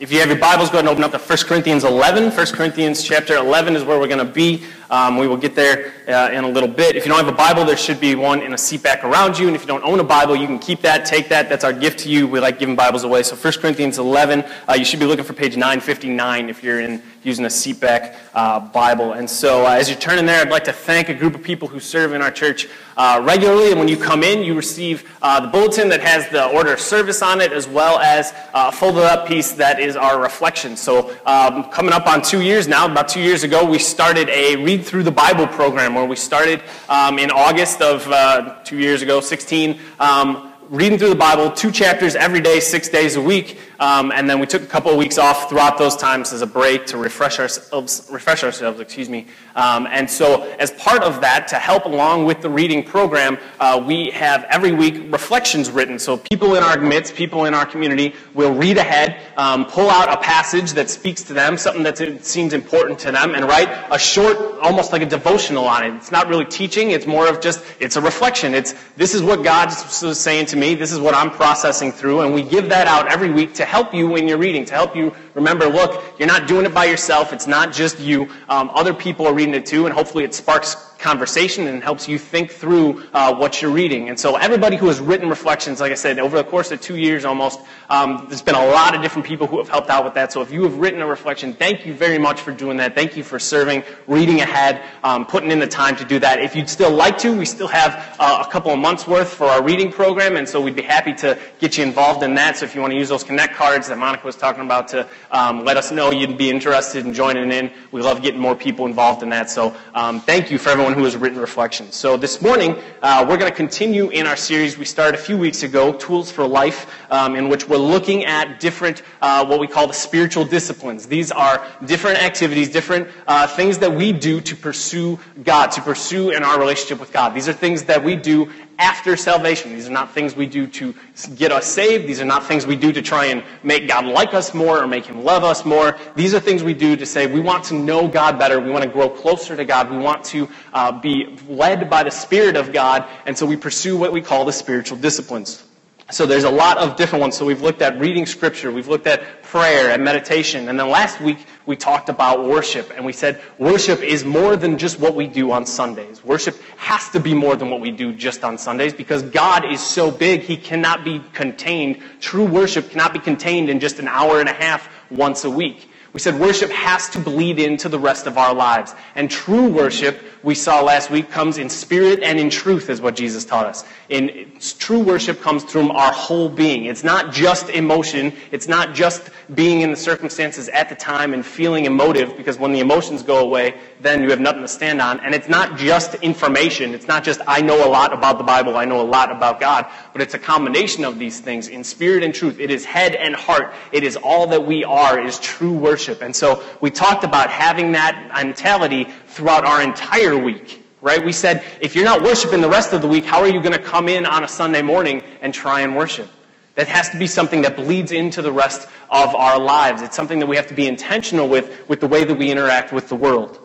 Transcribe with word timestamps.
If 0.00 0.12
you 0.12 0.20
have 0.20 0.28
your 0.28 0.38
Bibles, 0.38 0.70
go 0.70 0.78
ahead 0.78 0.84
and 0.84 0.90
open 0.90 1.02
up 1.02 1.10
to 1.10 1.18
1 1.18 1.38
Corinthians 1.38 1.82
11. 1.82 2.30
1 2.30 2.46
Corinthians 2.54 3.02
chapter 3.02 3.34
11 3.34 3.74
is 3.74 3.82
where 3.82 3.98
we're 3.98 4.06
going 4.06 4.24
to 4.24 4.32
be. 4.32 4.62
Um, 4.90 5.18
we 5.18 5.28
will 5.28 5.36
get 5.36 5.54
there 5.54 5.92
uh, 6.08 6.30
in 6.32 6.44
a 6.44 6.48
little 6.48 6.68
bit. 6.68 6.96
If 6.96 7.04
you 7.04 7.10
don't 7.10 7.22
have 7.22 7.32
a 7.32 7.36
Bible, 7.36 7.64
there 7.64 7.76
should 7.76 8.00
be 8.00 8.14
one 8.14 8.40
in 8.40 8.54
a 8.54 8.58
seat 8.58 8.82
back 8.82 9.04
around 9.04 9.38
you. 9.38 9.46
And 9.46 9.54
if 9.54 9.62
you 9.62 9.68
don't 9.68 9.84
own 9.84 10.00
a 10.00 10.04
Bible, 10.04 10.34
you 10.34 10.46
can 10.46 10.58
keep 10.58 10.80
that, 10.80 11.04
take 11.04 11.28
that. 11.28 11.48
That's 11.48 11.64
our 11.64 11.72
gift 11.72 12.00
to 12.00 12.08
you. 12.08 12.26
We 12.26 12.40
like 12.40 12.58
giving 12.58 12.74
Bibles 12.74 13.04
away. 13.04 13.22
So 13.22 13.36
1 13.36 13.52
Corinthians 13.60 13.98
11, 13.98 14.44
uh, 14.68 14.74
you 14.74 14.84
should 14.84 15.00
be 15.00 15.06
looking 15.06 15.24
for 15.24 15.34
page 15.34 15.56
959 15.56 16.48
if 16.48 16.62
you're 16.62 16.80
in 16.80 17.02
using 17.22 17.44
a 17.44 17.50
seat 17.50 17.80
back 17.80 18.16
uh, 18.34 18.60
Bible. 18.60 19.12
And 19.12 19.28
so 19.28 19.66
uh, 19.66 19.70
as 19.70 19.90
you 19.90 19.96
turn 19.96 20.18
in 20.18 20.24
there, 20.24 20.40
I'd 20.40 20.50
like 20.50 20.64
to 20.64 20.72
thank 20.72 21.08
a 21.08 21.14
group 21.14 21.34
of 21.34 21.42
people 21.42 21.68
who 21.68 21.80
serve 21.80 22.12
in 22.12 22.22
our 22.22 22.30
church 22.30 22.68
uh, 22.96 23.20
regularly. 23.22 23.70
And 23.70 23.78
when 23.78 23.88
you 23.88 23.96
come 23.96 24.22
in, 24.22 24.42
you 24.42 24.54
receive 24.54 25.08
uh, 25.20 25.40
the 25.40 25.48
bulletin 25.48 25.88
that 25.90 26.00
has 26.00 26.28
the 26.28 26.46
order 26.48 26.72
of 26.72 26.80
service 26.80 27.22
on 27.22 27.40
it, 27.40 27.52
as 27.52 27.68
well 27.68 27.98
as 27.98 28.32
a 28.54 28.72
folded 28.72 29.04
up 29.04 29.26
piece 29.26 29.52
that 29.52 29.78
is 29.80 29.96
our 29.96 30.20
reflection. 30.20 30.76
So 30.76 31.16
um, 31.26 31.64
coming 31.70 31.92
up 31.92 32.06
on 32.06 32.22
two 32.22 32.40
years 32.40 32.66
now, 32.66 32.86
about 32.86 33.08
two 33.08 33.20
years 33.20 33.42
ago, 33.42 33.64
we 33.64 33.78
started 33.78 34.28
a 34.30 34.56
read 34.78 34.86
through 34.86 35.02
the 35.02 35.10
Bible 35.10 35.46
program 35.46 35.94
where 35.94 36.04
we 36.04 36.14
started 36.14 36.62
um, 36.88 37.18
in 37.18 37.32
August 37.32 37.82
of 37.82 38.06
uh, 38.06 38.60
two 38.62 38.78
years 38.78 39.02
ago, 39.02 39.20
16. 39.20 39.80
Um, 39.98 40.52
reading 40.68 40.98
through 40.98 41.08
the 41.08 41.16
Bible, 41.16 41.50
two 41.50 41.72
chapters 41.72 42.14
every 42.14 42.40
day, 42.40 42.60
six 42.60 42.88
days 42.88 43.16
a 43.16 43.20
week. 43.20 43.58
Um, 43.80 44.10
and 44.12 44.28
then 44.28 44.40
we 44.40 44.46
took 44.46 44.62
a 44.62 44.66
couple 44.66 44.90
of 44.90 44.96
weeks 44.96 45.18
off 45.18 45.48
throughout 45.48 45.78
those 45.78 45.96
times 45.96 46.32
as 46.32 46.42
a 46.42 46.46
break 46.46 46.86
to 46.86 46.98
refresh 46.98 47.38
ourselves, 47.38 48.08
refresh 48.10 48.42
ourselves, 48.42 48.80
excuse 48.80 49.08
me. 49.08 49.26
Um, 49.54 49.86
and 49.90 50.10
so 50.10 50.42
as 50.58 50.72
part 50.72 51.02
of 51.02 51.20
that, 51.20 51.46
to 51.48 51.56
help 51.56 51.84
along 51.84 52.24
with 52.24 52.42
the 52.42 52.50
reading 52.50 52.82
program, 52.82 53.38
uh, 53.60 53.82
we 53.84 54.10
have 54.10 54.44
every 54.50 54.72
week 54.72 55.12
reflections 55.12 55.70
written. 55.70 55.98
So 55.98 56.16
people 56.16 56.56
in 56.56 56.62
our 56.62 56.80
midst, 56.80 57.14
people 57.14 57.44
in 57.44 57.54
our 57.54 57.66
community 57.66 58.14
will 58.34 58.52
read 58.52 58.78
ahead, 58.78 59.20
um, 59.36 59.64
pull 59.66 59.90
out 59.90 60.12
a 60.12 60.20
passage 60.20 60.72
that 60.72 60.90
speaks 60.90 61.22
to 61.24 61.32
them, 61.32 61.56
something 61.56 61.84
that 61.84 62.24
seems 62.24 62.52
important 62.52 62.98
to 63.00 63.12
them, 63.12 63.34
and 63.34 63.44
write 63.44 63.68
a 63.92 63.98
short, 63.98 64.58
almost 64.60 64.92
like 64.92 65.02
a 65.02 65.06
devotional 65.06 65.66
on 65.66 65.84
it. 65.84 65.94
It's 65.94 66.10
not 66.10 66.28
really 66.28 66.44
teaching, 66.44 66.90
it's 66.90 67.06
more 67.06 67.28
of 67.28 67.40
just, 67.40 67.64
it's 67.78 67.96
a 67.96 68.00
reflection. 68.00 68.54
It's, 68.54 68.74
this 68.96 69.14
is 69.14 69.22
what 69.22 69.44
God's 69.44 69.76
saying 70.18 70.46
to 70.46 70.56
me, 70.56 70.74
this 70.74 70.90
is 70.90 70.98
what 70.98 71.14
I'm 71.14 71.30
processing 71.30 71.92
through, 71.92 72.22
and 72.22 72.34
we 72.34 72.42
give 72.42 72.68
that 72.70 72.88
out 72.88 73.10
every 73.10 73.30
week 73.30 73.54
to 73.54 73.67
help 73.68 73.92
you 73.92 74.08
when 74.08 74.26
you're 74.26 74.38
reading, 74.38 74.64
to 74.64 74.74
help 74.74 74.96
you 74.96 75.14
remember, 75.34 75.66
look, 75.66 76.02
you're 76.18 76.26
not 76.26 76.48
doing 76.48 76.64
it 76.64 76.72
by 76.72 76.86
yourself. 76.86 77.32
It's 77.34 77.46
not 77.46 77.72
just 77.72 78.00
you. 78.00 78.30
Um, 78.48 78.70
other 78.74 78.94
people 78.94 79.26
are 79.26 79.34
reading 79.34 79.54
it 79.54 79.66
too, 79.66 79.84
and 79.84 79.94
hopefully 79.94 80.24
it 80.24 80.34
sparks 80.34 80.74
conversation 80.98 81.66
and 81.68 81.82
helps 81.82 82.08
you 82.08 82.18
think 82.18 82.50
through 82.50 83.04
uh, 83.12 83.34
what 83.34 83.62
you're 83.62 83.70
reading. 83.70 84.08
And 84.08 84.18
so 84.18 84.36
everybody 84.36 84.76
who 84.76 84.88
has 84.88 85.00
written 85.00 85.28
reflections, 85.28 85.80
like 85.80 85.92
I 85.92 85.94
said, 85.94 86.18
over 86.18 86.36
the 86.36 86.44
course 86.44 86.72
of 86.72 86.80
two 86.80 86.96
years 86.96 87.24
almost, 87.24 87.60
um, 87.88 88.26
there's 88.28 88.42
been 88.42 88.56
a 88.56 88.66
lot 88.66 88.94
of 88.94 89.02
different 89.02 89.26
people 89.26 89.46
who 89.46 89.58
have 89.58 89.68
helped 89.68 89.90
out 89.90 90.04
with 90.04 90.14
that. 90.14 90.32
So 90.32 90.42
if 90.42 90.50
you 90.50 90.64
have 90.64 90.76
written 90.78 91.00
a 91.00 91.06
reflection, 91.06 91.54
thank 91.54 91.86
you 91.86 91.94
very 91.94 92.18
much 92.18 92.40
for 92.40 92.52
doing 92.52 92.76
that. 92.78 92.94
Thank 92.94 93.16
you 93.16 93.22
for 93.22 93.38
serving, 93.38 93.84
reading 94.06 94.40
ahead, 94.40 94.82
um, 95.04 95.24
putting 95.24 95.50
in 95.50 95.58
the 95.60 95.66
time 95.68 95.94
to 95.96 96.04
do 96.04 96.18
that. 96.18 96.40
If 96.40 96.56
you'd 96.56 96.68
still 96.68 96.90
like 96.90 97.16
to, 97.18 97.36
we 97.36 97.46
still 97.46 97.68
have 97.68 98.16
uh, 98.18 98.44
a 98.46 98.50
couple 98.50 98.72
of 98.72 98.78
months 98.78 99.06
worth 99.06 99.32
for 99.32 99.46
our 99.46 99.62
reading 99.62 99.92
program, 99.92 100.36
and 100.36 100.48
so 100.48 100.60
we'd 100.60 100.76
be 100.76 100.82
happy 100.82 101.14
to 101.14 101.38
get 101.60 101.78
you 101.78 101.84
involved 101.84 102.22
in 102.22 102.34
that. 102.34 102.56
So 102.56 102.64
if 102.64 102.74
you 102.74 102.80
want 102.80 102.92
to 102.92 102.98
use 102.98 103.08
those 103.08 103.24
Connect 103.24 103.54
cards 103.54 103.88
that 103.88 103.98
Monica 103.98 104.26
was 104.26 104.36
talking 104.36 104.64
about 104.64 104.88
to 104.88 105.06
um, 105.30 105.64
let 105.64 105.76
us 105.76 105.92
know 105.92 106.10
you'd 106.10 106.38
be 106.38 106.50
interested 106.50 107.06
in 107.06 107.14
joining 107.14 107.52
in, 107.52 107.70
we 107.92 108.02
love 108.02 108.20
getting 108.22 108.40
more 108.40 108.56
people 108.56 108.86
involved 108.86 109.22
in 109.22 109.28
that. 109.28 109.48
So 109.48 109.76
um, 109.94 110.20
thank 110.20 110.50
you 110.50 110.58
for 110.58 110.70
everyone 110.70 110.87
who 110.94 111.04
has 111.04 111.16
written 111.16 111.38
reflections. 111.38 111.94
So 111.94 112.16
this 112.16 112.40
morning, 112.42 112.76
uh, 113.02 113.24
we're 113.28 113.36
going 113.36 113.50
to 113.50 113.56
continue 113.56 114.08
in 114.10 114.26
our 114.26 114.36
series 114.36 114.76
we 114.76 114.84
started 114.84 115.18
a 115.18 115.22
few 115.22 115.36
weeks 115.36 115.62
ago, 115.62 115.92
Tools 115.92 116.30
for 116.30 116.46
Life, 116.46 116.86
um, 117.10 117.36
in 117.36 117.48
which 117.48 117.68
we're 117.68 117.76
looking 117.76 118.24
at 118.24 118.60
different, 118.60 119.02
uh, 119.22 119.44
what 119.46 119.60
we 119.60 119.66
call 119.66 119.86
the 119.86 119.94
spiritual 119.94 120.44
disciplines. 120.44 121.06
These 121.06 121.32
are 121.32 121.66
different 121.84 122.22
activities, 122.22 122.70
different 122.70 123.08
uh, 123.26 123.46
things 123.46 123.78
that 123.78 123.92
we 123.92 124.12
do 124.12 124.40
to 124.40 124.56
pursue 124.56 125.18
God, 125.42 125.72
to 125.72 125.80
pursue 125.80 126.30
in 126.30 126.42
our 126.42 126.58
relationship 126.58 127.00
with 127.00 127.12
God. 127.12 127.30
These 127.30 127.48
are 127.48 127.52
things 127.52 127.84
that 127.84 128.04
we 128.04 128.16
do 128.16 128.50
after 128.78 129.16
salvation. 129.16 129.72
These 129.72 129.88
are 129.88 129.92
not 129.92 130.12
things 130.12 130.36
we 130.36 130.46
do 130.46 130.66
to 130.66 130.94
get 131.34 131.50
us 131.50 131.66
saved. 131.66 132.06
These 132.06 132.20
are 132.20 132.24
not 132.24 132.44
things 132.44 132.66
we 132.66 132.76
do 132.76 132.92
to 132.92 133.02
try 133.02 133.26
and 133.26 133.42
make 133.62 133.88
God 133.88 134.06
like 134.06 134.34
us 134.34 134.54
more 134.54 134.82
or 134.82 134.86
make 134.86 135.06
Him 135.06 135.24
love 135.24 135.44
us 135.44 135.64
more. 135.64 135.98
These 136.14 136.34
are 136.34 136.40
things 136.40 136.62
we 136.62 136.74
do 136.74 136.96
to 136.96 137.04
say 137.04 137.26
we 137.26 137.40
want 137.40 137.64
to 137.64 137.74
know 137.74 138.06
God 138.06 138.38
better. 138.38 138.60
We 138.60 138.70
want 138.70 138.84
to 138.84 138.90
grow 138.90 139.08
closer 139.08 139.56
to 139.56 139.64
God. 139.64 139.90
We 139.90 139.98
want 139.98 140.24
to 140.26 140.48
uh, 140.72 140.92
be 140.92 141.36
led 141.48 141.90
by 141.90 142.04
the 142.04 142.10
Spirit 142.10 142.56
of 142.56 142.72
God. 142.72 143.04
And 143.26 143.36
so 143.36 143.46
we 143.46 143.56
pursue 143.56 143.96
what 143.96 144.12
we 144.12 144.20
call 144.20 144.44
the 144.44 144.52
spiritual 144.52 144.98
disciplines. 144.98 145.64
So 146.10 146.24
there's 146.24 146.44
a 146.44 146.50
lot 146.50 146.78
of 146.78 146.96
different 146.96 147.20
ones. 147.20 147.36
So 147.36 147.44
we've 147.44 147.60
looked 147.60 147.82
at 147.82 148.00
reading 148.00 148.24
scripture, 148.24 148.72
we've 148.72 148.88
looked 148.88 149.06
at 149.06 149.42
prayer 149.42 149.90
and 149.90 150.02
meditation, 150.02 150.70
and 150.70 150.80
then 150.80 150.88
last 150.88 151.20
week 151.20 151.38
we 151.68 151.76
talked 151.76 152.08
about 152.08 152.46
worship, 152.46 152.90
and 152.96 153.04
we 153.04 153.12
said 153.12 153.42
worship 153.58 154.00
is 154.00 154.24
more 154.24 154.56
than 154.56 154.78
just 154.78 154.98
what 154.98 155.14
we 155.14 155.26
do 155.26 155.52
on 155.52 155.66
Sundays. 155.66 156.24
Worship 156.24 156.58
has 156.78 157.10
to 157.10 157.20
be 157.20 157.34
more 157.34 157.56
than 157.56 157.68
what 157.68 157.82
we 157.82 157.90
do 157.90 158.14
just 158.14 158.42
on 158.42 158.56
Sundays 158.56 158.94
because 158.94 159.22
God 159.22 159.70
is 159.70 159.78
so 159.78 160.10
big, 160.10 160.40
He 160.40 160.56
cannot 160.56 161.04
be 161.04 161.22
contained. 161.34 162.00
True 162.20 162.46
worship 162.46 162.88
cannot 162.88 163.12
be 163.12 163.18
contained 163.18 163.68
in 163.68 163.80
just 163.80 163.98
an 163.98 164.08
hour 164.08 164.40
and 164.40 164.48
a 164.48 164.54
half 164.54 164.88
once 165.10 165.44
a 165.44 165.50
week. 165.50 165.90
We 166.14 166.20
said 166.20 166.40
worship 166.40 166.70
has 166.70 167.10
to 167.10 167.18
bleed 167.18 167.58
into 167.58 167.90
the 167.90 167.98
rest 167.98 168.26
of 168.26 168.38
our 168.38 168.54
lives. 168.54 168.94
And 169.14 169.30
true 169.30 169.68
worship, 169.68 170.18
we 170.42 170.54
saw 170.54 170.80
last 170.80 171.10
week, 171.10 171.30
comes 171.30 171.58
in 171.58 171.68
spirit 171.68 172.22
and 172.22 172.38
in 172.38 172.50
truth, 172.50 172.90
is 172.90 173.00
what 173.00 173.16
Jesus 173.16 173.44
taught 173.44 173.66
us. 173.66 173.84
In 174.08 174.52
true 174.60 175.00
worship 175.00 175.40
comes 175.40 175.64
from 175.64 175.90
our 175.90 176.12
whole 176.12 176.48
being. 176.48 176.84
It's 176.86 177.04
not 177.04 177.32
just 177.32 177.68
emotion. 177.70 178.32
It's 178.50 178.68
not 178.68 178.94
just 178.94 179.30
being 179.54 179.80
in 179.80 179.90
the 179.90 179.96
circumstances 179.96 180.68
at 180.68 180.88
the 180.88 180.94
time 180.94 181.34
and 181.34 181.44
feeling 181.44 181.84
emotive, 181.84 182.36
because 182.36 182.58
when 182.58 182.72
the 182.72 182.80
emotions 182.80 183.22
go 183.22 183.38
away, 183.38 183.74
then 184.00 184.22
you 184.22 184.30
have 184.30 184.40
nothing 184.40 184.62
to 184.62 184.68
stand 184.68 185.00
on. 185.00 185.20
And 185.20 185.34
it's 185.34 185.48
not 185.48 185.76
just 185.76 186.14
information. 186.16 186.94
It's 186.94 187.08
not 187.08 187.24
just, 187.24 187.40
I 187.46 187.60
know 187.60 187.86
a 187.86 187.90
lot 187.90 188.12
about 188.12 188.38
the 188.38 188.44
Bible, 188.44 188.76
I 188.76 188.84
know 188.84 189.00
a 189.00 189.02
lot 189.02 189.30
about 189.30 189.60
God, 189.60 189.86
but 190.12 190.22
it's 190.22 190.34
a 190.34 190.38
combination 190.38 191.04
of 191.04 191.18
these 191.18 191.40
things 191.40 191.68
in 191.68 191.84
spirit 191.84 192.22
and 192.22 192.34
truth. 192.34 192.60
It 192.60 192.70
is 192.70 192.84
head 192.84 193.14
and 193.14 193.34
heart. 193.34 193.74
It 193.92 194.04
is 194.04 194.16
all 194.16 194.46
that 194.48 194.64
we 194.64 194.84
are, 194.84 195.20
is 195.20 195.38
true 195.38 195.72
worship. 195.72 196.22
And 196.22 196.34
so 196.34 196.62
we 196.80 196.90
talked 196.90 197.24
about 197.24 197.50
having 197.50 197.92
that 197.92 198.30
mentality 198.34 199.08
throughout 199.38 199.64
our 199.64 199.80
entire 199.80 200.36
week. 200.36 200.84
Right? 201.00 201.24
We 201.24 201.32
said, 201.32 201.62
if 201.80 201.94
you're 201.94 202.04
not 202.04 202.22
worshiping 202.22 202.60
the 202.60 202.68
rest 202.68 202.92
of 202.92 203.02
the 203.02 203.06
week, 203.06 203.24
how 203.24 203.38
are 203.38 203.46
you 203.48 203.60
going 203.60 203.72
to 203.72 203.78
come 203.78 204.08
in 204.08 204.26
on 204.26 204.42
a 204.42 204.48
Sunday 204.48 204.82
morning 204.82 205.22
and 205.40 205.54
try 205.54 205.82
and 205.82 205.94
worship? 205.94 206.28
That 206.74 206.88
has 206.88 207.08
to 207.10 207.18
be 207.18 207.28
something 207.28 207.62
that 207.62 207.76
bleeds 207.76 208.10
into 208.10 208.42
the 208.42 208.50
rest 208.50 208.88
of 209.08 209.32
our 209.36 209.60
lives. 209.60 210.02
It's 210.02 210.16
something 210.16 210.40
that 210.40 210.46
we 210.46 210.56
have 210.56 210.66
to 210.66 210.74
be 210.74 210.88
intentional 210.88 211.48
with, 211.48 211.88
with 211.88 212.00
the 212.00 212.08
way 212.08 212.24
that 212.24 212.34
we 212.34 212.50
interact 212.50 212.92
with 212.92 213.08
the 213.08 213.14
world. 213.14 213.60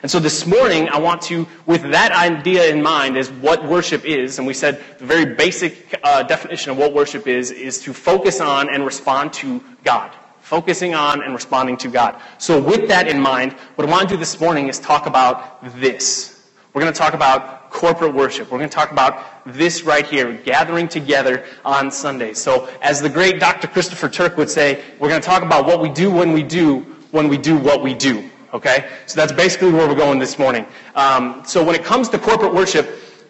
And 0.00 0.10
so 0.10 0.18
this 0.18 0.46
morning, 0.46 0.88
I 0.88 0.98
want 0.98 1.20
to, 1.22 1.46
with 1.66 1.82
that 1.90 2.12
idea 2.12 2.70
in 2.70 2.82
mind, 2.82 3.18
is 3.18 3.30
what 3.30 3.66
worship 3.66 4.06
is. 4.06 4.38
And 4.38 4.46
we 4.46 4.54
said 4.54 4.82
the 4.98 5.04
very 5.04 5.34
basic 5.34 5.94
uh, 6.02 6.22
definition 6.22 6.70
of 6.70 6.78
what 6.78 6.94
worship 6.94 7.26
is, 7.26 7.50
is 7.50 7.80
to 7.82 7.92
focus 7.92 8.40
on 8.40 8.72
and 8.72 8.86
respond 8.86 9.34
to 9.34 9.62
God. 9.84 10.10
Focusing 10.48 10.94
on 10.94 11.22
and 11.22 11.34
responding 11.34 11.76
to 11.76 11.88
God. 11.88 12.18
So 12.38 12.58
with 12.58 12.88
that 12.88 13.06
in 13.06 13.20
mind, 13.20 13.52
what 13.74 13.86
I 13.86 13.90
want 13.90 14.08
to 14.08 14.14
do 14.14 14.18
this 14.18 14.40
morning 14.40 14.68
is 14.68 14.78
talk 14.78 15.04
about 15.04 15.62
this. 15.78 16.42
We're 16.72 16.80
going 16.80 16.90
to 16.90 16.98
talk 16.98 17.12
about 17.12 17.70
corporate 17.70 18.14
worship. 18.14 18.50
We're 18.50 18.56
going 18.56 18.70
to 18.70 18.74
talk 18.74 18.90
about 18.90 19.26
this 19.44 19.82
right 19.82 20.06
here, 20.06 20.32
gathering 20.32 20.88
together 20.88 21.44
on 21.66 21.90
Sunday. 21.90 22.32
So 22.32 22.66
as 22.80 23.02
the 23.02 23.10
great 23.10 23.40
Dr. 23.40 23.68
Christopher 23.68 24.08
Turk 24.08 24.38
would 24.38 24.48
say, 24.48 24.82
we're 24.98 25.10
going 25.10 25.20
to 25.20 25.26
talk 25.26 25.42
about 25.42 25.66
what 25.66 25.82
we 25.82 25.90
do 25.90 26.10
when 26.10 26.32
we 26.32 26.42
do, 26.42 26.80
when 27.10 27.28
we 27.28 27.36
do 27.36 27.58
what 27.58 27.82
we 27.82 27.92
do. 27.92 28.30
Okay? 28.54 28.88
So 29.04 29.16
that's 29.20 29.32
basically 29.32 29.70
where 29.70 29.86
we're 29.86 29.96
going 29.96 30.18
this 30.18 30.38
morning. 30.38 30.64
Um, 30.94 31.42
so 31.44 31.62
when 31.62 31.74
it 31.74 31.84
comes 31.84 32.08
to 32.08 32.18
corporate 32.18 32.54
worship, 32.54 32.88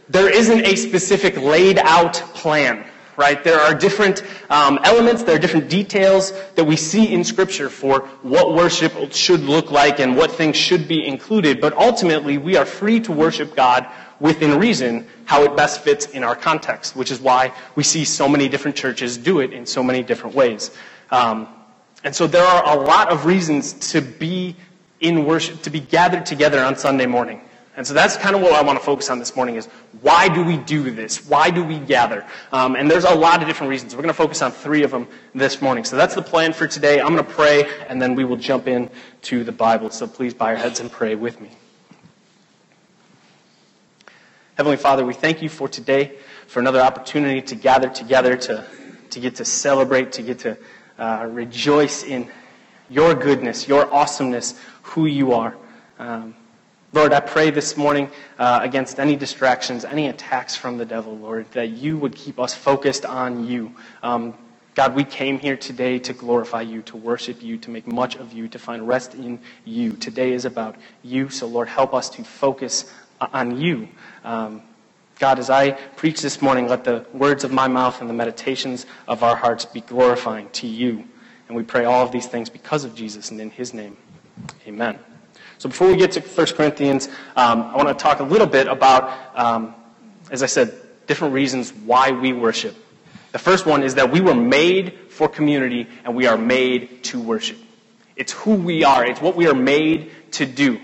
there 0.08 0.32
isn't 0.32 0.64
a 0.64 0.76
specific 0.76 1.36
laid 1.36 1.78
out 1.80 2.14
plan, 2.14 2.84
right? 3.18 3.42
There 3.42 3.58
are 3.58 3.74
different 3.74 4.22
um, 4.48 4.78
elements, 4.84 5.24
there 5.24 5.34
are 5.34 5.40
different 5.40 5.68
details 5.68 6.32
that 6.54 6.64
we 6.64 6.76
see 6.76 7.12
in 7.12 7.24
Scripture 7.24 7.68
for 7.68 8.02
what 8.22 8.54
worship 8.54 9.12
should 9.12 9.40
look 9.40 9.72
like 9.72 9.98
and 9.98 10.16
what 10.16 10.30
things 10.30 10.56
should 10.56 10.86
be 10.86 11.04
included, 11.04 11.60
but 11.60 11.76
ultimately 11.76 12.38
we 12.38 12.56
are 12.56 12.64
free 12.64 13.00
to 13.00 13.12
worship 13.12 13.56
God 13.56 13.86
within 14.20 14.58
reason 14.58 15.06
how 15.24 15.42
it 15.42 15.56
best 15.56 15.82
fits 15.82 16.06
in 16.06 16.22
our 16.22 16.36
context, 16.36 16.94
which 16.96 17.10
is 17.10 17.20
why 17.20 17.52
we 17.74 17.82
see 17.82 18.04
so 18.04 18.28
many 18.28 18.48
different 18.48 18.76
churches 18.76 19.18
do 19.18 19.40
it 19.40 19.52
in 19.52 19.66
so 19.66 19.82
many 19.82 20.02
different 20.02 20.34
ways. 20.34 20.70
Um, 21.10 21.48
and 22.04 22.14
so 22.14 22.28
there 22.28 22.44
are 22.44 22.78
a 22.78 22.80
lot 22.80 23.10
of 23.10 23.26
reasons 23.26 23.72
to 23.92 24.00
be 24.00 24.54
in 25.00 25.24
worship, 25.24 25.62
to 25.62 25.70
be 25.70 25.80
gathered 25.80 26.24
together 26.24 26.62
on 26.62 26.76
Sunday 26.76 27.06
morning. 27.06 27.40
And 27.78 27.86
so 27.86 27.94
that's 27.94 28.16
kind 28.16 28.34
of 28.34 28.42
what 28.42 28.54
I 28.54 28.62
want 28.62 28.76
to 28.76 28.84
focus 28.84 29.08
on 29.08 29.20
this 29.20 29.36
morning 29.36 29.54
is 29.54 29.66
why 30.00 30.26
do 30.28 30.42
we 30.44 30.56
do 30.56 30.90
this? 30.90 31.24
Why 31.28 31.48
do 31.48 31.62
we 31.62 31.78
gather? 31.78 32.26
Um, 32.50 32.74
and 32.74 32.90
there's 32.90 33.04
a 33.04 33.14
lot 33.14 33.40
of 33.40 33.46
different 33.46 33.70
reasons. 33.70 33.94
We're 33.94 34.02
going 34.02 34.12
to 34.12 34.18
focus 34.18 34.42
on 34.42 34.50
three 34.50 34.82
of 34.82 34.90
them 34.90 35.06
this 35.32 35.62
morning. 35.62 35.84
So 35.84 35.94
that's 35.94 36.16
the 36.16 36.22
plan 36.22 36.52
for 36.52 36.66
today. 36.66 37.00
I'm 37.00 37.14
going 37.14 37.24
to 37.24 37.30
pray, 37.30 37.70
and 37.88 38.02
then 38.02 38.16
we 38.16 38.24
will 38.24 38.36
jump 38.36 38.66
in 38.66 38.90
to 39.22 39.44
the 39.44 39.52
Bible. 39.52 39.90
So 39.90 40.08
please 40.08 40.34
bow 40.34 40.48
your 40.48 40.56
heads 40.56 40.80
and 40.80 40.90
pray 40.90 41.14
with 41.14 41.40
me. 41.40 41.50
Heavenly 44.56 44.76
Father, 44.76 45.04
we 45.04 45.14
thank 45.14 45.40
you 45.40 45.48
for 45.48 45.68
today, 45.68 46.16
for 46.48 46.58
another 46.58 46.80
opportunity 46.80 47.42
to 47.42 47.54
gather 47.54 47.88
together, 47.88 48.36
to, 48.36 48.66
to 49.10 49.20
get 49.20 49.36
to 49.36 49.44
celebrate, 49.44 50.10
to 50.14 50.22
get 50.22 50.40
to 50.40 50.58
uh, 50.98 51.28
rejoice 51.30 52.02
in 52.02 52.28
your 52.90 53.14
goodness, 53.14 53.68
your 53.68 53.94
awesomeness, 53.94 54.58
who 54.82 55.06
you 55.06 55.32
are. 55.32 55.56
Um, 56.00 56.34
Lord, 56.90 57.12
I 57.12 57.20
pray 57.20 57.50
this 57.50 57.76
morning 57.76 58.10
uh, 58.38 58.60
against 58.62 58.98
any 58.98 59.14
distractions, 59.14 59.84
any 59.84 60.08
attacks 60.08 60.56
from 60.56 60.78
the 60.78 60.86
devil, 60.86 61.14
Lord, 61.18 61.44
that 61.52 61.68
you 61.68 61.98
would 61.98 62.16
keep 62.16 62.40
us 62.40 62.54
focused 62.54 63.04
on 63.04 63.46
you. 63.46 63.74
Um, 64.02 64.32
God, 64.74 64.94
we 64.94 65.04
came 65.04 65.38
here 65.38 65.58
today 65.58 65.98
to 65.98 66.14
glorify 66.14 66.62
you, 66.62 66.80
to 66.82 66.96
worship 66.96 67.42
you, 67.42 67.58
to 67.58 67.70
make 67.70 67.86
much 67.86 68.16
of 68.16 68.32
you, 68.32 68.48
to 68.48 68.58
find 68.58 68.88
rest 68.88 69.14
in 69.14 69.38
you. 69.66 69.92
Today 69.92 70.32
is 70.32 70.46
about 70.46 70.76
you, 71.02 71.28
so 71.28 71.46
Lord, 71.46 71.68
help 71.68 71.92
us 71.92 72.08
to 72.10 72.24
focus 72.24 72.90
on 73.20 73.60
you. 73.60 73.88
Um, 74.24 74.62
God, 75.18 75.38
as 75.38 75.50
I 75.50 75.72
preach 75.72 76.22
this 76.22 76.40
morning, 76.40 76.68
let 76.68 76.84
the 76.84 77.04
words 77.12 77.44
of 77.44 77.52
my 77.52 77.68
mouth 77.68 78.00
and 78.00 78.08
the 78.08 78.14
meditations 78.14 78.86
of 79.06 79.22
our 79.22 79.36
hearts 79.36 79.66
be 79.66 79.82
glorifying 79.82 80.48
to 80.52 80.66
you. 80.66 81.04
And 81.48 81.56
we 81.56 81.64
pray 81.64 81.84
all 81.84 82.06
of 82.06 82.12
these 82.12 82.26
things 82.26 82.48
because 82.48 82.84
of 82.84 82.94
Jesus 82.94 83.30
and 83.30 83.38
in 83.40 83.50
his 83.50 83.74
name. 83.74 83.98
Amen. 84.66 84.98
So 85.58 85.68
before 85.68 85.88
we 85.88 85.96
get 85.96 86.12
to 86.12 86.20
1 86.20 86.46
Corinthians, 86.48 87.08
um, 87.36 87.62
I 87.62 87.76
want 87.76 87.88
to 87.88 87.94
talk 87.94 88.20
a 88.20 88.24
little 88.24 88.46
bit 88.46 88.68
about, 88.68 89.36
um, 89.36 89.74
as 90.30 90.42
I 90.42 90.46
said, 90.46 90.72
different 91.08 91.34
reasons 91.34 91.72
why 91.72 92.12
we 92.12 92.32
worship. 92.32 92.76
The 93.32 93.40
first 93.40 93.66
one 93.66 93.82
is 93.82 93.96
that 93.96 94.10
we 94.10 94.20
were 94.20 94.34
made 94.34 94.96
for 95.10 95.28
community 95.28 95.88
and 96.04 96.14
we 96.14 96.26
are 96.26 96.38
made 96.38 97.02
to 97.04 97.20
worship. 97.20 97.58
It's 98.14 98.32
who 98.32 98.54
we 98.54 98.84
are. 98.84 99.04
It's 99.04 99.20
what 99.20 99.36
we 99.36 99.48
are 99.48 99.54
made 99.54 100.12
to 100.32 100.46
do. 100.46 100.80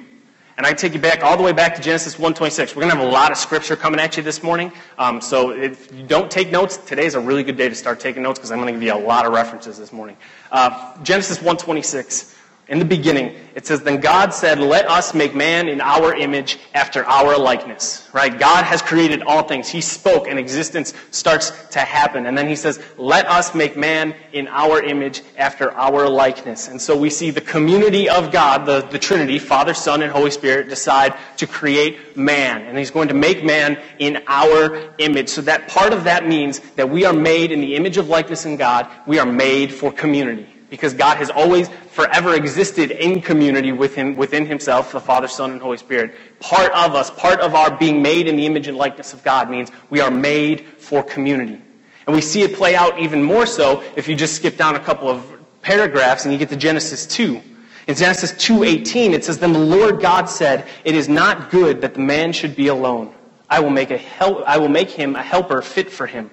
And 0.57 0.67
I 0.67 0.73
take 0.73 0.95
you 0.95 1.01
back 1.01 1.25
all 1.25 1.37
the 1.37 1.43
way 1.43 1.53
back 1.53 1.75
to 1.77 1.83
Genesis 1.83 2.15
1:26. 2.17 2.77
We're 2.77 2.83
going 2.83 2.93
to 2.93 2.97
have 2.97 3.07
a 3.07 3.11
lot 3.11 3.33
of 3.33 3.39
scripture 3.39 3.75
coming 3.75 3.99
at 3.99 4.17
you 4.17 4.23
this 4.23 4.41
morning. 4.43 4.71
Um, 4.99 5.21
so 5.21 5.51
if 5.51 5.93
you 5.93 6.05
don't 6.05 6.31
take 6.31 6.53
notes, 6.53 6.77
today 6.77 7.07
is 7.07 7.17
a 7.17 7.21
really 7.21 7.43
good 7.43 7.57
day 7.57 7.69
to 7.69 7.75
start 7.75 7.99
taking 7.99 8.23
notes 8.23 8.39
because 8.39 8.53
I'm 8.53 8.59
going 8.61 8.73
to 8.73 8.79
give 8.79 8.83
you 8.83 8.95
a 8.95 9.05
lot 9.05 9.27
of 9.27 9.33
references 9.33 9.79
this 9.79 9.93
morning. 9.93 10.17
Uh, 10.53 10.97
Genesis 11.03 11.39
1:26 11.39 12.34
in 12.67 12.79
the 12.79 12.85
beginning, 12.87 13.37
it 13.55 13.67
says, 13.67 13.83
Then 13.83 14.01
God 14.01 14.33
said, 14.33 14.59
Let 14.59 14.89
us 14.89 15.13
make 15.13 15.35
man 15.35 15.69
in 15.69 15.83
our 15.83 16.15
image 16.15 16.59
after 16.73 17.05
our 17.05 17.37
likeness. 17.37 18.09
Right? 18.15 18.39
God 18.39 18.65
has 18.65 18.81
created 18.81 19.23
all 19.23 19.43
things. 19.43 19.69
He 19.69 19.83
spoke 19.83 20.29
and 20.29 20.39
existence 20.39 20.95
starts 21.11 21.51
to 21.73 21.81
happen. 21.81 22.25
And 22.25 22.39
then 22.39 22.49
he 22.49 22.57
says, 22.57 22.83
Let 22.97 23.27
us 23.27 23.55
make 23.55 23.77
man 23.77 24.15
in 24.33 24.49
our 24.49 24.83
image 24.83 25.23
after 25.37 25.73
our 25.73 26.09
likeness. 26.09 26.69
And 26.69 26.81
so 26.81 26.97
we 26.97 27.11
see 27.11 27.31
the 27.31 27.43
community 27.43 28.09
of 28.09 28.33
God, 28.33 28.65
the, 28.65 28.81
the 28.81 28.99
Trinity, 28.99 29.39
Father, 29.39 29.75
Son, 29.75 30.03
and 30.03 30.11
Holy 30.11 30.31
Spirit, 30.31 30.71
decide 30.71 31.15
to 31.37 31.47
create 31.47 32.17
man. 32.17 32.63
And 32.63 32.79
he's 32.79 32.91
going 32.91 33.09
to 33.09 33.15
make 33.15 33.45
man 33.45 33.79
in 33.99 34.23
our 34.27 34.95
image. 34.97 35.29
So 35.29 35.43
that 35.43 35.69
part 35.69 35.93
of 35.93 36.05
that 36.05 36.27
means 36.27 36.61
that 36.77 36.89
we 36.89 37.05
are 37.05 37.13
made 37.13 37.53
in 37.53 37.61
the 37.61 37.77
image 37.77 37.99
of 37.99 38.09
likeness 38.09 38.47
in 38.47 38.57
God. 38.57 38.89
We 39.07 39.19
are 39.19 39.27
made 39.27 39.71
for 39.71 39.93
community 39.93 40.54
because 40.75 40.93
God 40.93 41.19
has 41.19 41.31
always 41.31 41.69
forever 41.93 42.35
existed 42.35 42.91
in 42.91 43.21
community 43.21 43.71
within, 43.71 44.17
within 44.17 44.45
himself, 44.45 44.91
the 44.91 44.99
Father, 44.99 45.29
Son, 45.29 45.53
and 45.53 45.61
Holy 45.61 45.77
Spirit. 45.77 46.17
Part 46.41 46.73
of 46.73 46.97
us, 46.97 47.11
part 47.11 47.39
of 47.39 47.55
our 47.55 47.71
being 47.71 48.03
made 48.03 48.27
in 48.27 48.35
the 48.35 48.45
image 48.45 48.67
and 48.67 48.77
likeness 48.77 49.13
of 49.13 49.23
God 49.23 49.49
means 49.49 49.71
we 49.89 50.01
are 50.01 50.11
made 50.11 50.67
for 50.79 51.05
community. 51.05 51.63
And 52.09 52.17
we 52.17 52.21
see 52.21 52.43
it 52.43 52.57
play 52.57 52.75
out 52.75 52.99
even 52.99 53.23
more 53.23 53.47
so 53.47 53.85
if 53.95 54.09
you 54.09 54.17
just 54.17 54.35
skip 54.35 54.57
down 54.57 54.75
a 54.75 54.81
couple 54.81 55.09
of 55.09 55.25
paragraphs 55.63 56.25
and 56.25 56.33
you 56.33 56.41
get 56.41 56.49
to 56.49 56.57
Genesis 56.57 57.07
2. 57.07 57.41
In 57.87 57.95
Genesis 57.95 58.33
2:18 58.33 59.13
it 59.13 59.25
says 59.25 59.39
then 59.39 59.53
the 59.53 59.61
Lord 59.61 60.01
God 60.01 60.29
said, 60.29 60.65
"It 60.85 60.97
is 60.97 61.09
not 61.09 61.53
good 61.53 61.83
that 61.83 61.95
the 61.95 62.01
man 62.01 62.33
should 62.33 62.57
be 62.57 62.67
alone. 62.67 63.15
I 63.49 63.61
will 63.61 63.71
make 63.71 63.93
a 63.93 63.97
help, 63.97 64.43
I 64.45 64.59
will 64.59 64.69
make 64.69 64.91
him 64.91 65.15
a 65.15 65.23
helper 65.23 65.63
fit 65.63 65.93
for 65.93 66.09
him." 66.09 66.31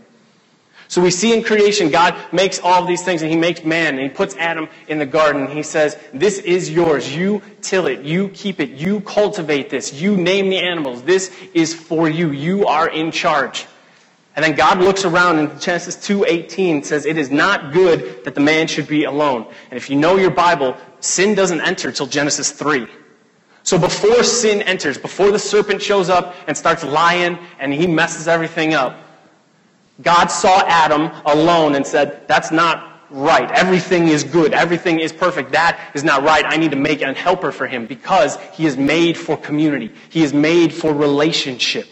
So 0.92 1.02
we 1.02 1.10
see 1.10 1.34
in 1.34 1.42
creation, 1.42 1.90
God 1.90 2.18
makes 2.34 2.60
all 2.60 2.84
these 2.84 3.02
things 3.02 3.22
and 3.22 3.32
He 3.32 3.38
makes 3.38 3.64
man 3.64 3.94
and 3.94 4.04
He 4.04 4.10
puts 4.10 4.36
Adam 4.36 4.68
in 4.90 5.00
the 5.00 5.06
garden. 5.06 5.48
He 5.48 5.64
says, 5.64 5.98
This 6.14 6.38
is 6.40 6.70
yours. 6.70 7.16
You 7.16 7.42
till 7.62 7.88
it. 7.88 8.02
You 8.02 8.28
keep 8.28 8.60
it. 8.60 8.72
You 8.72 9.00
cultivate 9.00 9.70
this. 9.70 9.94
You 9.94 10.18
name 10.18 10.50
the 10.50 10.58
animals. 10.58 11.04
This 11.04 11.32
is 11.54 11.74
for 11.74 12.10
you. 12.10 12.32
You 12.32 12.68
are 12.68 12.90
in 12.90 13.12
charge. 13.12 13.68
And 14.36 14.44
then 14.44 14.54
God 14.56 14.80
looks 14.80 15.06
around 15.06 15.40
in 15.40 15.60
Genesis 15.62 15.96
2:18 15.96 16.84
says 16.84 17.06
it 17.06 17.18
is 17.18 17.32
not 17.32 17.72
good 17.72 18.26
that 18.26 18.36
the 18.36 18.42
man 18.42 18.68
should 18.68 18.88
be 18.88 19.06
alone. 19.06 19.46
And 19.70 19.78
if 19.78 19.90
you 19.90 19.96
know 19.96 20.18
your 20.18 20.32
Bible, 20.32 20.76
sin 21.00 21.36
doesn't 21.36 21.62
enter 21.62 21.94
till 21.94 22.08
Genesis 22.08 22.52
3. 22.52 22.86
So 23.64 23.78
before 23.78 24.24
sin 24.24 24.62
enters, 24.64 24.98
before 24.98 25.32
the 25.32 25.40
serpent 25.40 25.82
shows 25.82 26.10
up 26.10 26.36
and 26.48 26.58
starts 26.58 26.84
lying 26.84 27.38
and 27.60 27.74
he 27.74 27.88
messes 27.88 28.28
everything 28.28 28.74
up, 28.74 28.98
God 30.02 30.28
saw 30.28 30.64
Adam 30.68 31.12
alone 31.26 31.76
and 31.76 31.86
said, 31.86 32.28
That's 32.28 32.52
not 32.52 32.92
right. 33.12 33.52
Everything 33.52 34.08
is 34.08 34.24
good. 34.24 34.54
Everything 34.54 35.00
is 35.00 35.12
perfect. 35.12 35.52
That 35.52 35.80
is 35.94 36.04
not 36.04 36.24
right. 36.24 36.46
I 36.48 36.58
need 36.58 36.72
to 36.72 36.78
make 36.78 37.02
a 37.02 37.14
helper 37.14 37.52
for 37.52 37.68
him 37.68 37.86
because 37.86 38.38
he 38.54 38.66
is 38.66 38.78
made 38.78 39.18
for 39.18 39.38
community. 39.38 39.92
He 40.10 40.24
is 40.24 40.34
made 40.34 40.74
for 40.74 40.94
relationship. 40.94 41.88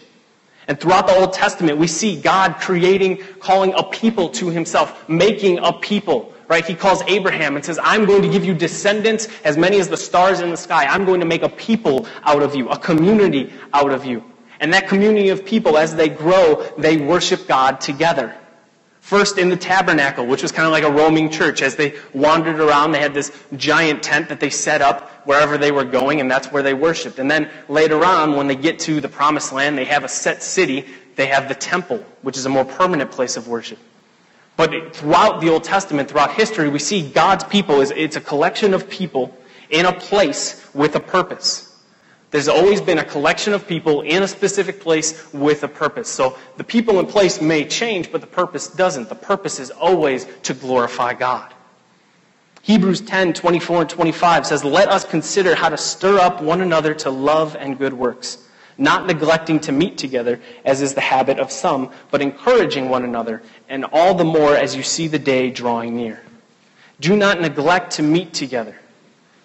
And 0.66 0.78
throughout 0.78 1.06
the 1.06 1.16
Old 1.16 1.32
Testament, 1.32 1.78
we 1.78 1.86
see 1.86 2.20
God 2.20 2.56
creating, 2.60 3.18
calling 3.40 3.74
a 3.74 3.82
people 3.82 4.28
to 4.30 4.50
himself, 4.50 5.08
making 5.08 5.58
a 5.58 5.72
people. 5.72 6.32
Right? 6.48 6.64
He 6.64 6.74
calls 6.74 7.02
Abraham 7.02 7.54
and 7.54 7.64
says, 7.64 7.78
I'm 7.80 8.06
going 8.06 8.22
to 8.22 8.28
give 8.28 8.44
you 8.44 8.54
descendants 8.54 9.28
as 9.44 9.56
many 9.56 9.78
as 9.78 9.88
the 9.88 9.96
stars 9.96 10.40
in 10.40 10.50
the 10.50 10.56
sky. 10.56 10.84
I'm 10.84 11.04
going 11.04 11.20
to 11.20 11.26
make 11.26 11.42
a 11.42 11.48
people 11.48 12.06
out 12.24 12.42
of 12.42 12.56
you, 12.56 12.68
a 12.70 12.78
community 12.78 13.52
out 13.72 13.92
of 13.92 14.04
you. 14.04 14.24
And 14.60 14.72
that 14.74 14.88
community 14.88 15.30
of 15.30 15.44
people, 15.44 15.78
as 15.78 15.96
they 15.96 16.08
grow, 16.08 16.62
they 16.76 16.98
worship 16.98 17.48
God 17.48 17.80
together. 17.80 18.36
First 19.00 19.38
in 19.38 19.48
the 19.48 19.56
tabernacle, 19.56 20.26
which 20.26 20.42
was 20.42 20.52
kind 20.52 20.66
of 20.66 20.72
like 20.72 20.84
a 20.84 20.90
roaming 20.90 21.30
church. 21.30 21.62
As 21.62 21.74
they 21.74 21.94
wandered 22.12 22.60
around, 22.60 22.92
they 22.92 23.00
had 23.00 23.14
this 23.14 23.32
giant 23.56 24.02
tent 24.02 24.28
that 24.28 24.38
they 24.38 24.50
set 24.50 24.82
up 24.82 25.10
wherever 25.26 25.56
they 25.56 25.72
were 25.72 25.84
going, 25.84 26.20
and 26.20 26.30
that's 26.30 26.52
where 26.52 26.62
they 26.62 26.74
worshiped. 26.74 27.18
And 27.18 27.30
then 27.30 27.50
later 27.68 28.04
on, 28.04 28.36
when 28.36 28.46
they 28.46 28.54
get 28.54 28.78
to 28.80 29.00
the 29.00 29.08
promised 29.08 29.52
land, 29.52 29.78
they 29.78 29.86
have 29.86 30.04
a 30.04 30.08
set 30.08 30.42
city. 30.42 30.84
They 31.16 31.26
have 31.26 31.48
the 31.48 31.54
temple, 31.54 32.04
which 32.22 32.36
is 32.36 32.44
a 32.44 32.50
more 32.50 32.64
permanent 32.64 33.10
place 33.10 33.36
of 33.36 33.48
worship. 33.48 33.78
But 34.56 34.94
throughout 34.94 35.40
the 35.40 35.48
Old 35.48 35.64
Testament, 35.64 36.10
throughout 36.10 36.32
history, 36.32 36.68
we 36.68 36.78
see 36.78 37.08
God's 37.10 37.44
people 37.44 37.80
is 37.80 37.90
it's 37.96 38.16
a 38.16 38.20
collection 38.20 38.74
of 38.74 38.90
people 38.90 39.34
in 39.70 39.86
a 39.86 39.92
place 39.92 40.68
with 40.74 40.94
a 40.96 41.00
purpose. 41.00 41.69
There's 42.30 42.48
always 42.48 42.80
been 42.80 42.98
a 42.98 43.04
collection 43.04 43.52
of 43.54 43.66
people 43.66 44.02
in 44.02 44.22
a 44.22 44.28
specific 44.28 44.80
place 44.80 45.32
with 45.32 45.64
a 45.64 45.68
purpose. 45.68 46.08
So 46.08 46.38
the 46.56 46.64
people 46.64 47.00
in 47.00 47.06
place 47.06 47.40
may 47.40 47.64
change, 47.64 48.12
but 48.12 48.20
the 48.20 48.26
purpose 48.26 48.68
doesn't. 48.68 49.08
The 49.08 49.16
purpose 49.16 49.58
is 49.58 49.70
always 49.70 50.26
to 50.44 50.54
glorify 50.54 51.14
God. 51.14 51.52
Hebrews 52.62 53.00
10, 53.00 53.32
24 53.32 53.80
and 53.80 53.90
25 53.90 54.46
says, 54.46 54.62
Let 54.62 54.88
us 54.88 55.04
consider 55.04 55.56
how 55.56 55.70
to 55.70 55.76
stir 55.76 56.18
up 56.18 56.40
one 56.40 56.60
another 56.60 56.94
to 56.94 57.10
love 57.10 57.56
and 57.56 57.76
good 57.76 57.94
works, 57.94 58.38
not 58.78 59.06
neglecting 59.06 59.58
to 59.60 59.72
meet 59.72 59.98
together, 59.98 60.40
as 60.64 60.82
is 60.82 60.94
the 60.94 61.00
habit 61.00 61.40
of 61.40 61.50
some, 61.50 61.90
but 62.12 62.22
encouraging 62.22 62.90
one 62.90 63.02
another, 63.02 63.42
and 63.68 63.86
all 63.86 64.14
the 64.14 64.24
more 64.24 64.54
as 64.54 64.76
you 64.76 64.84
see 64.84 65.08
the 65.08 65.18
day 65.18 65.50
drawing 65.50 65.96
near. 65.96 66.22
Do 67.00 67.16
not 67.16 67.40
neglect 67.40 67.92
to 67.92 68.02
meet 68.02 68.34
together 68.34 68.79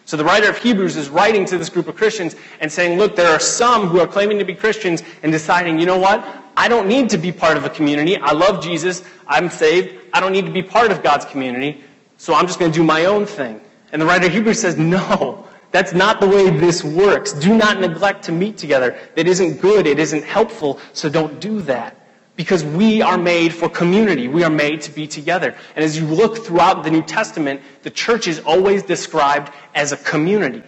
so 0.05 0.15
the 0.15 0.24
writer 0.24 0.47
of 0.47 0.57
Hebrews 0.57 0.95
is 0.95 1.09
writing 1.09 1.45
to 1.45 1.57
this 1.57 1.69
group 1.69 1.88
of 1.88 1.95
Christians 1.95 2.35
and 2.59 2.71
saying, 2.71 3.00
look, 3.00 3.15
there 3.15 3.31
are 3.31 3.39
some 3.39 3.88
who 3.88 4.00
are 4.00 4.07
claiming 4.07 4.38
to 4.38 4.45
be 4.45 4.53
Christians 4.53 5.01
and 5.24 5.31
deciding, 5.31 5.79
you 5.79 5.88
know 5.88 5.97
what? 5.97 6.24
I 6.55 6.67
don't 6.67 6.88
need 6.88 7.09
to 7.09 7.17
be 7.17 7.31
part 7.31 7.57
of 7.57 7.65
a 7.65 7.69
community. 7.69 8.15
I 8.17 8.31
love 8.31 8.63
Jesus. 8.63 9.03
I'm 9.27 9.50
saved. 9.50 9.95
I 10.13 10.19
don't 10.19 10.31
need 10.31 10.45
to 10.45 10.51
be 10.51 10.62
part 10.62 10.91
of 10.91 11.01
God's 11.01 11.25
community. 11.25 11.83
So 12.17 12.35
I'm 12.35 12.45
just 12.45 12.59
going 12.59 12.71
to 12.71 12.77
do 12.77 12.83
my 12.83 13.05
own 13.05 13.25
thing. 13.25 13.59
And 13.91 14.01
the 14.01 14.05
writer 14.05 14.27
of 14.27 14.31
Hebrews 14.31 14.62
says, 14.62 14.77
no, 14.77 15.47
that's 15.71 15.93
not 15.93 16.21
the 16.21 16.27
way 16.27 16.51
this 16.51 16.83
works. 16.83 17.33
Do 17.33 17.57
not 17.57 17.81
neglect 17.81 18.24
to 18.25 18.31
meet 18.31 18.57
together. 18.57 18.97
It 19.15 19.27
isn't 19.27 19.59
good. 19.59 19.88
It 19.88 20.00
isn't 20.00 20.24
helpful. 20.24 20.79
So 20.93 21.09
don't 21.09 21.39
do 21.41 21.62
that. 21.63 22.04
Because 22.35 22.63
we 22.63 23.01
are 23.01 23.17
made 23.17 23.53
for 23.53 23.69
community. 23.69 24.27
We 24.27 24.43
are 24.43 24.49
made 24.49 24.81
to 24.81 24.91
be 24.91 25.07
together. 25.07 25.55
And 25.75 25.85
as 25.85 25.97
you 25.97 26.05
look 26.05 26.45
throughout 26.45 26.83
the 26.83 26.91
New 26.91 27.03
Testament, 27.03 27.61
the 27.83 27.89
church 27.89 28.27
is 28.27 28.39
always 28.41 28.83
described 28.83 29.53
as 29.73 29.91
a 29.91 29.97
community. 29.97 30.63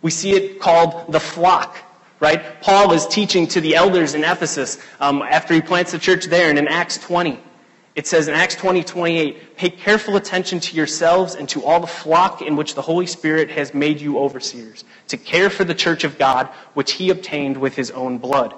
We 0.00 0.10
see 0.10 0.32
it 0.32 0.60
called 0.60 1.12
the 1.12 1.20
flock, 1.20 1.76
right? 2.20 2.60
Paul 2.60 2.92
is 2.92 3.06
teaching 3.06 3.46
to 3.48 3.60
the 3.60 3.74
elders 3.74 4.14
in 4.14 4.24
Ephesus 4.24 4.78
um, 5.00 5.22
after 5.22 5.54
he 5.54 5.60
plants 5.60 5.92
the 5.92 5.98
church 5.98 6.26
there, 6.26 6.50
and 6.50 6.58
in 6.58 6.68
Acts 6.68 6.98
20, 6.98 7.40
it 7.94 8.06
says 8.06 8.26
in 8.26 8.34
Acts 8.34 8.56
20, 8.56 8.82
28, 8.82 9.56
pay 9.56 9.70
careful 9.70 10.16
attention 10.16 10.58
to 10.60 10.76
yourselves 10.76 11.36
and 11.36 11.48
to 11.50 11.64
all 11.64 11.80
the 11.80 11.86
flock 11.86 12.42
in 12.42 12.56
which 12.56 12.74
the 12.74 12.82
Holy 12.82 13.06
Spirit 13.06 13.50
has 13.50 13.72
made 13.72 14.00
you 14.00 14.18
overseers, 14.18 14.84
to 15.08 15.16
care 15.16 15.48
for 15.48 15.64
the 15.64 15.74
church 15.74 16.02
of 16.02 16.18
God, 16.18 16.48
which 16.74 16.92
he 16.92 17.10
obtained 17.10 17.56
with 17.56 17.76
his 17.76 17.90
own 17.92 18.18
blood. 18.18 18.52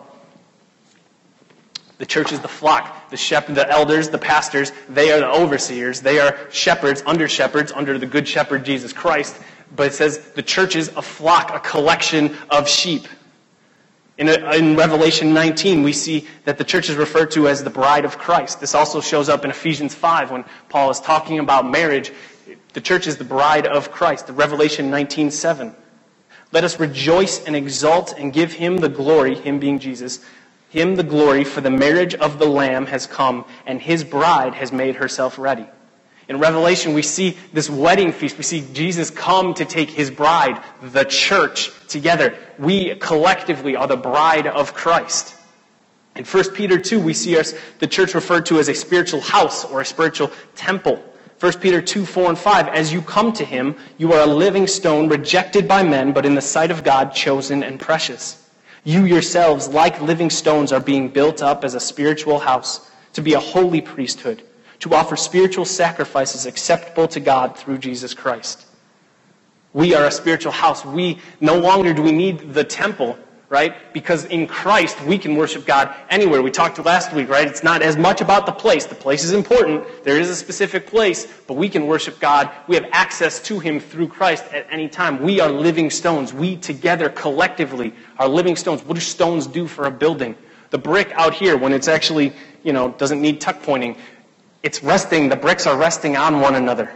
The 1.99 2.07
church 2.07 2.33
is 2.33 2.41
the 2.41 2.49
flock. 2.49 3.11
The 3.11 3.17
shepherd, 3.17 3.55
the 3.55 3.69
elders, 3.71 4.11
the 4.11 4.19
pastors, 4.19 4.73
they 4.89 5.13
are 5.13 5.21
the 5.21 5.31
overseers. 5.31 6.01
They 6.01 6.19
are 6.19 6.39
shepherds, 6.51 7.03
under 7.07 7.29
shepherds, 7.29 7.73
under 7.73 7.99
the 7.99 8.07
good 8.07 8.29
shepherd 8.29 8.65
Jesus 8.65 8.93
Christ. 8.93 9.37
But 9.75 9.89
it 9.89 9.95
says 9.95 10.19
the 10.35 10.43
church 10.43 10.77
is 10.77 10.89
a 10.89 11.03
flock, 11.03 11.55
a 11.55 11.61
collection 11.61 12.37
of 12.51 12.69
sheep. 12.69 13.07
In, 14.19 14.29
a, 14.29 14.57
in, 14.57 14.77
Revelation 14.77 15.35
19, 15.35 15.83
we 15.83 15.93
see 15.93 16.27
that 16.45 16.57
the 16.57 16.65
church 16.65 16.89
is 16.89 16.97
referred 16.97 17.31
to 17.33 17.49
as 17.49 17.63
the 17.63 17.71
bride 17.71 18.07
of 18.07 18.17
Christ. 18.17 18.61
This 18.61 18.75
also 18.75 19.01
shows 19.01 19.29
up 19.29 19.45
in 19.45 19.51
Ephesians 19.51 19.95
5 19.95 20.31
when 20.31 20.45
Paul 20.71 20.91
is 20.91 21.01
talking 21.01 21.39
about 21.39 21.71
marriage, 21.71 22.13
The 22.73 22.81
church 22.81 23.07
is 23.07 23.17
the 23.17 23.25
bride 23.25 23.67
of 23.67 23.91
Christ. 23.91 24.27
The 24.27 24.33
Revelation 24.33 24.91
19:7. 24.91 25.75
Let 26.53 26.63
us 26.63 26.79
rejoice 26.79 27.43
and 27.45 27.57
exult 27.57 28.15
and 28.17 28.33
give 28.33 28.53
him 28.53 28.79
the 28.79 28.89
glory, 28.89 29.35
him 29.35 29.59
being 29.59 29.79
Jesus, 29.79 30.21
him 30.77 30.95
the 30.95 31.03
glory, 31.03 31.43
for 31.43 31.63
the 31.63 31.71
marriage 31.71 32.15
of 32.15 32.39
the 32.39 32.47
Lamb 32.47 32.85
has 32.87 33.07
come, 33.07 33.47
and 33.65 33.81
his 33.81 34.05
bride 34.05 34.55
has 34.55 34.73
made 34.73 34.97
herself 34.97 35.39
ready. 35.39 35.67
In 36.29 36.39
Revelation, 36.39 36.93
we 36.93 37.03
see 37.03 37.39
this 37.53 37.71
wedding 37.71 38.13
feast. 38.13 38.37
We 38.37 38.45
see 38.45 38.67
Jesus 38.75 39.11
come 39.11 39.55
to 39.55 39.65
take 39.65 39.89
his 39.89 40.11
bride, 40.11 40.63
the 40.83 41.05
church, 41.05 41.71
together. 41.89 42.37
We 42.59 42.97
collectively 42.97 43.75
are 43.75 43.87
the 43.87 43.97
bride 43.97 44.47
of 44.47 44.75
Christ. 44.75 45.35
In 46.15 46.25
1 46.25 46.55
Peter 46.55 46.79
2, 46.79 47.01
we 47.01 47.15
see 47.15 47.39
us, 47.39 47.55
the 47.79 47.87
church 47.87 48.15
referred 48.15 48.45
to 48.47 48.59
as 48.59 48.69
a 48.69 48.75
spiritual 48.75 49.21
house 49.21 49.65
or 49.65 49.81
a 49.81 49.85
spiritual 49.85 50.31
temple. 50.57 51.03
1 51.41 51.53
Peter 51.61 51.81
2, 51.81 52.05
4, 52.05 52.31
and 52.31 52.39
5. 52.39 52.69
As 52.69 52.93
you 52.93 53.01
come 53.01 53.33
to 53.35 53.45
him, 53.45 53.77
you 53.97 54.13
are 54.13 54.21
a 54.21 54.27
living 54.27 54.67
stone 54.67 55.09
rejected 55.09 55.69
by 55.69 55.83
men, 55.83 56.13
but 56.13 56.27
in 56.27 56.35
the 56.35 56.43
sight 56.43 56.71
of 56.71 56.85
God, 56.85 57.15
chosen 57.15 57.63
and 57.63 57.81
precious. 57.81 58.46
You 58.87 59.05
yourselves, 59.05 59.67
like 59.67 60.01
living 60.01 60.31
stones, 60.31 60.71
are 60.71 60.79
being 60.79 61.09
built 61.09 61.43
up 61.43 61.65
as 61.65 61.75
a 61.75 61.81
spiritual 61.81 62.39
house 62.39 62.89
to 63.15 63.21
be 63.21 63.35
a 63.35 63.41
holy 63.41 63.81
priesthood, 63.81 64.45
to 64.79 64.95
offer 64.95 65.17
spiritual 65.17 65.65
sacrifices 65.65 66.47
acceptable 66.47 67.09
to 67.09 67.19
God 67.19 67.59
through 67.59 67.79
Jesus 67.79 68.15
Christ. 68.15 68.65
We 69.73 69.97
are 69.97 70.05
a 70.05 70.13
spiritual 70.13 70.53
house. 70.53 70.85
We 70.85 71.19
no 71.41 71.59
longer 71.59 71.93
do 71.95 72.01
we 72.01 72.13
need 72.13 72.55
the 72.55 72.63
temple 72.63 73.19
right? 73.49 73.93
Because 73.93 74.25
in 74.25 74.47
Christ, 74.47 75.01
we 75.05 75.19
can 75.19 75.37
worship 75.37 75.65
God 75.65 75.95
anywhere. 76.11 76.43
We 76.43 76.51
talked 76.51 76.85
last 76.85 77.13
week, 77.13 77.29
right? 77.29 77.47
It's 77.47 77.63
not 77.63 77.81
as 77.81 77.97
much 77.97 78.21
about 78.21 78.45
the 78.45 78.53
place. 78.53 78.87
The 78.87 78.97
place 78.97 79.23
is 79.23 79.33
important. 79.33 80.05
There 80.05 80.19
is 80.19 80.29
a 80.29 80.35
specific 80.35 80.87
place, 80.87 81.27
but 81.47 81.55
we 81.55 81.69
can 81.69 81.87
worship 81.87 82.19
God. 82.19 82.51
We 82.67 82.75
have 82.75 82.87
access 82.91 83.41
to 83.43 83.61
Him 83.61 83.79
through 83.79 84.09
Christ 84.09 84.45
at 84.53 84.67
any 84.71 84.89
time. 84.89 85.23
We 85.23 85.41
are 85.41 85.49
living 85.49 85.91
stones. 85.91 86.33
We 86.35 86.57
together, 86.57 87.09
collectively, 87.09 87.95
are 88.19 88.29
living 88.29 88.57
stones. 88.57 88.85
What 88.85 88.95
do 88.95 89.01
stones 89.01 89.47
do 89.47 89.69
for 89.69 89.87
a 89.87 89.91
building? 89.91 90.35
The 90.71 90.79
brick 90.79 91.13
out 91.13 91.33
here, 91.33 91.57
when 91.57 91.73
it's 91.73 91.89
actually, 91.89 92.33
you 92.65 92.73
know, 92.73 92.91
doesn't 92.91 93.23
need 93.23 93.41
tuck 93.41 93.63
pointing, 93.63 93.97
it's 94.65 94.83
resting, 94.83 95.29
the 95.29 95.37
bricks 95.37 95.65
are 95.67 95.77
resting 95.77 96.17
on 96.17 96.41
one 96.41 96.57
another. 96.57 96.93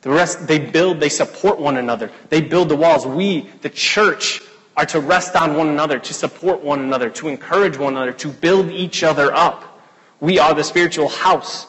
The 0.00 0.10
rest, 0.10 0.46
they 0.46 0.58
build, 0.58 0.98
they 1.00 1.10
support 1.10 1.58
one 1.58 1.76
another. 1.76 2.10
They 2.30 2.40
build 2.40 2.70
the 2.70 2.76
walls. 2.76 3.06
We, 3.06 3.50
the 3.60 3.68
church, 3.68 4.40
are 4.76 4.86
to 4.86 5.00
rest 5.00 5.36
on 5.36 5.56
one 5.56 5.68
another, 5.68 5.98
to 5.98 6.14
support 6.14 6.62
one 6.62 6.80
another, 6.80 7.10
to 7.10 7.28
encourage 7.28 7.76
one 7.76 7.94
another, 7.96 8.12
to 8.12 8.28
build 8.28 8.70
each 8.70 9.02
other 9.02 9.32
up. 9.34 9.80
We 10.20 10.38
are 10.38 10.54
the 10.54 10.64
spiritual 10.64 11.08
house. 11.08 11.66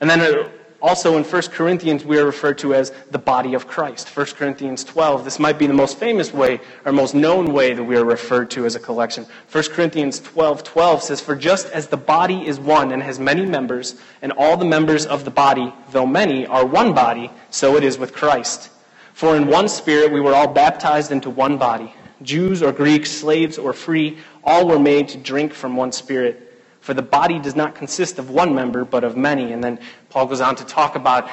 And 0.00 0.08
then 0.08 0.20
uh, 0.20 0.48
also 0.82 1.16
in 1.16 1.24
1 1.24 1.42
Corinthians, 1.42 2.04
we 2.04 2.18
are 2.18 2.26
referred 2.26 2.58
to 2.58 2.74
as 2.74 2.92
the 3.10 3.18
body 3.18 3.54
of 3.54 3.66
Christ. 3.66 4.08
1 4.14 4.26
Corinthians 4.26 4.84
12. 4.84 5.24
This 5.24 5.38
might 5.38 5.58
be 5.58 5.66
the 5.66 5.74
most 5.74 5.98
famous 5.98 6.32
way 6.32 6.60
or 6.84 6.92
most 6.92 7.14
known 7.14 7.52
way 7.52 7.72
that 7.72 7.82
we 7.82 7.96
are 7.96 8.04
referred 8.04 8.50
to 8.52 8.66
as 8.66 8.74
a 8.74 8.80
collection. 8.80 9.26
1 9.50 9.64
Corinthians 9.70 10.20
12 10.20 10.62
12 10.64 11.02
says, 11.02 11.20
For 11.20 11.34
just 11.34 11.66
as 11.70 11.88
the 11.88 11.96
body 11.96 12.46
is 12.46 12.60
one 12.60 12.92
and 12.92 13.02
has 13.02 13.18
many 13.18 13.46
members, 13.46 13.96
and 14.22 14.32
all 14.32 14.56
the 14.56 14.64
members 14.64 15.06
of 15.06 15.24
the 15.24 15.30
body, 15.30 15.72
though 15.90 16.06
many, 16.06 16.46
are 16.46 16.64
one 16.64 16.94
body, 16.94 17.30
so 17.50 17.76
it 17.76 17.84
is 17.84 17.98
with 17.98 18.12
Christ. 18.12 18.70
For 19.16 19.34
in 19.34 19.46
one 19.46 19.66
spirit 19.66 20.12
we 20.12 20.20
were 20.20 20.34
all 20.34 20.46
baptized 20.46 21.10
into 21.10 21.30
one 21.30 21.56
body. 21.56 21.94
Jews 22.20 22.62
or 22.62 22.70
Greeks, 22.70 23.10
slaves 23.10 23.56
or 23.56 23.72
free, 23.72 24.18
all 24.44 24.68
were 24.68 24.78
made 24.78 25.08
to 25.08 25.16
drink 25.16 25.54
from 25.54 25.74
one 25.74 25.90
spirit. 25.90 26.52
For 26.82 26.92
the 26.92 27.00
body 27.00 27.38
does 27.38 27.56
not 27.56 27.74
consist 27.74 28.18
of 28.18 28.28
one 28.28 28.54
member, 28.54 28.84
but 28.84 29.04
of 29.04 29.16
many. 29.16 29.52
And 29.52 29.64
then 29.64 29.78
Paul 30.10 30.26
goes 30.26 30.42
on 30.42 30.54
to 30.56 30.66
talk 30.66 30.96
about 30.96 31.30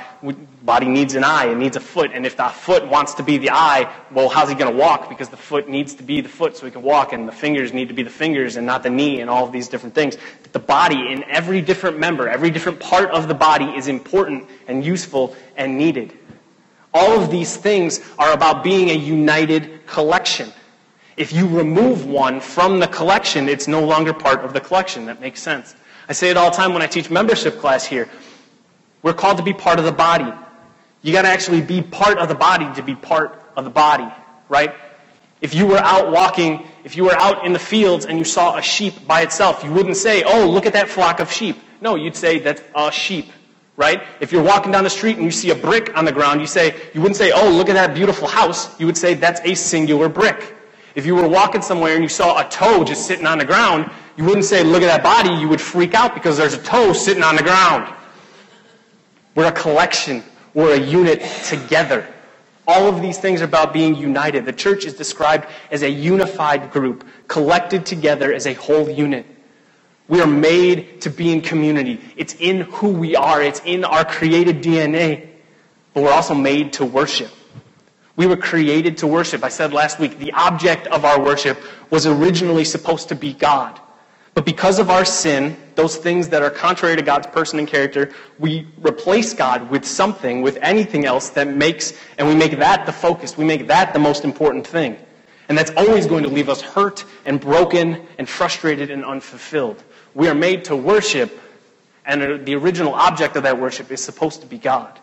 body 0.64 0.88
needs 0.88 1.16
an 1.16 1.26
eye, 1.26 1.48
it 1.48 1.58
needs 1.58 1.76
a 1.76 1.82
foot. 1.82 2.12
And 2.14 2.26
if 2.26 2.38
that 2.38 2.54
foot 2.54 2.88
wants 2.88 3.16
to 3.16 3.24
be 3.24 3.38
the 3.38 3.50
eye, 3.50 3.94
well, 4.12 4.30
how's 4.30 4.48
he 4.48 4.56
going 4.56 4.72
to 4.72 4.80
walk? 4.80 5.10
Because 5.10 5.28
the 5.28 5.36
foot 5.36 5.68
needs 5.68 5.94
to 5.96 6.04
be 6.04 6.22
the 6.22 6.30
foot 6.30 6.56
so 6.56 6.66
he 6.66 6.72
can 6.72 6.84
walk, 6.84 7.12
and 7.12 7.28
the 7.28 7.34
fingers 7.34 7.74
need 7.74 7.90
to 7.90 7.94
be 7.94 8.02
the 8.02 8.10
fingers 8.10 8.56
and 8.56 8.66
not 8.66 8.84
the 8.84 8.90
knee, 8.90 9.20
and 9.20 9.30
all 9.30 9.46
of 9.46 9.52
these 9.52 9.68
different 9.68 9.94
things. 9.94 10.16
But 10.42 10.54
The 10.54 10.60
body 10.60 11.12
in 11.12 11.26
every 11.26 11.60
different 11.60 12.00
member, 12.00 12.30
every 12.30 12.50
different 12.50 12.80
part 12.80 13.12
of 13.12 13.28
the 13.28 13.34
body 13.34 13.66
is 13.66 13.90
important 13.90 14.48
and 14.70 14.86
useful 14.86 15.36
and 15.58 15.78
needed. 15.78 16.18
All 16.94 17.20
of 17.20 17.32
these 17.32 17.58
things 17.58 18.00
are 18.20 18.32
about 18.34 18.64
being 18.64 18.90
a 18.90 18.94
united 18.94 19.88
collection. 19.88 20.52
If 21.18 21.32
you 21.34 21.48
remove 21.48 22.06
one 22.06 22.40
from 22.40 22.80
the 22.80 22.88
collection, 22.88 23.50
it's 23.50 23.68
no 23.68 23.84
longer 23.84 24.14
part 24.14 24.42
of 24.42 24.54
the 24.54 24.60
collection. 24.60 25.06
That 25.06 25.22
makes 25.22 25.42
sense. 25.42 25.76
I 26.08 26.14
say 26.14 26.30
it 26.30 26.38
all 26.38 26.52
the 26.52 26.58
time 26.58 26.74
when 26.74 26.82
I 26.82 26.88
teach 26.88 27.10
membership 27.10 27.60
class 27.60 27.86
here. 27.86 28.10
We're 29.02 29.14
called 29.14 29.38
to 29.38 29.44
be 29.44 29.54
part 29.54 29.80
of 29.80 29.86
the 29.86 29.92
body. 29.92 30.32
You 31.02 31.12
got 31.12 31.24
to 31.24 31.28
actually 31.28 31.62
be 31.62 31.82
part 31.82 32.18
of 32.18 32.30
the 32.30 32.36
body 32.36 32.72
to 32.76 32.84
be 32.84 32.96
part 32.96 33.42
of 33.56 33.64
the 33.64 33.70
body, 33.70 34.08
right? 34.48 34.74
If 35.42 35.54
you 35.54 35.68
were 35.68 35.78
out 35.78 36.12
walking, 36.12 36.66
if 36.84 36.96
you 36.96 37.04
were 37.04 37.16
out 37.16 37.46
in 37.46 37.54
the 37.54 37.60
fields 37.60 38.06
and 38.06 38.18
you 38.18 38.24
saw 38.24 38.58
a 38.58 38.62
sheep 38.62 39.06
by 39.06 39.22
itself, 39.22 39.64
you 39.64 39.72
wouldn't 39.72 39.98
say, 39.98 40.24
"Oh, 40.24 40.50
look 40.50 40.66
at 40.66 40.74
that 40.74 40.88
flock 40.88 41.20
of 41.20 41.32
sheep." 41.32 41.62
No, 41.82 41.96
you'd 41.96 42.16
say 42.16 42.40
that's 42.40 42.62
a 42.74 42.92
sheep 42.92 43.30
right? 43.76 44.04
If 44.20 44.32
you're 44.32 44.44
walking 44.44 44.72
down 44.72 44.84
the 44.84 44.90
street 44.90 45.16
and 45.16 45.26
you 45.26 45.32
see 45.32 45.50
a 45.50 45.56
brick 45.56 45.98
on 45.98 46.06
the 46.06 46.12
ground, 46.12 46.42
you 46.42 46.48
say, 46.48 46.76
you 46.94 47.02
wouldn't 47.02 47.18
say, 47.18 47.32
oh, 47.32 47.50
look 47.50 47.70
at 47.70 47.74
that 47.74 47.96
beautiful 47.96 48.28
house. 48.28 48.80
You 48.80 48.86
would 48.86 48.98
say, 48.98 49.14
that's 49.14 49.42
a 49.42 49.56
singular 49.56 50.10
brick. 50.10 50.56
If 50.96 51.06
you 51.06 51.16
were 51.16 51.28
walking 51.28 51.62
somewhere 51.62 51.96
and 51.96 52.04
you 52.04 52.10
saw 52.10 52.40
a 52.40 52.48
toe 52.50 52.84
just 52.84 53.08
sitting 53.08 53.26
on 53.26 53.40
the 53.40 53.46
ground, 53.46 53.90
you 54.16 54.26
wouldn't 54.26 54.46
say, 54.46 54.64
look 54.64 54.84
at 54.84 54.88
that 54.88 55.02
body. 55.02 55.34
You 55.42 55.50
would 55.50 55.62
freak 55.62 55.96
out 55.96 56.14
because 56.14 56.38
there's 56.38 56.54
a 56.54 56.62
toe 56.62 56.94
sitting 56.94 57.24
on 57.24 57.36
the 57.36 57.42
ground. 57.42 57.92
We're 59.34 59.48
a 59.48 59.52
collection. 59.52 60.24
We're 60.54 60.76
a 60.76 60.80
unit 60.80 61.22
together. 61.46 62.08
All 62.68 62.88
of 62.88 63.02
these 63.02 63.18
things 63.18 63.42
are 63.42 63.46
about 63.46 63.74
being 63.74 63.96
united. 63.96 64.46
The 64.46 64.54
church 64.54 64.86
is 64.86 64.94
described 64.94 65.48
as 65.72 65.82
a 65.82 65.90
unified 65.90 66.72
group, 66.72 67.06
collected 67.28 67.86
together 67.86 68.32
as 68.32 68.46
a 68.46 68.54
whole 68.54 68.88
unit. 68.90 69.26
We 70.08 70.22
are 70.22 70.28
made 70.28 71.02
to 71.02 71.10
be 71.10 71.32
in 71.32 71.42
community. 71.42 72.00
It's 72.18 72.36
in 72.36 72.62
who 72.62 72.90
we 72.90 73.16
are. 73.16 73.42
It's 73.42 73.62
in 73.66 73.86
our 73.86 74.04
created 74.04 74.62
DNA. 74.62 75.30
But 75.94 76.04
we're 76.04 76.12
also 76.12 76.36
made 76.36 76.74
to 76.74 76.86
worship. 76.86 77.32
We 78.16 78.28
were 78.28 78.38
created 78.38 78.98
to 78.98 79.08
worship. 79.08 79.44
I 79.44 79.50
said 79.50 79.74
last 79.74 80.00
week, 80.00 80.20
the 80.20 80.34
object 80.34 80.88
of 80.88 81.06
our 81.06 81.20
worship 81.20 81.58
was 81.90 82.06
originally 82.06 82.66
supposed 82.66 83.10
to 83.10 83.16
be 83.16 83.34
God. 83.34 83.80
But 84.36 84.46
because 84.46 84.80
of 84.80 84.90
our 84.90 85.06
sin, 85.06 85.58
those 85.76 85.96
things 85.96 86.30
that 86.30 86.42
are 86.42 86.50
contrary 86.50 86.96
to 86.96 87.02
God's 87.02 87.28
person 87.28 87.60
and 87.60 87.68
character, 87.68 88.12
we 88.40 88.68
replace 88.82 89.34
God 89.34 89.70
with 89.70 89.86
something, 89.86 90.42
with 90.42 90.58
anything 90.62 91.06
else 91.06 91.30
that 91.32 91.48
makes, 91.48 91.94
and 92.18 92.28
we 92.28 92.36
make 92.36 92.58
that 92.58 92.86
the 92.86 92.92
focus. 92.92 93.38
We 93.38 93.46
make 93.46 93.68
that 93.68 93.94
the 93.94 94.00
most 94.00 94.24
important 94.24 94.66
thing. 94.66 94.98
And 95.50 95.58
that's 95.58 95.72
always 95.78 96.08
going 96.08 96.24
to 96.24 96.30
leave 96.30 96.50
us 96.50 96.62
hurt 96.62 97.06
and 97.26 97.40
broken 97.40 98.06
and 98.18 98.28
frustrated 98.28 98.90
and 98.90 99.06
unfulfilled. 99.06 99.84
We 100.16 100.28
are 100.28 100.36
made 100.36 100.66
to 100.66 100.76
worship, 100.76 101.40
and 102.06 102.46
the 102.46 102.56
original 102.56 102.94
object 102.94 103.36
of 103.36 103.44
that 103.44 103.60
worship 103.60 103.92
is 103.92 104.04
supposed 104.04 104.42
to 104.42 104.48
be 104.48 104.58
God. 104.58 105.00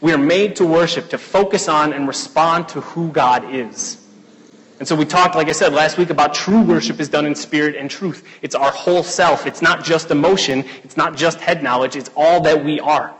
We 0.00 0.12
are 0.12 0.18
made 0.18 0.56
to 0.56 0.66
worship, 0.66 1.08
to 1.10 1.18
focus 1.18 1.68
on 1.68 1.92
and 1.92 2.06
respond 2.06 2.68
to 2.70 2.82
who 2.82 3.10
God 3.10 3.54
is. 3.54 4.02
And 4.78 4.86
so 4.86 4.94
we 4.94 5.06
talked, 5.06 5.34
like 5.34 5.48
I 5.48 5.52
said 5.52 5.72
last 5.72 5.96
week, 5.96 6.10
about 6.10 6.34
true 6.34 6.60
worship 6.60 7.00
is 7.00 7.08
done 7.08 7.24
in 7.24 7.34
spirit 7.34 7.76
and 7.76 7.90
truth. 7.90 8.26
It's 8.42 8.54
our 8.54 8.70
whole 8.70 9.02
self. 9.02 9.46
It's 9.46 9.62
not 9.62 9.84
just 9.84 10.10
emotion. 10.10 10.66
It's 10.84 10.98
not 10.98 11.16
just 11.16 11.40
head 11.40 11.62
knowledge. 11.62 11.96
It's 11.96 12.10
all 12.14 12.42
that 12.42 12.62
we 12.62 12.78
are. 12.78 13.14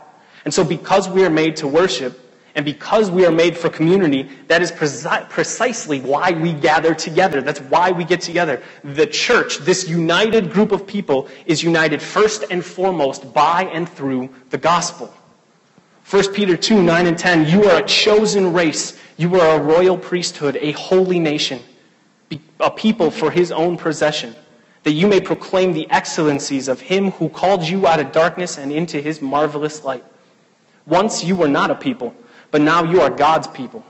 And 0.45 0.53
so 0.53 0.63
because 0.63 1.09
we 1.09 1.25
are 1.25 1.31
made 1.31 1.55
to 1.57 1.67
worship, 1.67 2.26
and 2.57 2.65
because 2.65 3.11
we 3.11 3.23
are 3.23 3.31
made 3.31 3.55
for 3.55 3.69
community, 3.69 4.27
that 4.47 4.63
is 4.63 4.71
precisely 4.71 6.01
why 6.01 6.31
we 6.31 6.53
gather 6.53 6.95
together. 6.95 7.39
That's 7.39 7.59
why 7.59 7.91
we 7.91 8.03
get 8.03 8.19
together. 8.19 8.63
The 8.83 9.05
church, 9.05 9.59
this 9.59 9.87
united 9.87 10.49
group 10.49 10.71
of 10.71 10.87
people, 10.87 11.29
is 11.45 11.61
united 11.61 12.01
first 12.01 12.45
and 12.49 12.65
foremost 12.65 13.31
by 13.31 13.65
and 13.65 13.87
through 13.87 14.29
the 14.49 14.57
gospel. 14.57 15.13
1 16.09 16.33
Peter 16.33 16.57
2 16.57 16.81
9 16.81 17.05
and 17.05 17.15
10 17.15 17.47
You 17.47 17.65
are 17.65 17.83
a 17.83 17.85
chosen 17.85 18.51
race, 18.51 18.99
you 19.17 19.39
are 19.39 19.59
a 19.59 19.61
royal 19.61 19.97
priesthood, 19.97 20.57
a 20.59 20.71
holy 20.71 21.19
nation, 21.19 21.61
a 22.59 22.71
people 22.71 23.11
for 23.11 23.29
his 23.29 23.51
own 23.51 23.77
possession, 23.77 24.33
that 24.81 24.93
you 24.93 25.05
may 25.05 25.21
proclaim 25.21 25.73
the 25.73 25.87
excellencies 25.91 26.69
of 26.69 26.81
him 26.81 27.11
who 27.11 27.29
called 27.29 27.63
you 27.63 27.85
out 27.85 27.99
of 27.99 28.11
darkness 28.11 28.57
and 28.57 28.71
into 28.71 28.99
his 28.99 29.21
marvelous 29.21 29.83
light. 29.83 30.03
Once 30.87 31.23
you 31.23 31.35
were 31.35 31.49
not 31.49 31.69
a 31.69 31.75
people 31.75 32.15
but 32.51 32.61
now 32.61 32.83
you 32.83 33.01
are 33.01 33.09
God's 33.09 33.47
people. 33.47 33.83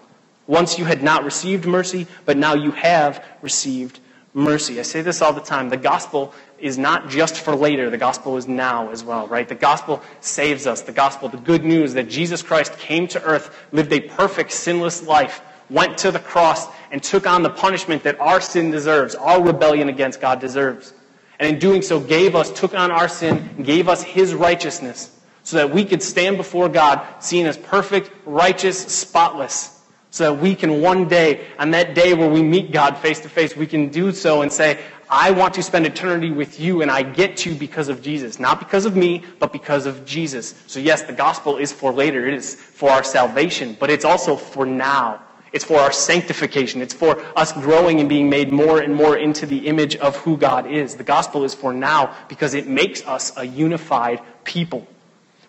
Once 0.47 0.79
you 0.79 0.85
had 0.85 1.03
not 1.03 1.23
received 1.23 1.65
mercy, 1.65 2.07
but 2.25 2.37
now 2.37 2.53
you 2.53 2.71
have 2.71 3.23
received 3.41 3.99
mercy. 4.33 4.79
I 4.79 4.83
say 4.83 5.01
this 5.01 5.21
all 5.21 5.33
the 5.33 5.41
time. 5.41 5.69
The 5.69 5.77
gospel 5.77 6.33
is 6.57 6.77
not 6.77 7.09
just 7.09 7.41
for 7.41 7.55
later, 7.55 7.89
the 7.89 7.97
gospel 7.97 8.37
is 8.37 8.47
now 8.47 8.89
as 8.89 9.03
well, 9.03 9.27
right? 9.27 9.47
The 9.47 9.55
gospel 9.55 10.01
saves 10.21 10.65
us. 10.65 10.81
The 10.81 10.91
gospel, 10.91 11.27
the 11.27 11.37
good 11.37 11.65
news 11.65 11.93
that 11.95 12.09
Jesus 12.09 12.41
Christ 12.41 12.77
came 12.79 13.07
to 13.09 13.21
earth, 13.23 13.55
lived 13.71 13.91
a 13.93 13.99
perfect, 13.99 14.51
sinless 14.51 15.03
life, 15.03 15.41
went 15.69 15.97
to 15.99 16.11
the 16.11 16.19
cross, 16.19 16.67
and 16.91 17.03
took 17.03 17.27
on 17.27 17.43
the 17.43 17.49
punishment 17.49 18.03
that 18.03 18.19
our 18.21 18.39
sin 18.39 18.71
deserves, 18.71 19.15
our 19.15 19.43
rebellion 19.43 19.89
against 19.89 20.21
God 20.21 20.39
deserves. 20.39 20.93
And 21.39 21.53
in 21.53 21.59
doing 21.59 21.81
so, 21.81 21.99
gave 21.99 22.35
us, 22.35 22.51
took 22.51 22.73
on 22.73 22.89
our 22.89 23.09
sin, 23.09 23.63
gave 23.63 23.89
us 23.89 24.01
his 24.01 24.33
righteousness 24.33 25.16
so 25.47 25.55
that 25.55 25.69
we 25.69 25.85
could 25.85 26.03
stand 26.03 26.35
before 26.35 26.67
God 26.67 27.07
seen 27.23 27.45
as 27.45 27.55
perfect, 27.55 28.11
righteous, 28.25 28.77
spotless, 28.77 29.81
so 30.11 30.25
that 30.25 30.41
we 30.41 30.53
can 30.53 30.81
one 30.81 31.07
day, 31.07 31.47
on 31.57 31.71
that 31.71 31.95
day 31.95 32.13
where 32.13 32.29
we 32.29 32.43
meet 32.43 32.73
God 32.73 32.97
face 32.97 33.21
to 33.21 33.29
face, 33.29 33.55
we 33.55 33.65
can 33.65 33.87
do 33.87 34.11
so 34.11 34.41
and 34.41 34.51
say, 34.51 34.77
I 35.09 35.31
want 35.31 35.53
to 35.53 35.63
spend 35.63 35.85
eternity 35.85 36.31
with 36.31 36.59
you, 36.59 36.81
and 36.81 36.91
I 36.91 37.01
get 37.01 37.37
to 37.37 37.55
because 37.55 37.87
of 37.87 38.01
Jesus. 38.01 38.41
Not 38.41 38.59
because 38.59 38.85
of 38.85 38.97
me, 38.97 39.23
but 39.39 39.53
because 39.53 39.85
of 39.85 40.05
Jesus. 40.05 40.53
So, 40.67 40.81
yes, 40.81 41.03
the 41.03 41.13
gospel 41.13 41.55
is 41.55 41.71
for 41.71 41.93
later. 41.93 42.27
It 42.27 42.33
is 42.33 42.53
for 42.53 42.89
our 42.89 43.05
salvation, 43.05 43.77
but 43.79 43.89
it's 43.89 44.03
also 44.03 44.35
for 44.35 44.65
now. 44.65 45.23
It's 45.53 45.63
for 45.63 45.77
our 45.77 45.93
sanctification. 45.93 46.81
It's 46.81 46.93
for 46.93 47.23
us 47.37 47.53
growing 47.53 48.01
and 48.01 48.09
being 48.09 48.29
made 48.29 48.51
more 48.51 48.81
and 48.81 48.93
more 48.93 49.15
into 49.15 49.45
the 49.45 49.65
image 49.67 49.95
of 49.95 50.17
who 50.17 50.35
God 50.35 50.69
is. 50.69 50.97
The 50.97 51.05
gospel 51.05 51.45
is 51.45 51.53
for 51.53 51.71
now 51.71 52.13
because 52.27 52.53
it 52.53 52.67
makes 52.67 53.01
us 53.07 53.31
a 53.37 53.45
unified 53.45 54.19
people. 54.43 54.85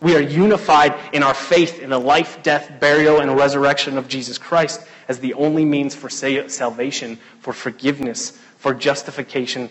We 0.00 0.14
are 0.14 0.20
unified 0.20 0.94
in 1.12 1.22
our 1.22 1.34
faith 1.34 1.80
in 1.80 1.90
the 1.90 1.98
life, 1.98 2.42
death, 2.42 2.72
burial, 2.78 3.20
and 3.20 3.36
resurrection 3.36 3.98
of 3.98 4.06
Jesus 4.06 4.38
Christ 4.38 4.86
as 5.08 5.18
the 5.18 5.34
only 5.34 5.64
means 5.64 5.94
for 5.94 6.08
salvation, 6.08 7.18
for 7.40 7.52
forgiveness, 7.52 8.38
for 8.58 8.74
justification. 8.74 9.70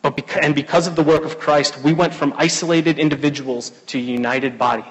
But 0.00 0.16
because, 0.16 0.40
and 0.42 0.54
because 0.54 0.86
of 0.86 0.96
the 0.96 1.02
work 1.02 1.24
of 1.24 1.38
Christ, 1.38 1.78
we 1.82 1.92
went 1.92 2.14
from 2.14 2.32
isolated 2.36 2.98
individuals 2.98 3.70
to 3.88 3.98
a 3.98 4.00
united 4.00 4.56
body. 4.58 4.84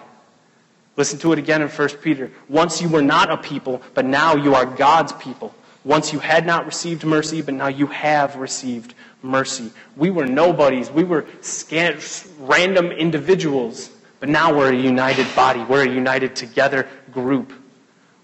Listen 0.98 1.18
to 1.20 1.34
it 1.34 1.40
again 1.40 1.62
in 1.62 1.70
1 1.70 1.90
Peter. 2.02 2.32
Once 2.48 2.82
you 2.82 2.90
were 2.90 3.02
not 3.02 3.32
a 3.32 3.38
people, 3.38 3.82
but 3.94 4.06
now 4.06 4.36
you 4.36 4.54
are 4.54 4.66
God's 4.66 5.14
people. 5.14 5.54
Once 5.84 6.14
you 6.14 6.20
had 6.20 6.46
not 6.46 6.66
received 6.66 7.04
mercy, 7.04 7.42
but 7.42 7.56
now 7.56 7.68
you 7.68 7.88
have 7.88 8.36
received 8.36 8.94
mercy. 9.24 9.72
We 9.98 10.12
were 10.12 10.28
nobodies. 10.28 10.92
We 10.92 11.04
were 11.04 11.26
scant, 11.42 12.28
random 12.40 12.92
individuals, 12.92 13.90
but 14.22 14.30
now 14.30 14.56
we're 14.56 14.72
a 14.72 14.78
united 14.78 15.28
body. 15.36 15.64
We're 15.64 15.84
a 15.84 15.90
united 15.90 16.36
together 16.36 16.88
group. 17.12 17.52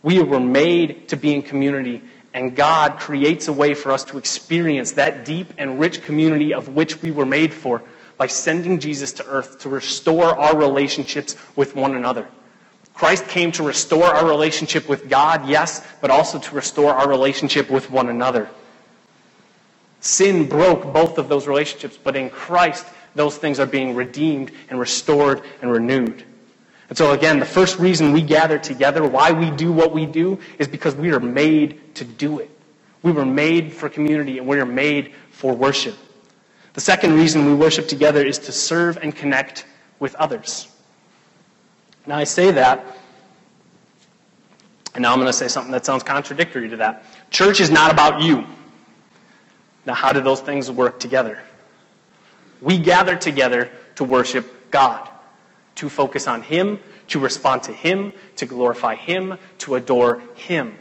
We 0.04 0.22
were 0.22 0.40
made 0.40 1.10
to 1.10 1.18
be 1.18 1.34
in 1.34 1.42
community, 1.42 2.04
and 2.36 2.56
God 2.56 3.00
creates 3.00 3.48
a 3.48 3.54
way 3.54 3.74
for 3.74 3.92
us 3.92 4.04
to 4.06 4.20
experience 4.20 4.92
that 4.94 5.26
deep 5.26 5.54
and 5.58 5.80
rich 5.80 6.04
community 6.04 6.54
of 6.54 6.70
which 6.70 7.02
we 7.02 7.10
were 7.10 7.26
made 7.26 7.52
for 7.52 7.82
by 8.16 8.28
sending 8.28 8.80
Jesus 8.80 9.12
to 9.14 9.26
earth 9.26 9.60
to 9.62 9.70
restore 9.70 10.38
our 10.40 10.56
relationships 10.56 11.36
with 11.56 11.76
one 11.76 11.96
another. 11.96 12.28
Christ 12.94 13.28
came 13.28 13.52
to 13.54 13.64
restore 13.64 14.06
our 14.06 14.28
relationship 14.28 14.88
with 14.88 15.10
God, 15.10 15.50
yes, 15.50 15.86
but 16.00 16.12
also 16.12 16.38
to 16.38 16.56
restore 16.56 16.94
our 16.94 17.10
relationship 17.10 17.72
with 17.72 17.90
one 17.90 18.10
another. 18.10 18.50
Sin 20.00 20.48
broke 20.48 20.94
both 20.94 21.18
of 21.18 21.28
those 21.28 21.48
relationships, 21.48 21.98
but 22.02 22.16
in 22.16 22.30
Christ, 22.30 22.86
those 23.18 23.38
things 23.38 23.60
are 23.60 23.66
being 23.66 23.96
redeemed 23.96 24.52
and 24.70 24.80
restored 24.80 25.42
and 25.62 25.72
renewed. 25.72 26.24
And 26.90 26.98
so, 26.98 27.12
again, 27.12 27.40
the 27.40 27.46
first 27.46 27.80
reason 27.80 28.14
we 28.14 28.22
gather 28.22 28.58
together, 28.58 29.06
why 29.06 29.32
we 29.32 29.52
do 29.52 29.74
what 29.74 29.92
we 29.92 30.06
do, 30.06 30.40
is 30.58 30.68
because 30.68 30.96
we 30.96 31.12
are 31.12 31.20
made 31.20 31.96
to 31.96 32.06
do 32.06 32.40
it. 32.40 32.50
We 33.04 33.12
were 33.12 33.26
made 33.26 33.74
for 33.74 33.90
community 33.90 34.38
and 34.38 34.48
we 34.48 34.60
are 34.60 34.66
made 34.66 35.14
for 35.32 35.54
worship. 35.54 35.96
The 36.74 36.82
second 36.82 37.16
reason 37.16 37.46
we 37.46 37.56
worship 37.56 37.88
together 37.88 38.24
is 38.24 38.38
to 38.40 38.52
serve 38.52 38.98
and 38.98 39.14
connect 39.14 39.66
with 40.00 40.16
others. 40.16 40.68
Now, 42.06 42.18
I 42.18 42.24
say 42.24 42.52
that, 42.52 42.86
and 44.94 45.02
now 45.02 45.12
I'm 45.12 45.18
going 45.18 45.28
to 45.28 45.34
say 45.34 45.48
something 45.48 45.72
that 45.74 45.86
sounds 45.86 46.04
contradictory 46.04 46.70
to 46.70 46.78
that. 46.78 47.04
Church 47.32 47.60
is 47.60 47.70
not 47.70 47.92
about 47.92 48.22
you. 48.22 48.46
Now, 49.86 49.94
how 49.94 50.14
do 50.14 50.22
those 50.22 50.40
things 50.40 50.72
work 50.72 51.00
together? 51.00 51.42
We 52.62 52.78
gather 52.78 53.16
together 53.16 53.72
to 53.96 54.04
worship 54.04 54.72
God, 54.72 55.10
to 55.76 55.90
focus 55.90 56.28
on 56.28 56.42
Him, 56.42 56.80
to 57.10 57.20
respond 57.20 57.64
to 57.64 57.74
Him, 57.74 58.14
to 58.38 58.46
glorify 58.46 58.96
Him, 58.96 59.38
to 59.60 59.76
adore 59.76 60.22
Him. 60.36 60.78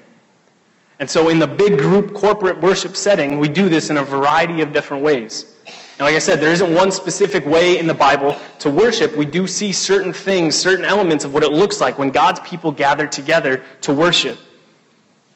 And 0.99 1.11
so, 1.11 1.29
in 1.29 1.39
the 1.39 1.47
big 1.47 1.79
group 1.79 2.15
corporate 2.15 2.61
worship 2.61 2.97
setting, 2.97 3.39
we 3.39 3.49
do 3.49 3.69
this 3.69 3.91
in 3.91 3.99
a 3.99 4.03
variety 4.03 4.63
of 4.63 4.73
different 4.73 5.03
ways. 5.03 5.55
And 5.99 6.05
like 6.05 6.15
I 6.15 6.19
said, 6.19 6.41
there 6.41 6.53
isn't 6.53 6.75
one 6.75 6.91
specific 6.91 7.47
way 7.47 7.79
in 7.79 7.87
the 7.87 7.95
Bible 7.95 8.37
to 8.61 8.71
worship. 8.71 9.17
We 9.17 9.25
do 9.25 9.47
see 9.47 9.73
certain 9.73 10.13
things, 10.13 10.55
certain 10.55 10.85
elements 10.85 11.25
of 11.25 11.33
what 11.33 11.43
it 11.43 11.53
looks 11.53 11.81
like 11.81 11.99
when 11.99 12.11
God's 12.11 12.41
people 12.41 12.71
gather 12.71 13.07
together 13.07 13.63
to 13.83 13.95
worship. 13.95 14.39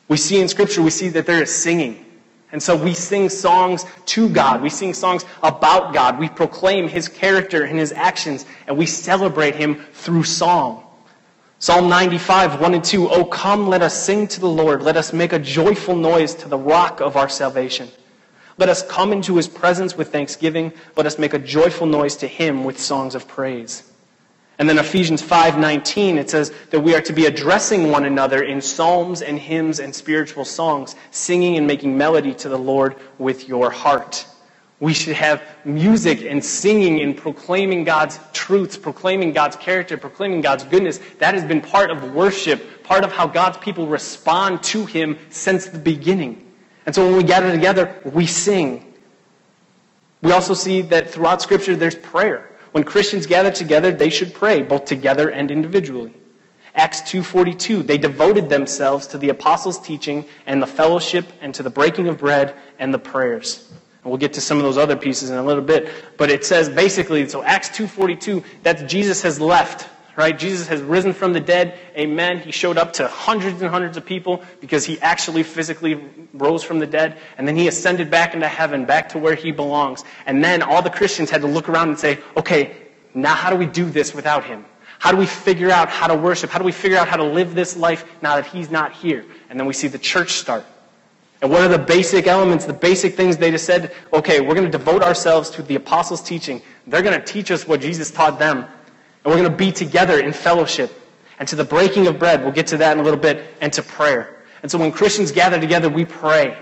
We 0.08 0.16
see 0.16 0.40
in 0.40 0.48
Scripture, 0.48 0.82
we 0.82 0.90
see 0.90 1.08
that 1.10 1.24
there 1.24 1.42
is 1.42 1.54
singing. 1.54 2.04
And 2.52 2.62
so 2.62 2.76
we 2.76 2.94
sing 2.94 3.28
songs 3.28 3.84
to 4.06 4.28
God. 4.28 4.60
We 4.60 4.70
sing 4.70 4.92
songs 4.94 5.24
about 5.42 5.94
God. 5.94 6.18
We 6.18 6.28
proclaim 6.28 6.88
His 6.88 7.08
character 7.08 7.62
and 7.62 7.78
His 7.78 7.92
actions, 7.92 8.44
and 8.66 8.76
we 8.76 8.86
celebrate 8.86 9.54
Him 9.54 9.84
through 9.92 10.24
song. 10.24 10.84
Psalm 11.60 11.88
95, 11.88 12.60
1 12.60 12.74
and 12.74 12.82
2. 12.82 13.10
Oh, 13.10 13.24
come, 13.24 13.68
let 13.68 13.82
us 13.82 13.94
sing 13.94 14.26
to 14.28 14.40
the 14.40 14.48
Lord. 14.48 14.82
Let 14.82 14.96
us 14.96 15.12
make 15.12 15.32
a 15.32 15.38
joyful 15.38 15.94
noise 15.94 16.34
to 16.36 16.48
the 16.48 16.58
rock 16.58 17.00
of 17.00 17.16
our 17.16 17.28
salvation. 17.28 17.88
Let 18.56 18.68
us 18.68 18.82
come 18.82 19.12
into 19.12 19.36
his 19.36 19.46
presence 19.46 19.96
with 19.96 20.10
thanksgiving. 20.10 20.72
Let 20.96 21.06
us 21.06 21.18
make 21.18 21.34
a 21.34 21.38
joyful 21.38 21.86
noise 21.86 22.16
to 22.16 22.26
him 22.26 22.64
with 22.64 22.78
songs 22.78 23.14
of 23.14 23.28
praise. 23.28 23.89
And 24.60 24.68
then 24.68 24.78
Ephesians 24.78 25.22
5:19 25.22 26.18
it 26.18 26.28
says 26.28 26.52
that 26.68 26.80
we 26.80 26.94
are 26.94 27.00
to 27.00 27.14
be 27.14 27.24
addressing 27.24 27.90
one 27.90 28.04
another 28.04 28.42
in 28.42 28.60
psalms 28.60 29.22
and 29.22 29.38
hymns 29.38 29.80
and 29.80 29.94
spiritual 29.94 30.44
songs, 30.44 30.94
singing 31.10 31.56
and 31.56 31.66
making 31.66 31.96
melody 31.96 32.34
to 32.34 32.50
the 32.50 32.58
Lord 32.58 32.96
with 33.18 33.48
your 33.48 33.70
heart. 33.70 34.26
We 34.78 34.92
should 34.92 35.14
have 35.14 35.42
music 35.64 36.26
and 36.28 36.44
singing 36.44 37.00
and 37.00 37.16
proclaiming 37.16 37.84
God's 37.84 38.20
truths, 38.34 38.76
proclaiming 38.76 39.32
God's 39.32 39.56
character, 39.56 39.96
proclaiming 39.96 40.42
God's 40.42 40.64
goodness. 40.64 41.00
That 41.20 41.32
has 41.32 41.44
been 41.44 41.62
part 41.62 41.90
of 41.90 42.12
worship, 42.12 42.82
part 42.84 43.02
of 43.02 43.12
how 43.12 43.28
God's 43.28 43.56
people 43.56 43.86
respond 43.86 44.62
to 44.64 44.84
him 44.84 45.18
since 45.30 45.68
the 45.68 45.78
beginning. 45.78 46.46
And 46.84 46.94
so 46.94 47.06
when 47.06 47.16
we 47.16 47.22
gather 47.22 47.50
together, 47.50 47.94
we 48.04 48.26
sing. 48.26 48.92
We 50.20 50.32
also 50.32 50.52
see 50.52 50.82
that 50.82 51.08
throughout 51.08 51.40
Scripture 51.40 51.76
there's 51.76 51.94
prayer. 51.94 52.49
When 52.72 52.84
Christians 52.84 53.26
gather 53.26 53.50
together, 53.50 53.90
they 53.90 54.10
should 54.10 54.32
pray, 54.34 54.62
both 54.62 54.84
together 54.84 55.28
and 55.28 55.50
individually. 55.50 56.14
Acts 56.74 57.00
2:42 57.02 57.82
they 57.84 57.98
devoted 57.98 58.48
themselves 58.48 59.08
to 59.08 59.18
the 59.18 59.28
apostles' 59.28 59.80
teaching 59.80 60.24
and 60.46 60.62
the 60.62 60.66
fellowship 60.66 61.26
and 61.40 61.52
to 61.54 61.62
the 61.62 61.70
breaking 61.70 62.06
of 62.06 62.18
bread 62.18 62.54
and 62.78 62.94
the 62.94 62.98
prayers. 62.98 63.68
And 64.02 64.10
we'll 64.10 64.18
get 64.18 64.34
to 64.34 64.40
some 64.40 64.56
of 64.56 64.62
those 64.62 64.78
other 64.78 64.96
pieces 64.96 65.30
in 65.30 65.36
a 65.36 65.42
little 65.42 65.64
bit, 65.64 65.90
but 66.16 66.30
it 66.30 66.44
says 66.44 66.68
basically 66.68 67.28
so 67.28 67.42
Acts 67.42 67.70
2:42 67.70 68.44
that 68.62 68.88
Jesus 68.88 69.22
has 69.22 69.40
left 69.40 69.88
right? 70.16 70.38
Jesus 70.38 70.68
has 70.68 70.80
risen 70.82 71.12
from 71.12 71.32
the 71.32 71.40
dead. 71.40 71.78
Amen. 71.96 72.38
He 72.40 72.52
showed 72.52 72.78
up 72.78 72.92
to 72.94 73.08
hundreds 73.08 73.60
and 73.62 73.70
hundreds 73.70 73.96
of 73.96 74.04
people 74.04 74.42
because 74.60 74.84
he 74.84 75.00
actually 75.00 75.42
physically 75.42 76.02
rose 76.32 76.62
from 76.62 76.78
the 76.78 76.86
dead. 76.86 77.18
And 77.38 77.46
then 77.46 77.56
he 77.56 77.68
ascended 77.68 78.10
back 78.10 78.34
into 78.34 78.48
heaven, 78.48 78.84
back 78.84 79.10
to 79.10 79.18
where 79.18 79.34
he 79.34 79.52
belongs. 79.52 80.04
And 80.26 80.42
then 80.44 80.62
all 80.62 80.82
the 80.82 80.90
Christians 80.90 81.30
had 81.30 81.40
to 81.42 81.46
look 81.46 81.68
around 81.68 81.88
and 81.88 81.98
say, 81.98 82.18
okay, 82.36 82.76
now 83.14 83.34
how 83.34 83.50
do 83.50 83.56
we 83.56 83.66
do 83.66 83.88
this 83.88 84.14
without 84.14 84.44
him? 84.44 84.64
How 84.98 85.10
do 85.10 85.16
we 85.16 85.26
figure 85.26 85.70
out 85.70 85.88
how 85.88 86.08
to 86.08 86.14
worship? 86.14 86.50
How 86.50 86.58
do 86.58 86.64
we 86.64 86.72
figure 86.72 86.98
out 86.98 87.08
how 87.08 87.16
to 87.16 87.24
live 87.24 87.54
this 87.54 87.76
life 87.76 88.04
now 88.20 88.36
that 88.36 88.46
he's 88.46 88.70
not 88.70 88.92
here? 88.92 89.24
And 89.48 89.58
then 89.58 89.66
we 89.66 89.72
see 89.72 89.88
the 89.88 89.98
church 89.98 90.32
start. 90.32 90.64
And 91.42 91.50
what 91.50 91.62
are 91.62 91.68
the 91.68 91.78
basic 91.78 92.26
elements, 92.26 92.66
the 92.66 92.74
basic 92.74 93.14
things 93.14 93.38
they 93.38 93.50
just 93.50 93.64
said? 93.64 93.94
Okay, 94.12 94.40
we're 94.40 94.54
going 94.54 94.70
to 94.70 94.70
devote 94.70 95.02
ourselves 95.02 95.48
to 95.50 95.62
the 95.62 95.74
apostles' 95.74 96.20
teaching. 96.22 96.60
They're 96.86 97.00
going 97.02 97.18
to 97.18 97.24
teach 97.24 97.50
us 97.50 97.66
what 97.66 97.80
Jesus 97.80 98.10
taught 98.10 98.38
them. 98.38 98.66
And 99.24 99.32
we're 99.32 99.38
going 99.38 99.50
to 99.50 99.56
be 99.56 99.72
together 99.72 100.18
in 100.18 100.32
fellowship. 100.32 100.96
And 101.38 101.48
to 101.48 101.56
the 101.56 101.64
breaking 101.64 102.06
of 102.06 102.18
bread, 102.18 102.42
we'll 102.42 102.52
get 102.52 102.66
to 102.68 102.76
that 102.78 102.92
in 102.92 103.00
a 103.00 103.02
little 103.02 103.18
bit, 103.18 103.54
and 103.60 103.72
to 103.72 103.82
prayer. 103.82 104.36
And 104.62 104.70
so 104.70 104.78
when 104.78 104.92
Christians 104.92 105.32
gather 105.32 105.58
together, 105.58 105.88
we 105.88 106.04
pray. 106.04 106.56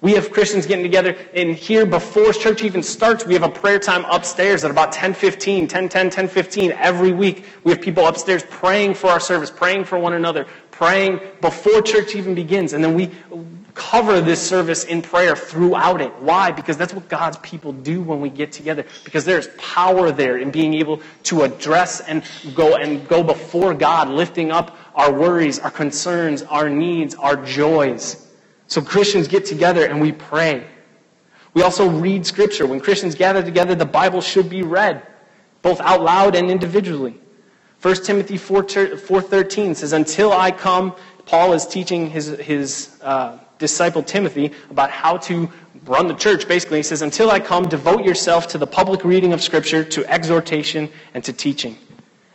We 0.00 0.12
have 0.12 0.32
Christians 0.32 0.66
getting 0.66 0.84
together 0.84 1.16
in 1.32 1.54
here 1.54 1.86
before 1.86 2.32
church 2.34 2.62
even 2.62 2.82
starts. 2.82 3.24
We 3.24 3.32
have 3.32 3.42
a 3.42 3.48
prayer 3.48 3.78
time 3.78 4.04
upstairs 4.04 4.62
at 4.62 4.70
about 4.70 4.92
10:15, 4.92 5.66
10, 5.66 5.88
10, 5.88 6.10
10, 6.10 6.28
15 6.28 6.72
every 6.72 7.12
week. 7.12 7.46
We 7.64 7.72
have 7.72 7.80
people 7.80 8.06
upstairs 8.06 8.44
praying 8.50 8.94
for 8.94 9.06
our 9.08 9.20
service, 9.20 9.50
praying 9.50 9.84
for 9.84 9.98
one 9.98 10.12
another, 10.12 10.46
praying 10.72 11.20
before 11.40 11.80
church 11.80 12.14
even 12.14 12.34
begins. 12.34 12.74
And 12.74 12.84
then 12.84 12.94
we 12.94 13.10
cover 13.74 14.20
this 14.20 14.40
service 14.40 14.84
in 14.84 15.02
prayer 15.02 15.34
throughout 15.34 16.00
it. 16.00 16.12
Why? 16.20 16.52
Because 16.52 16.76
that's 16.76 16.94
what 16.94 17.08
God's 17.08 17.36
people 17.38 17.72
do 17.72 18.00
when 18.00 18.20
we 18.20 18.30
get 18.30 18.52
together. 18.52 18.86
Because 19.02 19.24
there's 19.24 19.48
power 19.58 20.12
there 20.12 20.38
in 20.38 20.50
being 20.50 20.74
able 20.74 21.00
to 21.24 21.42
address 21.42 22.00
and 22.00 22.22
go 22.54 22.76
and 22.76 23.06
go 23.08 23.22
before 23.22 23.74
God, 23.74 24.08
lifting 24.08 24.52
up 24.52 24.76
our 24.94 25.12
worries, 25.12 25.58
our 25.58 25.70
concerns, 25.70 26.42
our 26.42 26.70
needs, 26.70 27.16
our 27.16 27.36
joys. 27.36 28.24
So 28.68 28.80
Christians 28.80 29.28
get 29.28 29.44
together 29.44 29.86
and 29.86 30.00
we 30.00 30.12
pray. 30.12 30.66
We 31.52 31.62
also 31.62 31.88
read 31.88 32.26
scripture. 32.26 32.66
When 32.66 32.80
Christians 32.80 33.14
gather 33.14 33.42
together, 33.42 33.74
the 33.74 33.86
Bible 33.86 34.20
should 34.20 34.48
be 34.48 34.62
read, 34.62 35.06
both 35.62 35.80
out 35.80 36.02
loud 36.02 36.34
and 36.34 36.50
individually. 36.50 37.20
1 37.82 38.02
Timothy 38.02 38.38
4.13 38.38 39.76
says, 39.76 39.92
Until 39.92 40.32
I 40.32 40.50
come, 40.50 40.96
Paul 41.26 41.52
is 41.52 41.66
teaching 41.66 42.08
his, 42.08 42.28
his 42.28 42.98
uh, 43.02 43.38
disciple 43.58 44.02
Timothy 44.02 44.52
about 44.70 44.90
how 44.90 45.16
to 45.18 45.50
run 45.84 46.08
the 46.08 46.14
church. 46.14 46.48
Basically, 46.48 46.78
he 46.78 46.82
says, 46.82 47.02
Until 47.02 47.30
I 47.30 47.40
come, 47.40 47.68
devote 47.68 48.04
yourself 48.04 48.48
to 48.48 48.58
the 48.58 48.66
public 48.66 49.04
reading 49.04 49.32
of 49.32 49.42
Scripture, 49.42 49.84
to 49.84 50.04
exhortation, 50.06 50.90
and 51.14 51.22
to 51.24 51.32
teaching. 51.32 51.78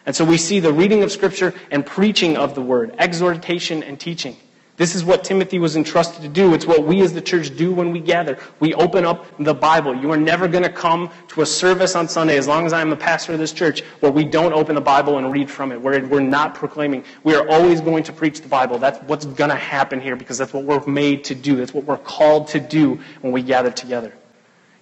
And 0.06 0.16
so 0.16 0.26
we 0.26 0.38
see 0.38 0.60
the 0.60 0.74
reading 0.74 1.04
of 1.04 1.12
Scripture 1.12 1.54
and 1.72 1.86
preaching 1.86 2.38
of 2.38 2.56
the 2.56 2.62
Word, 2.62 2.96
exhortation 2.98 3.84
and 3.84 4.00
teaching. 4.00 4.38
This 4.80 4.96
is 4.96 5.04
what 5.04 5.26
Timothy 5.26 5.60
was 5.60 5.76
entrusted 5.76 6.22
to 6.22 6.30
do. 6.30 6.54
It's 6.54 6.66
what 6.66 6.86
we 6.86 7.02
as 7.02 7.12
the 7.12 7.20
church 7.20 7.54
do 7.58 7.74
when 7.74 7.92
we 7.92 8.00
gather. 8.00 8.40
We 8.62 8.74
open 8.76 9.04
up 9.04 9.26
the 9.38 9.54
Bible. 9.54 9.94
You 9.94 10.10
are 10.14 10.18
never 10.18 10.48
going 10.48 10.64
to 10.64 10.72
come 10.72 11.12
to 11.28 11.42
a 11.42 11.46
service 11.46 11.98
on 11.98 12.08
Sunday, 12.08 12.38
as 12.38 12.48
long 12.48 12.66
as 12.66 12.72
I'm 12.72 12.94
a 12.94 12.96
pastor 12.96 13.34
of 13.34 13.40
this 13.40 13.52
church, 13.52 13.82
where 14.00 14.10
we 14.10 14.24
don't 14.24 14.54
open 14.54 14.76
the 14.76 14.82
Bible 14.82 15.18
and 15.18 15.34
read 15.34 15.52
from 15.52 15.74
it, 15.74 15.82
where 15.82 16.02
we're 16.08 16.22
not 16.22 16.56
proclaiming. 16.56 17.04
We 17.26 17.36
are 17.36 17.46
always 17.50 17.82
going 17.82 18.04
to 18.04 18.14
preach 18.14 18.40
the 18.40 18.48
Bible. 18.48 18.80
That's 18.80 19.00
what's 19.00 19.26
going 19.26 19.50
to 19.50 19.58
happen 19.58 20.00
here 20.00 20.16
because 20.16 20.38
that's 20.38 20.54
what 20.54 20.64
we're 20.64 20.86
made 20.86 21.26
to 21.26 21.36
do. 21.36 21.58
That's 21.58 21.74
what 21.74 21.84
we're 21.84 21.98
called 21.98 22.48
to 22.50 22.62
do 22.62 23.02
when 23.20 23.34
we 23.34 23.42
gather 23.42 23.72
together. 23.72 24.14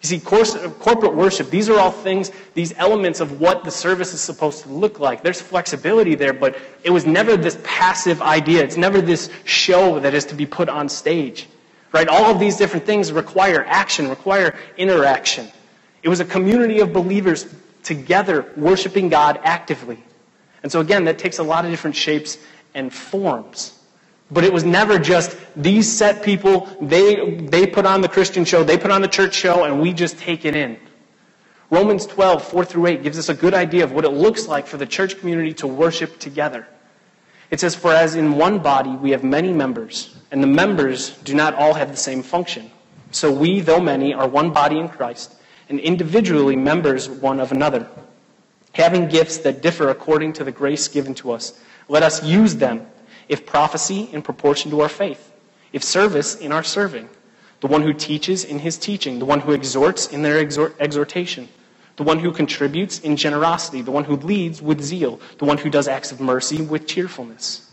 You 0.01 0.09
see, 0.09 0.19
corporate 0.19 1.15
worship, 1.15 1.49
these 1.49 1.69
are 1.69 1.79
all 1.79 1.91
things, 1.91 2.31
these 2.53 2.71
elements 2.77 3.19
of 3.19 3.41
what 3.41 3.63
the 3.63 3.71
service 3.71 4.13
is 4.13 4.21
supposed 4.21 4.61
to 4.63 4.69
look 4.69 4.99
like. 4.99 5.23
There's 5.23 5.41
flexibility 5.41 6.13
there, 6.13 6.33
but 6.33 6.55
it 6.83 6.91
was 6.91 7.05
never 7.05 7.35
this 7.35 7.57
passive 7.63 8.21
idea. 8.21 8.63
It's 8.63 8.77
never 8.77 9.01
this 9.01 9.31
show 9.43 9.99
that 9.99 10.13
is 10.13 10.25
to 10.25 10.35
be 10.35 10.45
put 10.45 10.69
on 10.69 10.87
stage. 10.87 11.47
Right? 11.91 12.07
All 12.07 12.25
of 12.25 12.39
these 12.39 12.57
different 12.57 12.85
things 12.85 13.11
require 13.11 13.65
action, 13.65 14.07
require 14.09 14.55
interaction. 14.77 15.47
It 16.03 16.09
was 16.09 16.19
a 16.19 16.25
community 16.25 16.79
of 16.79 16.93
believers 16.93 17.47
together 17.81 18.51
worshiping 18.55 19.09
God 19.09 19.39
actively. 19.43 20.03
And 20.61 20.71
so, 20.71 20.79
again, 20.79 21.05
that 21.05 21.17
takes 21.17 21.39
a 21.39 21.43
lot 21.43 21.65
of 21.65 21.71
different 21.71 21.95
shapes 21.95 22.37
and 22.75 22.93
forms. 22.93 23.76
But 24.29 24.43
it 24.43 24.51
was 24.51 24.63
never 24.63 24.99
just 24.99 25.37
these 25.55 25.91
set 25.91 26.21
people, 26.21 26.67
they, 26.81 27.35
they 27.35 27.65
put 27.65 27.85
on 27.85 28.01
the 28.01 28.09
Christian 28.09 28.43
show, 28.43 28.63
they 28.63 28.77
put 28.77 28.91
on 28.91 29.01
the 29.01 29.07
church 29.07 29.33
show, 29.33 29.63
and 29.63 29.81
we 29.81 29.93
just 29.93 30.17
take 30.17 30.43
it 30.43 30.55
in. 30.55 30.77
Romans 31.69 32.05
12, 32.05 32.43
4 32.43 32.65
through 32.65 32.87
8 32.87 33.03
gives 33.03 33.17
us 33.17 33.29
a 33.29 33.33
good 33.33 33.53
idea 33.53 33.83
of 33.83 33.91
what 33.91 34.05
it 34.05 34.11
looks 34.11 34.47
like 34.47 34.67
for 34.67 34.77
the 34.77 34.85
church 34.85 35.19
community 35.19 35.53
to 35.53 35.67
worship 35.67 36.19
together. 36.19 36.67
It 37.51 37.59
says, 37.59 37.75
For 37.75 37.93
as 37.93 38.15
in 38.15 38.33
one 38.33 38.59
body 38.59 38.91
we 38.91 39.11
have 39.11 39.23
many 39.23 39.53
members, 39.53 40.15
and 40.31 40.43
the 40.43 40.47
members 40.47 41.11
do 41.19 41.33
not 41.33 41.55
all 41.55 41.73
have 41.73 41.89
the 41.89 41.97
same 41.97 42.23
function. 42.23 42.69
So 43.11 43.31
we, 43.31 43.61
though 43.61 43.79
many, 43.79 44.13
are 44.13 44.27
one 44.27 44.51
body 44.51 44.77
in 44.77 44.89
Christ, 44.89 45.35
and 45.69 45.79
individually 45.79 46.57
members 46.57 47.09
one 47.09 47.39
of 47.39 47.51
another. 47.53 47.87
Having 48.73 49.07
gifts 49.07 49.37
that 49.39 49.61
differ 49.61 49.89
according 49.89 50.33
to 50.33 50.43
the 50.43 50.51
grace 50.51 50.87
given 50.87 51.13
to 51.15 51.31
us, 51.31 51.59
let 51.87 52.03
us 52.03 52.23
use 52.23 52.55
them 52.55 52.85
if 53.29 53.45
prophecy, 53.45 54.09
in 54.11 54.21
proportion 54.21 54.71
to 54.71 54.81
our 54.81 54.89
faith. 54.89 55.31
If 55.73 55.83
service, 55.83 56.35
in 56.35 56.51
our 56.51 56.63
serving. 56.63 57.09
The 57.61 57.67
one 57.67 57.81
who 57.81 57.93
teaches 57.93 58.43
in 58.43 58.59
his 58.59 58.77
teaching. 58.77 59.19
The 59.19 59.25
one 59.25 59.39
who 59.39 59.51
exhorts 59.51 60.07
in 60.07 60.21
their 60.21 60.39
exhortation. 60.39 61.49
The 61.95 62.03
one 62.03 62.19
who 62.19 62.31
contributes 62.31 62.99
in 62.99 63.17
generosity. 63.17 63.81
The 63.81 63.91
one 63.91 64.03
who 64.03 64.15
leads 64.17 64.61
with 64.61 64.81
zeal. 64.81 65.19
The 65.39 65.45
one 65.45 65.57
who 65.57 65.69
does 65.69 65.87
acts 65.87 66.11
of 66.11 66.21
mercy 66.21 66.61
with 66.61 66.87
cheerfulness. 66.87 67.67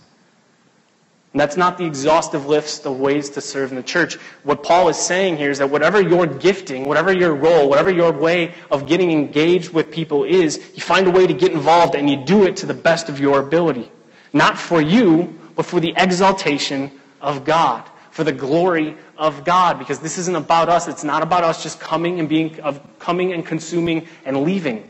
And 1.34 1.40
that's 1.40 1.56
not 1.56 1.78
the 1.78 1.84
exhaustive 1.84 2.46
list 2.46 2.86
of 2.86 3.00
ways 3.00 3.30
to 3.30 3.40
serve 3.40 3.70
in 3.70 3.76
the 3.76 3.82
church. 3.82 4.14
What 4.44 4.62
Paul 4.62 4.88
is 4.88 4.96
saying 4.96 5.36
here 5.36 5.50
is 5.50 5.58
that 5.58 5.68
whatever 5.68 6.00
your 6.00 6.28
gifting, 6.28 6.84
whatever 6.84 7.12
your 7.12 7.34
role, 7.34 7.68
whatever 7.68 7.90
your 7.90 8.12
way 8.12 8.54
of 8.70 8.86
getting 8.86 9.10
engaged 9.10 9.72
with 9.72 9.90
people 9.90 10.22
is, 10.22 10.58
you 10.74 10.80
find 10.80 11.08
a 11.08 11.10
way 11.10 11.26
to 11.26 11.34
get 11.34 11.50
involved 11.50 11.96
and 11.96 12.08
you 12.08 12.24
do 12.24 12.44
it 12.44 12.56
to 12.58 12.66
the 12.66 12.74
best 12.74 13.08
of 13.08 13.18
your 13.18 13.40
ability. 13.40 13.90
Not 14.32 14.56
for 14.56 14.80
you, 14.80 15.36
but 15.54 15.66
for 15.66 15.80
the 15.80 15.94
exaltation 15.96 16.90
of 17.20 17.44
God, 17.44 17.88
for 18.10 18.24
the 18.24 18.32
glory 18.32 18.96
of 19.18 19.44
God, 19.44 19.78
because 19.78 19.98
this 19.98 20.18
isn't 20.18 20.36
about 20.36 20.68
us. 20.68 20.86
It's 20.86 21.04
not 21.04 21.22
about 21.22 21.42
us 21.44 21.62
just 21.62 21.80
coming 21.80 22.20
and 22.20 22.28
being, 22.28 22.60
of 22.60 22.80
coming 22.98 23.32
and 23.32 23.44
consuming 23.44 24.06
and 24.24 24.42
leaving. 24.44 24.88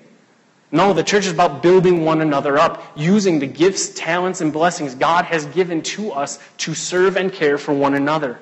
No, 0.71 0.93
the 0.93 1.05
church 1.05 1.27
is 1.27 1.33
about 1.33 1.63
building 1.63 2.05
one 2.05 2.21
another 2.21 2.59
up, 2.59 2.83
using 2.97 3.39
the 3.39 3.47
gifts, 3.47 3.91
talents, 3.91 4.41
and 4.41 4.53
blessings 4.53 4.95
God 4.95 5.25
has 5.25 5.47
given 5.47 5.83
to 5.83 6.11
us 6.13 6.39
to 6.59 6.75
serve 6.75 7.17
and 7.17 7.33
care 7.33 7.59
for 7.59 7.73
one 7.73 7.95
another. 7.95 8.39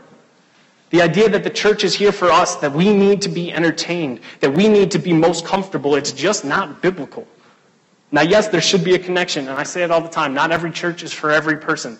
The 0.90 1.02
idea 1.02 1.28
that 1.28 1.44
the 1.44 1.50
church 1.50 1.84
is 1.84 1.94
here 1.94 2.12
for 2.12 2.30
us, 2.30 2.56
that 2.56 2.72
we 2.72 2.94
need 2.94 3.22
to 3.22 3.28
be 3.28 3.52
entertained, 3.52 4.20
that 4.40 4.52
we 4.52 4.68
need 4.68 4.90
to 4.92 4.98
be 4.98 5.12
most 5.12 5.44
comfortable, 5.44 5.94
it's 5.94 6.12
just 6.12 6.44
not 6.44 6.80
biblical. 6.82 7.26
Now, 8.10 8.22
yes, 8.22 8.48
there 8.48 8.60
should 8.60 8.84
be 8.84 8.94
a 8.94 8.98
connection, 8.98 9.48
and 9.48 9.58
I 9.58 9.62
say 9.62 9.82
it 9.82 9.90
all 9.90 10.02
the 10.02 10.08
time. 10.08 10.34
Not 10.34 10.52
every 10.52 10.70
church 10.70 11.02
is 11.02 11.12
for 11.12 11.30
every 11.30 11.56
person. 11.56 11.98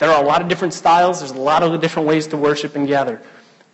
There 0.00 0.10
are 0.10 0.22
a 0.22 0.26
lot 0.26 0.40
of 0.40 0.48
different 0.48 0.72
styles, 0.72 1.20
there's 1.20 1.30
a 1.30 1.38
lot 1.38 1.62
of 1.62 1.78
different 1.82 2.08
ways 2.08 2.26
to 2.28 2.36
worship 2.38 2.74
and 2.74 2.88
gather. 2.88 3.20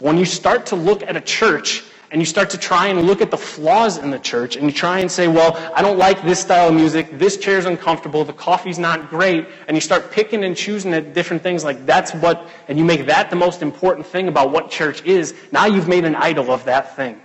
When 0.00 0.18
you 0.18 0.24
start 0.24 0.66
to 0.66 0.76
look 0.76 1.04
at 1.04 1.16
a 1.16 1.20
church 1.20 1.84
and 2.10 2.20
you 2.20 2.26
start 2.26 2.50
to 2.50 2.58
try 2.58 2.88
and 2.88 3.02
look 3.02 3.20
at 3.20 3.30
the 3.30 3.36
flaws 3.36 3.98
in 3.98 4.10
the 4.10 4.18
church 4.18 4.56
and 4.56 4.66
you 4.66 4.72
try 4.72 4.98
and 4.98 5.10
say, 5.10 5.28
well, 5.28 5.56
I 5.72 5.82
don't 5.82 5.98
like 5.98 6.22
this 6.24 6.40
style 6.40 6.68
of 6.68 6.74
music, 6.74 7.16
this 7.16 7.36
chair's 7.36 7.64
uncomfortable, 7.64 8.24
the 8.24 8.32
coffee's 8.32 8.78
not 8.78 9.08
great, 9.08 9.46
and 9.68 9.76
you 9.76 9.80
start 9.80 10.10
picking 10.10 10.42
and 10.42 10.56
choosing 10.56 10.92
at 10.94 11.14
different 11.14 11.44
things 11.44 11.62
like 11.62 11.86
that's 11.86 12.12
what, 12.14 12.48
and 12.66 12.76
you 12.76 12.84
make 12.84 13.06
that 13.06 13.30
the 13.30 13.36
most 13.36 13.62
important 13.62 14.04
thing 14.04 14.26
about 14.26 14.50
what 14.50 14.68
church 14.68 15.04
is, 15.04 15.32
now 15.52 15.66
you've 15.66 15.88
made 15.88 16.04
an 16.04 16.16
idol 16.16 16.50
of 16.50 16.64
that 16.64 16.96
thing. 16.96 17.20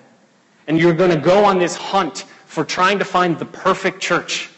And 0.68 0.80
you're 0.80 0.94
going 0.94 1.12
to 1.12 1.20
go 1.20 1.44
on 1.44 1.58
this 1.58 1.76
hunt 1.76 2.26
for 2.46 2.64
trying 2.64 3.00
to 3.00 3.06
find 3.06 3.40
the 3.40 3.46
perfect 3.46 4.00
church. 4.00 4.52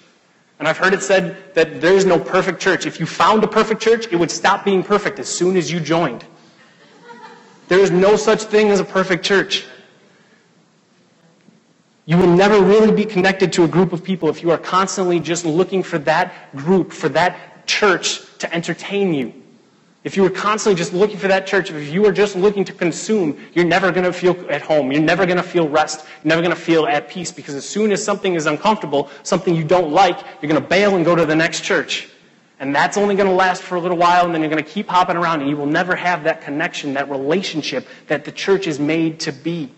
And 0.60 0.68
I've 0.68 0.78
heard 0.78 0.94
it 0.94 1.02
said 1.02 1.56
that 1.56 1.82
there 1.82 1.94
is 1.94 2.06
no 2.06 2.20
perfect 2.20 2.62
church. 2.62 2.86
If 2.86 3.00
you 3.00 3.06
found 3.06 3.44
a 3.44 3.48
perfect 3.48 3.82
church, 3.82 4.08
it 4.12 4.16
would 4.16 4.32
stop 4.32 4.64
being 4.64 4.84
perfect 4.84 5.20
as 5.20 5.28
soon 5.28 5.58
as 5.58 5.72
you 5.72 5.80
joined. 5.80 6.26
There 7.68 7.80
is 7.80 7.92
no 7.92 8.16
such 8.16 8.44
thing 8.44 8.70
as 8.70 8.80
a 8.80 8.86
perfect 8.86 9.26
church. 9.26 9.66
You 12.06 12.18
will 12.18 12.28
never 12.28 12.62
really 12.62 12.92
be 12.92 13.06
connected 13.06 13.54
to 13.54 13.64
a 13.64 13.68
group 13.68 13.94
of 13.94 14.04
people 14.04 14.30
if 14.30 14.44
you 14.44 14.52
are 14.52 14.58
constantly 14.58 15.20
just 15.20 15.46
looking 15.46 15.84
for 15.84 15.98
that 16.00 16.56
group, 16.56 16.92
for 16.92 17.10
that 17.10 17.66
church 17.66 18.22
to 18.40 18.54
entertain 18.54 19.14
you. 19.14 19.43
If 20.04 20.18
you 20.18 20.24
were 20.24 20.30
constantly 20.30 20.78
just 20.78 20.92
looking 20.92 21.18
for 21.18 21.30
that 21.30 21.48
church, 21.48 21.72
if 21.72 21.94
you 21.94 22.02
were 22.02 22.12
just 22.12 22.36
looking 22.36 22.66
to 22.66 22.74
consume, 22.74 23.40
you're 23.54 23.64
never 23.64 23.90
going 23.90 24.04
to 24.04 24.12
feel 24.12 24.36
at 24.50 24.62
home. 24.62 24.92
You're 24.92 25.02
never 25.02 25.26
going 25.26 25.38
to 25.38 25.44
feel 25.44 25.70
rest. 25.70 26.06
You're 26.24 26.30
never 26.30 26.42
going 26.42 26.54
to 26.54 26.62
feel 26.62 26.86
at 26.86 27.08
peace 27.08 27.32
because 27.32 27.56
as 27.56 27.68
soon 27.68 27.92
as 27.94 28.04
something 28.04 28.36
is 28.36 28.46
uncomfortable, 28.46 29.10
something 29.24 29.56
you 29.56 29.64
don't 29.64 29.92
like, 29.92 30.20
you're 30.42 30.50
going 30.50 30.62
to 30.62 30.68
bail 30.68 30.98
and 30.98 31.06
go 31.06 31.16
to 31.16 31.26
the 31.26 31.36
next 31.36 31.62
church. 31.62 32.10
And 32.60 32.76
that's 32.76 32.98
only 32.98 33.16
going 33.16 33.30
to 33.30 33.36
last 33.36 33.62
for 33.64 33.76
a 33.76 33.80
little 33.80 33.98
while, 33.98 34.26
and 34.26 34.34
then 34.34 34.42
you're 34.42 34.50
going 34.50 34.64
to 34.64 34.70
keep 34.70 34.88
hopping 34.88 35.16
around, 35.16 35.42
and 35.42 35.50
you 35.50 35.58
will 35.58 35.66
never 35.66 35.96
have 35.96 36.24
that 36.24 36.42
connection, 36.42 36.94
that 36.94 37.10
relationship 37.10 37.88
that 38.08 38.26
the 38.26 38.32
church 38.32 38.68
is 38.68 38.80
made 38.80 39.22
to 39.22 39.32
be. 39.32 39.72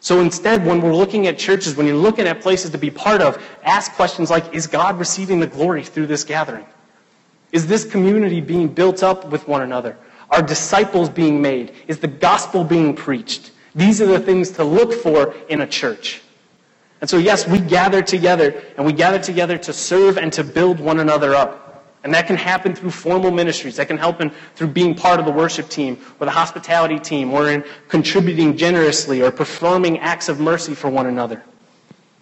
So 0.00 0.20
instead, 0.20 0.66
when 0.66 0.82
we're 0.82 0.94
looking 0.94 1.28
at 1.28 1.38
churches, 1.38 1.76
when 1.76 1.86
you're 1.86 1.96
looking 1.96 2.26
at 2.26 2.40
places 2.42 2.70
to 2.72 2.78
be 2.78 2.90
part 2.90 3.22
of, 3.22 3.42
ask 3.62 3.92
questions 3.92 4.28
like 4.28 4.54
Is 4.54 4.66
God 4.66 4.98
receiving 4.98 5.40
the 5.40 5.46
glory 5.46 5.82
through 5.82 6.08
this 6.08 6.24
gathering? 6.24 6.66
Is 7.54 7.68
this 7.68 7.84
community 7.84 8.40
being 8.40 8.66
built 8.66 9.04
up 9.04 9.30
with 9.30 9.46
one 9.46 9.62
another? 9.62 9.96
Are 10.28 10.42
disciples 10.42 11.08
being 11.08 11.40
made? 11.40 11.72
Is 11.86 12.00
the 12.00 12.08
gospel 12.08 12.64
being 12.64 12.96
preached? 12.96 13.52
These 13.76 14.02
are 14.02 14.06
the 14.06 14.18
things 14.18 14.50
to 14.52 14.64
look 14.64 14.92
for 14.92 15.32
in 15.48 15.60
a 15.60 15.66
church. 15.66 16.20
And 17.00 17.08
so, 17.08 17.16
yes, 17.16 17.46
we 17.46 17.60
gather 17.60 18.02
together, 18.02 18.60
and 18.76 18.84
we 18.84 18.92
gather 18.92 19.20
together 19.20 19.56
to 19.58 19.72
serve 19.72 20.18
and 20.18 20.32
to 20.32 20.42
build 20.42 20.80
one 20.80 20.98
another 20.98 21.36
up. 21.36 21.94
And 22.02 22.12
that 22.12 22.26
can 22.26 22.34
happen 22.34 22.74
through 22.74 22.90
formal 22.90 23.30
ministries. 23.30 23.76
That 23.76 23.86
can 23.86 23.98
happen 23.98 24.32
through 24.56 24.68
being 24.68 24.96
part 24.96 25.20
of 25.20 25.24
the 25.24 25.32
worship 25.32 25.68
team 25.68 25.96
or 26.18 26.24
the 26.26 26.32
hospitality 26.32 26.98
team 26.98 27.32
or 27.32 27.50
in 27.50 27.64
contributing 27.86 28.56
generously 28.56 29.22
or 29.22 29.30
performing 29.30 30.00
acts 30.00 30.28
of 30.28 30.40
mercy 30.40 30.74
for 30.74 30.90
one 30.90 31.06
another. 31.06 31.44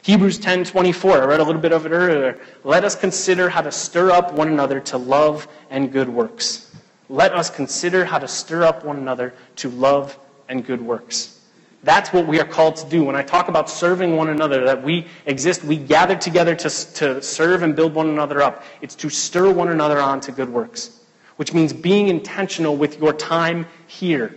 Hebrews 0.03 0.41
10:24. 0.41 1.23
I 1.23 1.25
read 1.27 1.39
a 1.39 1.45
little 1.45 1.61
bit 1.61 1.71
of 1.71 1.87
it 1.87 1.91
earlier. 1.91 2.37
Let 2.65 2.85
us 2.85 2.97
consider 2.97 3.49
how 3.49 3.61
to 3.61 3.71
stir 3.71 4.11
up 4.11 4.33
one 4.33 4.49
another 4.49 4.81
to 4.81 4.99
love 4.99 5.47
and 5.71 5.93
good 5.93 6.09
works. 6.09 6.75
Let 7.09 7.33
us 7.33 7.51
consider 7.51 8.05
how 8.05 8.19
to 8.19 8.27
stir 8.27 8.65
up 8.65 8.85
one 8.85 8.97
another 8.97 9.33
to 9.57 9.69
love 9.69 10.19
and 10.49 10.67
good 10.67 10.83
works. 10.83 11.39
That's 11.85 12.13
what 12.13 12.27
we 12.27 12.41
are 12.41 12.45
called 12.45 12.77
to 12.77 12.89
do. 12.89 13.05
When 13.05 13.15
I 13.15 13.23
talk 13.23 13.49
about 13.49 13.71
serving 13.71 14.17
one 14.17 14.29
another, 14.29 14.65
that 14.65 14.83
we 14.83 15.07
exist, 15.27 15.63
we 15.63 15.77
gather 15.77 16.17
together 16.17 16.57
to, 16.57 16.69
to 16.69 17.23
serve 17.23 17.63
and 17.63 17.77
build 17.77 17.95
one 17.95 18.09
another 18.09 18.43
up. 18.43 18.65
It's 18.81 18.97
to 18.97 19.09
stir 19.09 19.53
one 19.53 19.69
another 19.69 20.01
on 20.01 20.21
to 20.23 20.33
good 20.33 20.49
works, 20.49 21.01
which 21.37 21.53
means 21.53 21.73
being 21.73 22.09
intentional 22.09 22.77
with 22.77 22.99
your 22.99 23.13
time 23.13 23.67
here. 23.87 24.35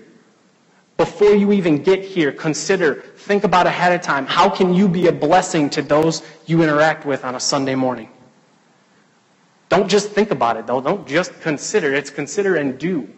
Before 0.97 1.35
you 1.35 1.51
even 1.51 1.83
get 1.83 2.03
here, 2.03 2.31
consider 2.31 3.03
Think 3.25 3.43
about 3.43 3.65
ahead 3.65 3.91
of 3.91 4.01
time. 4.01 4.27
How 4.27 4.47
can 4.51 4.75
you 4.75 4.87
be 4.87 5.07
a 5.07 5.11
blessing 5.11 5.67
to 5.71 5.81
those 5.81 6.21
you 6.45 6.61
interact 6.61 7.07
with 7.07 7.25
on 7.25 7.33
a 7.33 7.39
Sunday 7.39 7.73
morning? 7.73 8.11
Don't 9.67 9.89
just 9.89 10.11
think 10.11 10.29
about 10.29 10.57
it, 10.57 10.67
though. 10.67 10.79
Don't 10.79 11.07
just 11.07 11.41
consider. 11.41 11.91
It's 11.91 12.11
consider 12.11 12.57
and 12.57 12.77
do. 12.77 13.09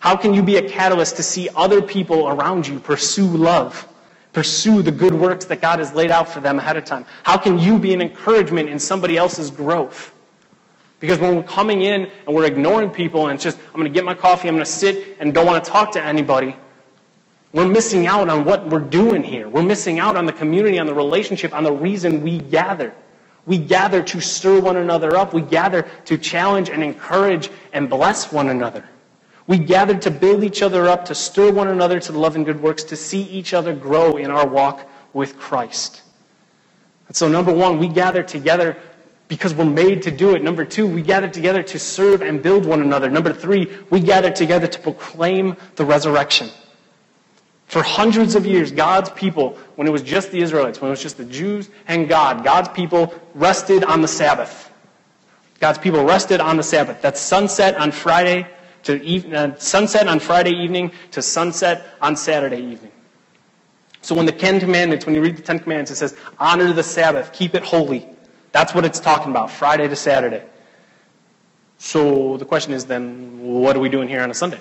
How 0.00 0.16
can 0.16 0.34
you 0.34 0.42
be 0.42 0.56
a 0.56 0.68
catalyst 0.68 1.14
to 1.14 1.22
see 1.22 1.48
other 1.54 1.80
people 1.80 2.26
around 2.26 2.66
you 2.66 2.80
pursue 2.80 3.28
love? 3.28 3.86
Pursue 4.32 4.82
the 4.82 4.90
good 4.90 5.14
works 5.14 5.44
that 5.44 5.60
God 5.60 5.78
has 5.78 5.94
laid 5.94 6.10
out 6.10 6.28
for 6.28 6.40
them 6.40 6.58
ahead 6.58 6.76
of 6.76 6.84
time? 6.84 7.06
How 7.22 7.36
can 7.36 7.56
you 7.56 7.78
be 7.78 7.94
an 7.94 8.02
encouragement 8.02 8.68
in 8.68 8.80
somebody 8.80 9.16
else's 9.16 9.52
growth? 9.52 10.12
Because 10.98 11.20
when 11.20 11.36
we're 11.36 11.44
coming 11.44 11.82
in 11.82 12.10
and 12.26 12.34
we're 12.34 12.46
ignoring 12.46 12.90
people 12.90 13.28
and 13.28 13.36
it's 13.36 13.44
just, 13.44 13.58
I'm 13.68 13.74
going 13.74 13.84
to 13.84 13.90
get 13.90 14.04
my 14.04 14.14
coffee, 14.14 14.48
I'm 14.48 14.56
going 14.56 14.64
to 14.64 14.72
sit 14.72 15.18
and 15.20 15.32
don't 15.32 15.46
want 15.46 15.64
to 15.64 15.70
talk 15.70 15.92
to 15.92 16.02
anybody, 16.02 16.56
we're 17.52 17.68
missing 17.68 18.06
out 18.06 18.28
on 18.28 18.44
what 18.44 18.68
we're 18.68 18.78
doing 18.78 19.24
here. 19.24 19.48
We're 19.48 19.62
missing 19.62 19.98
out 19.98 20.16
on 20.16 20.24
the 20.24 20.32
community, 20.32 20.78
on 20.78 20.86
the 20.86 20.94
relationship, 20.94 21.52
on 21.52 21.64
the 21.64 21.72
reason 21.72 22.22
we 22.22 22.38
gather. 22.38 22.94
We 23.44 23.58
gather 23.58 24.02
to 24.02 24.20
stir 24.20 24.60
one 24.60 24.76
another 24.76 25.16
up. 25.16 25.34
We 25.34 25.42
gather 25.42 25.88
to 26.04 26.18
challenge 26.18 26.70
and 26.70 26.82
encourage 26.82 27.50
and 27.72 27.90
bless 27.90 28.32
one 28.32 28.48
another. 28.48 28.84
We 29.48 29.58
gather 29.58 29.98
to 29.98 30.10
build 30.12 30.44
each 30.44 30.62
other 30.62 30.86
up, 30.86 31.06
to 31.06 31.14
stir 31.14 31.50
one 31.50 31.66
another 31.66 31.98
to 31.98 32.12
the 32.12 32.18
love 32.18 32.36
and 32.36 32.44
good 32.44 32.62
works, 32.62 32.84
to 32.84 32.96
see 32.96 33.22
each 33.22 33.52
other 33.52 33.74
grow 33.74 34.16
in 34.16 34.30
our 34.30 34.46
walk 34.46 34.88
with 35.12 35.36
Christ. 35.36 36.02
And 37.08 37.16
so, 37.16 37.26
number 37.28 37.52
one, 37.52 37.80
we 37.80 37.88
gather 37.88 38.22
together 38.22 38.76
because 39.26 39.52
we're 39.52 39.64
made 39.64 40.02
to 40.02 40.12
do 40.12 40.36
it. 40.36 40.44
Number 40.44 40.64
two, 40.64 40.86
we 40.86 41.02
gather 41.02 41.28
together 41.28 41.64
to 41.64 41.78
serve 41.80 42.22
and 42.22 42.40
build 42.40 42.64
one 42.64 42.80
another. 42.80 43.10
Number 43.10 43.32
three, 43.32 43.76
we 43.90 43.98
gather 43.98 44.30
together 44.30 44.68
to 44.68 44.78
proclaim 44.78 45.56
the 45.74 45.84
resurrection. 45.84 46.50
For 47.70 47.84
hundreds 47.84 48.34
of 48.34 48.46
years, 48.46 48.72
God's 48.72 49.10
people, 49.10 49.56
when 49.76 49.86
it 49.86 49.92
was 49.92 50.02
just 50.02 50.32
the 50.32 50.40
Israelites, 50.40 50.80
when 50.80 50.88
it 50.88 50.90
was 50.90 51.00
just 51.00 51.16
the 51.16 51.24
Jews 51.24 51.70
and 51.86 52.08
God, 52.08 52.42
God's 52.42 52.68
people 52.70 53.14
rested 53.32 53.84
on 53.84 54.02
the 54.02 54.08
Sabbath. 54.08 54.72
God's 55.60 55.78
people 55.78 56.04
rested 56.04 56.40
on 56.40 56.56
the 56.56 56.64
Sabbath. 56.64 57.00
That's 57.00 57.20
sunset 57.20 57.76
on 57.76 57.92
Friday 57.92 58.44
to 58.82 59.32
uh, 59.32 59.54
sunset 59.54 60.08
on 60.08 60.18
Friday 60.18 60.50
evening 60.50 60.90
to 61.12 61.22
sunset 61.22 61.86
on 62.02 62.16
Saturday 62.16 62.60
evening. 62.60 62.90
So 64.02 64.16
when 64.16 64.26
the 64.26 64.32
Ten 64.32 64.58
Commandments, 64.58 65.06
when 65.06 65.14
you 65.14 65.22
read 65.22 65.36
the 65.36 65.42
Ten 65.42 65.60
Commandments, 65.60 65.92
it 65.92 65.96
says, 65.96 66.16
honor 66.40 66.72
the 66.72 66.82
Sabbath, 66.82 67.32
keep 67.32 67.54
it 67.54 67.62
holy. 67.62 68.04
That's 68.50 68.74
what 68.74 68.84
it's 68.84 68.98
talking 68.98 69.30
about, 69.30 69.48
Friday 69.48 69.86
to 69.86 69.94
Saturday. 69.94 70.42
So 71.78 72.36
the 72.36 72.46
question 72.46 72.72
is 72.72 72.86
then, 72.86 73.40
what 73.40 73.76
are 73.76 73.80
we 73.80 73.88
doing 73.88 74.08
here 74.08 74.22
on 74.22 74.30
a 74.32 74.34
Sunday? 74.34 74.60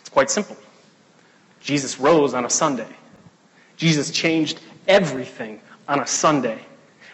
It's 0.00 0.08
quite 0.08 0.32
simple. 0.32 0.56
Jesus 1.60 2.00
rose 2.00 2.34
on 2.34 2.44
a 2.44 2.50
Sunday. 2.50 2.88
Jesus 3.76 4.10
changed 4.10 4.60
everything 4.88 5.60
on 5.88 6.00
a 6.00 6.06
Sunday. 6.06 6.60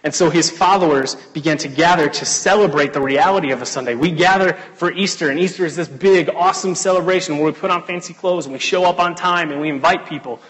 And 0.04 0.14
so 0.14 0.30
his 0.30 0.50
followers 0.50 1.16
began 1.32 1.59
to 1.59 1.68
gather 1.68 2.09
to 2.09 2.24
celebrate 2.24 2.92
the 2.92 3.00
reality 3.00 3.50
of 3.50 3.61
a 3.61 3.66
Sunday. 3.66 3.96
We 3.96 4.12
gather 4.12 4.52
for 4.74 4.92
Easter, 4.92 5.30
and 5.30 5.38
Easter 5.38 5.64
is 5.64 5.74
this 5.74 5.88
big, 5.88 6.28
awesome 6.28 6.76
celebration 6.76 7.38
where 7.38 7.46
we 7.46 7.52
put 7.52 7.72
on 7.72 7.82
fancy 7.82 8.14
clothes 8.14 8.46
and 8.46 8.52
we 8.52 8.61
show 8.61 8.85
up 8.85 9.00
on 9.00 9.16
time 9.16 9.50
and 9.50 9.61
we 9.61 9.68
invite 9.68 10.06
people. 10.06 10.40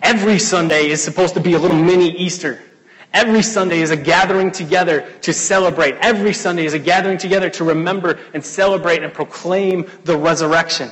Every 0.00 0.38
Sunday 0.38 0.88
is 0.88 1.02
supposed 1.02 1.34
to 1.34 1.40
be 1.40 1.52
a 1.52 1.58
little 1.58 1.76
mini 1.76 2.16
Easter. 2.16 2.60
Every 3.12 3.42
Sunday 3.42 3.80
is 3.80 3.90
a 3.90 3.96
gathering 3.96 4.50
together 4.50 5.06
to 5.20 5.34
celebrate. 5.34 5.96
Every 5.96 6.32
Sunday 6.32 6.64
is 6.64 6.72
a 6.72 6.78
gathering 6.78 7.18
together 7.18 7.50
to 7.50 7.64
remember 7.64 8.18
and 8.32 8.42
celebrate 8.42 9.02
and 9.02 9.12
proclaim 9.12 9.86
the 10.04 10.16
resurrection. 10.16 10.90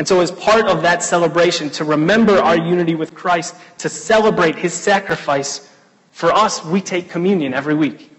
And 0.00 0.08
so, 0.08 0.20
as 0.20 0.30
part 0.30 0.66
of 0.66 0.80
that 0.80 1.02
celebration, 1.02 1.68
to 1.72 1.84
remember 1.84 2.38
our 2.38 2.56
unity 2.56 2.94
with 2.94 3.14
Christ, 3.14 3.54
to 3.76 3.90
celebrate 3.90 4.56
his 4.56 4.72
sacrifice, 4.72 5.68
for 6.10 6.32
us, 6.32 6.64
we 6.64 6.80
take 6.80 7.10
communion 7.10 7.52
every 7.52 7.74
week. 7.74 8.10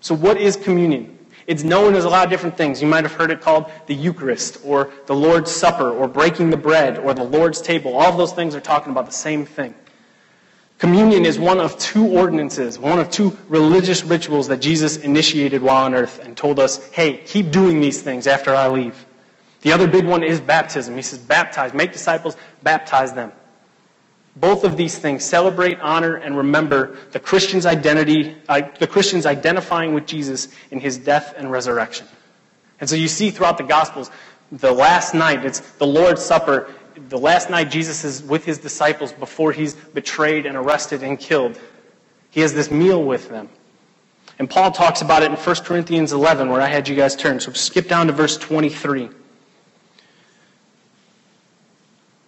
So, 0.00 0.16
what 0.16 0.36
is 0.36 0.56
communion? 0.56 1.16
It's 1.46 1.62
known 1.62 1.94
as 1.94 2.04
a 2.04 2.08
lot 2.08 2.24
of 2.24 2.30
different 2.30 2.56
things. 2.56 2.82
You 2.82 2.88
might 2.88 3.04
have 3.04 3.12
heard 3.12 3.30
it 3.30 3.40
called 3.40 3.70
the 3.86 3.94
Eucharist, 3.94 4.58
or 4.64 4.90
the 5.06 5.14
Lord's 5.14 5.52
Supper, 5.52 5.92
or 5.92 6.08
breaking 6.08 6.50
the 6.50 6.56
bread, 6.56 6.98
or 6.98 7.14
the 7.14 7.22
Lord's 7.22 7.62
table. 7.62 7.96
All 7.96 8.16
those 8.16 8.32
things 8.32 8.56
are 8.56 8.60
talking 8.60 8.90
about 8.90 9.06
the 9.06 9.12
same 9.12 9.46
thing. 9.46 9.76
Communion 10.78 11.24
is 11.24 11.38
one 11.38 11.60
of 11.60 11.78
two 11.78 12.04
ordinances, 12.04 12.80
one 12.80 12.98
of 12.98 13.12
two 13.12 13.38
religious 13.48 14.02
rituals 14.02 14.48
that 14.48 14.56
Jesus 14.56 14.96
initiated 14.96 15.62
while 15.62 15.84
on 15.84 15.94
earth 15.94 16.18
and 16.18 16.36
told 16.36 16.58
us, 16.58 16.84
hey, 16.88 17.18
keep 17.18 17.52
doing 17.52 17.80
these 17.80 18.02
things 18.02 18.26
after 18.26 18.52
I 18.52 18.66
leave. 18.66 19.04
The 19.62 19.72
other 19.72 19.88
big 19.88 20.06
one 20.06 20.22
is 20.22 20.40
baptism. 20.40 20.94
He 20.94 21.02
says, 21.02 21.18
baptize, 21.18 21.74
make 21.74 21.92
disciples, 21.92 22.36
baptize 22.62 23.12
them. 23.12 23.32
Both 24.36 24.62
of 24.62 24.76
these 24.76 24.96
things 24.96 25.24
celebrate, 25.24 25.80
honor, 25.80 26.14
and 26.14 26.36
remember 26.36 26.96
the 27.10 27.18
Christian's 27.18 27.66
identity, 27.66 28.36
uh, 28.48 28.62
the 28.78 28.86
Christian's 28.86 29.26
identifying 29.26 29.94
with 29.94 30.06
Jesus 30.06 30.48
in 30.70 30.78
his 30.78 30.96
death 30.96 31.34
and 31.36 31.50
resurrection. 31.50 32.06
And 32.80 32.88
so 32.88 32.94
you 32.94 33.08
see 33.08 33.30
throughout 33.30 33.58
the 33.58 33.64
Gospels, 33.64 34.12
the 34.52 34.70
last 34.70 35.12
night, 35.12 35.44
it's 35.44 35.58
the 35.58 35.86
Lord's 35.86 36.22
Supper. 36.22 36.72
The 37.08 37.18
last 37.18 37.50
night 37.50 37.70
Jesus 37.70 38.04
is 38.04 38.22
with 38.22 38.44
his 38.44 38.58
disciples 38.58 39.12
before 39.12 39.50
he's 39.50 39.74
betrayed 39.74 40.46
and 40.46 40.56
arrested 40.56 41.02
and 41.02 41.18
killed. 41.18 41.58
He 42.30 42.40
has 42.40 42.54
this 42.54 42.70
meal 42.70 43.02
with 43.02 43.28
them. 43.28 43.48
And 44.38 44.48
Paul 44.48 44.70
talks 44.70 45.02
about 45.02 45.24
it 45.24 45.32
in 45.32 45.36
1 45.36 45.56
Corinthians 45.56 46.12
11, 46.12 46.48
where 46.48 46.60
I 46.60 46.68
had 46.68 46.86
you 46.86 46.94
guys 46.94 47.16
turn. 47.16 47.40
So 47.40 47.52
skip 47.52 47.88
down 47.88 48.06
to 48.06 48.12
verse 48.12 48.36
23. 48.36 49.08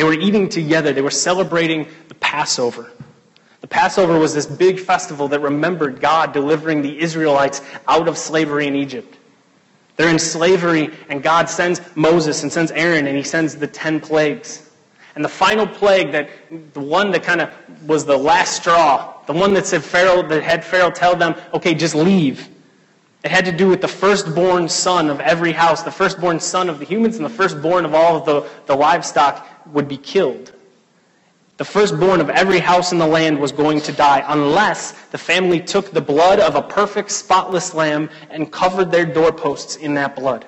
They 0.00 0.04
were 0.04 0.14
eating 0.14 0.48
together. 0.48 0.94
They 0.94 1.02
were 1.02 1.10
celebrating 1.10 1.86
the 2.08 2.14
Passover. 2.14 2.90
The 3.60 3.66
Passover 3.66 4.18
was 4.18 4.32
this 4.32 4.46
big 4.46 4.80
festival 4.80 5.28
that 5.28 5.40
remembered 5.40 6.00
God 6.00 6.32
delivering 6.32 6.80
the 6.80 6.98
Israelites 6.98 7.60
out 7.86 8.08
of 8.08 8.16
slavery 8.16 8.66
in 8.66 8.74
Egypt. 8.74 9.18
They're 9.96 10.08
in 10.08 10.18
slavery, 10.18 10.88
and 11.10 11.22
God 11.22 11.50
sends 11.50 11.82
Moses 11.96 12.42
and 12.42 12.50
sends 12.50 12.70
Aaron, 12.70 13.08
and 13.08 13.14
he 13.14 13.22
sends 13.22 13.56
the 13.56 13.66
ten 13.66 14.00
plagues. 14.00 14.70
And 15.16 15.22
the 15.22 15.28
final 15.28 15.66
plague, 15.66 16.12
that 16.12 16.30
the 16.72 16.80
one 16.80 17.10
that 17.10 17.22
kind 17.22 17.42
of 17.42 17.52
was 17.86 18.06
the 18.06 18.16
last 18.16 18.56
straw, 18.56 19.22
the 19.26 19.34
one 19.34 19.52
that 19.52 19.66
said 19.66 19.84
Pharaoh, 19.84 20.26
that 20.26 20.42
had 20.42 20.64
Pharaoh 20.64 20.90
tell 20.90 21.14
them, 21.14 21.34
okay, 21.52 21.74
just 21.74 21.94
leave. 21.94 22.48
It 23.22 23.30
had 23.30 23.44
to 23.44 23.52
do 23.52 23.68
with 23.68 23.82
the 23.82 23.88
firstborn 23.88 24.66
son 24.70 25.10
of 25.10 25.20
every 25.20 25.52
house, 25.52 25.82
the 25.82 25.90
firstborn 25.90 26.40
son 26.40 26.70
of 26.70 26.78
the 26.78 26.86
humans, 26.86 27.16
and 27.16 27.24
the 27.26 27.28
firstborn 27.28 27.84
of 27.84 27.92
all 27.94 28.16
of 28.16 28.24
the, 28.24 28.48
the 28.64 28.74
livestock 28.74 29.46
would 29.72 29.88
be 29.88 29.96
killed. 29.96 30.52
The 31.56 31.64
firstborn 31.64 32.22
of 32.22 32.30
every 32.30 32.58
house 32.58 32.90
in 32.90 32.98
the 32.98 33.06
land 33.06 33.38
was 33.38 33.52
going 33.52 33.82
to 33.82 33.92
die 33.92 34.24
unless 34.26 34.92
the 35.08 35.18
family 35.18 35.60
took 35.60 35.90
the 35.90 36.00
blood 36.00 36.40
of 36.40 36.54
a 36.54 36.62
perfect, 36.62 37.10
spotless 37.10 37.74
lamb 37.74 38.08
and 38.30 38.50
covered 38.50 38.90
their 38.90 39.04
doorposts 39.04 39.76
in 39.76 39.94
that 39.94 40.16
blood. 40.16 40.46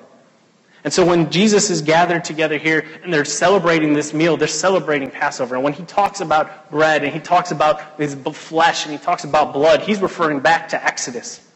And 0.83 0.91
so 0.91 1.05
when 1.05 1.31
Jesus 1.31 1.69
is 1.69 1.81
gathered 1.81 2.25
together 2.25 2.57
here 2.57 2.85
and 3.03 3.13
they're 3.13 3.23
celebrating 3.23 3.93
this 3.93 4.13
meal, 4.13 4.35
they're 4.35 4.47
celebrating 4.47 5.09
Passover. 5.09 5.55
And 5.55 5.63
when 5.63 5.73
he 5.73 5.83
talks 5.83 6.19
about 6.19 6.69
bread 6.69 7.03
and 7.03 7.13
he 7.13 7.19
talks 7.19 7.51
about 7.51 7.97
his 7.97 8.15
flesh 8.15 8.85
and 8.85 8.91
he 8.91 8.97
talks 8.97 9.23
about 9.23 9.53
blood, 9.53 9.81
he's 9.81 10.01
referring 10.01 10.39
back 10.39 10.69
to 10.69 10.83
Exodus. 10.83 11.47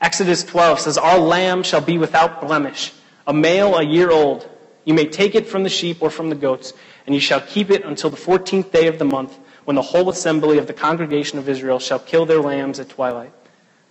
Exodus 0.00 0.44
12 0.44 0.80
says, 0.80 0.98
Our 0.98 1.18
lamb 1.18 1.62
shall 1.62 1.80
be 1.80 1.98
without 1.98 2.40
blemish, 2.40 2.92
a 3.26 3.32
male 3.32 3.76
a 3.76 3.82
year 3.82 4.10
old. 4.10 4.48
You 4.84 4.94
may 4.94 5.06
take 5.06 5.34
it 5.34 5.48
from 5.48 5.64
the 5.64 5.68
sheep 5.68 6.00
or 6.00 6.10
from 6.10 6.28
the 6.28 6.36
goats, 6.36 6.72
and 7.06 7.14
you 7.14 7.20
shall 7.20 7.40
keep 7.40 7.70
it 7.70 7.84
until 7.84 8.10
the 8.10 8.16
fourteenth 8.16 8.72
day 8.72 8.88
of 8.88 8.98
the 8.98 9.04
month, 9.04 9.38
when 9.64 9.76
the 9.76 9.82
whole 9.82 10.10
assembly 10.10 10.58
of 10.58 10.66
the 10.66 10.72
congregation 10.72 11.38
of 11.38 11.48
Israel 11.48 11.78
shall 11.78 11.98
kill 11.98 12.26
their 12.26 12.40
lambs 12.40 12.78
at 12.78 12.88
twilight. 12.88 13.32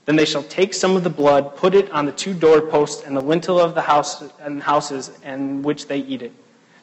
Then 0.05 0.15
they 0.15 0.25
shall 0.25 0.43
take 0.43 0.73
some 0.73 0.95
of 0.95 1.03
the 1.03 1.09
blood, 1.09 1.55
put 1.55 1.73
it 1.73 1.91
on 1.91 2.05
the 2.05 2.11
two 2.11 2.33
doorposts 2.33 3.03
and 3.03 3.17
the 3.17 3.21
lintel 3.21 3.59
of 3.59 3.73
the 3.73 3.81
house 3.81 4.23
and 4.39 4.61
houses 4.61 5.11
in 5.23 5.63
which 5.63 5.87
they 5.87 5.97
eat 5.97 6.21
it. 6.21 6.31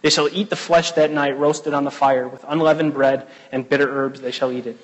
They 0.02 0.10
shall 0.10 0.28
eat 0.32 0.50
the 0.50 0.56
flesh 0.56 0.92
that 0.92 1.12
night, 1.12 1.38
roasted 1.38 1.72
on 1.72 1.84
the 1.84 1.90
fire, 1.90 2.26
with 2.26 2.44
unleavened 2.48 2.92
bread 2.92 3.28
and 3.52 3.68
bitter 3.68 3.88
herbs 3.88 4.20
they 4.20 4.32
shall 4.32 4.50
eat 4.50 4.66
it. 4.66 4.76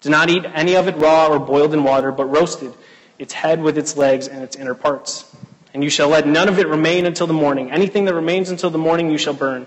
Do 0.00 0.08
not 0.08 0.30
eat 0.30 0.44
any 0.54 0.76
of 0.76 0.88
it 0.88 0.96
raw 0.96 1.28
or 1.28 1.38
boiled 1.38 1.74
in 1.74 1.84
water, 1.84 2.10
but 2.10 2.24
roasted, 2.24 2.72
its 3.18 3.34
head 3.34 3.60
with 3.60 3.76
its 3.76 3.96
legs 3.96 4.26
and 4.26 4.42
its 4.42 4.56
inner 4.56 4.74
parts. 4.74 5.34
And 5.74 5.84
you 5.84 5.90
shall 5.90 6.08
let 6.08 6.26
none 6.26 6.48
of 6.48 6.58
it 6.58 6.66
remain 6.66 7.04
until 7.04 7.26
the 7.26 7.34
morning. 7.34 7.70
Anything 7.70 8.06
that 8.06 8.14
remains 8.14 8.48
until 8.48 8.70
the 8.70 8.78
morning 8.78 9.10
you 9.10 9.18
shall 9.18 9.34
burn. 9.34 9.66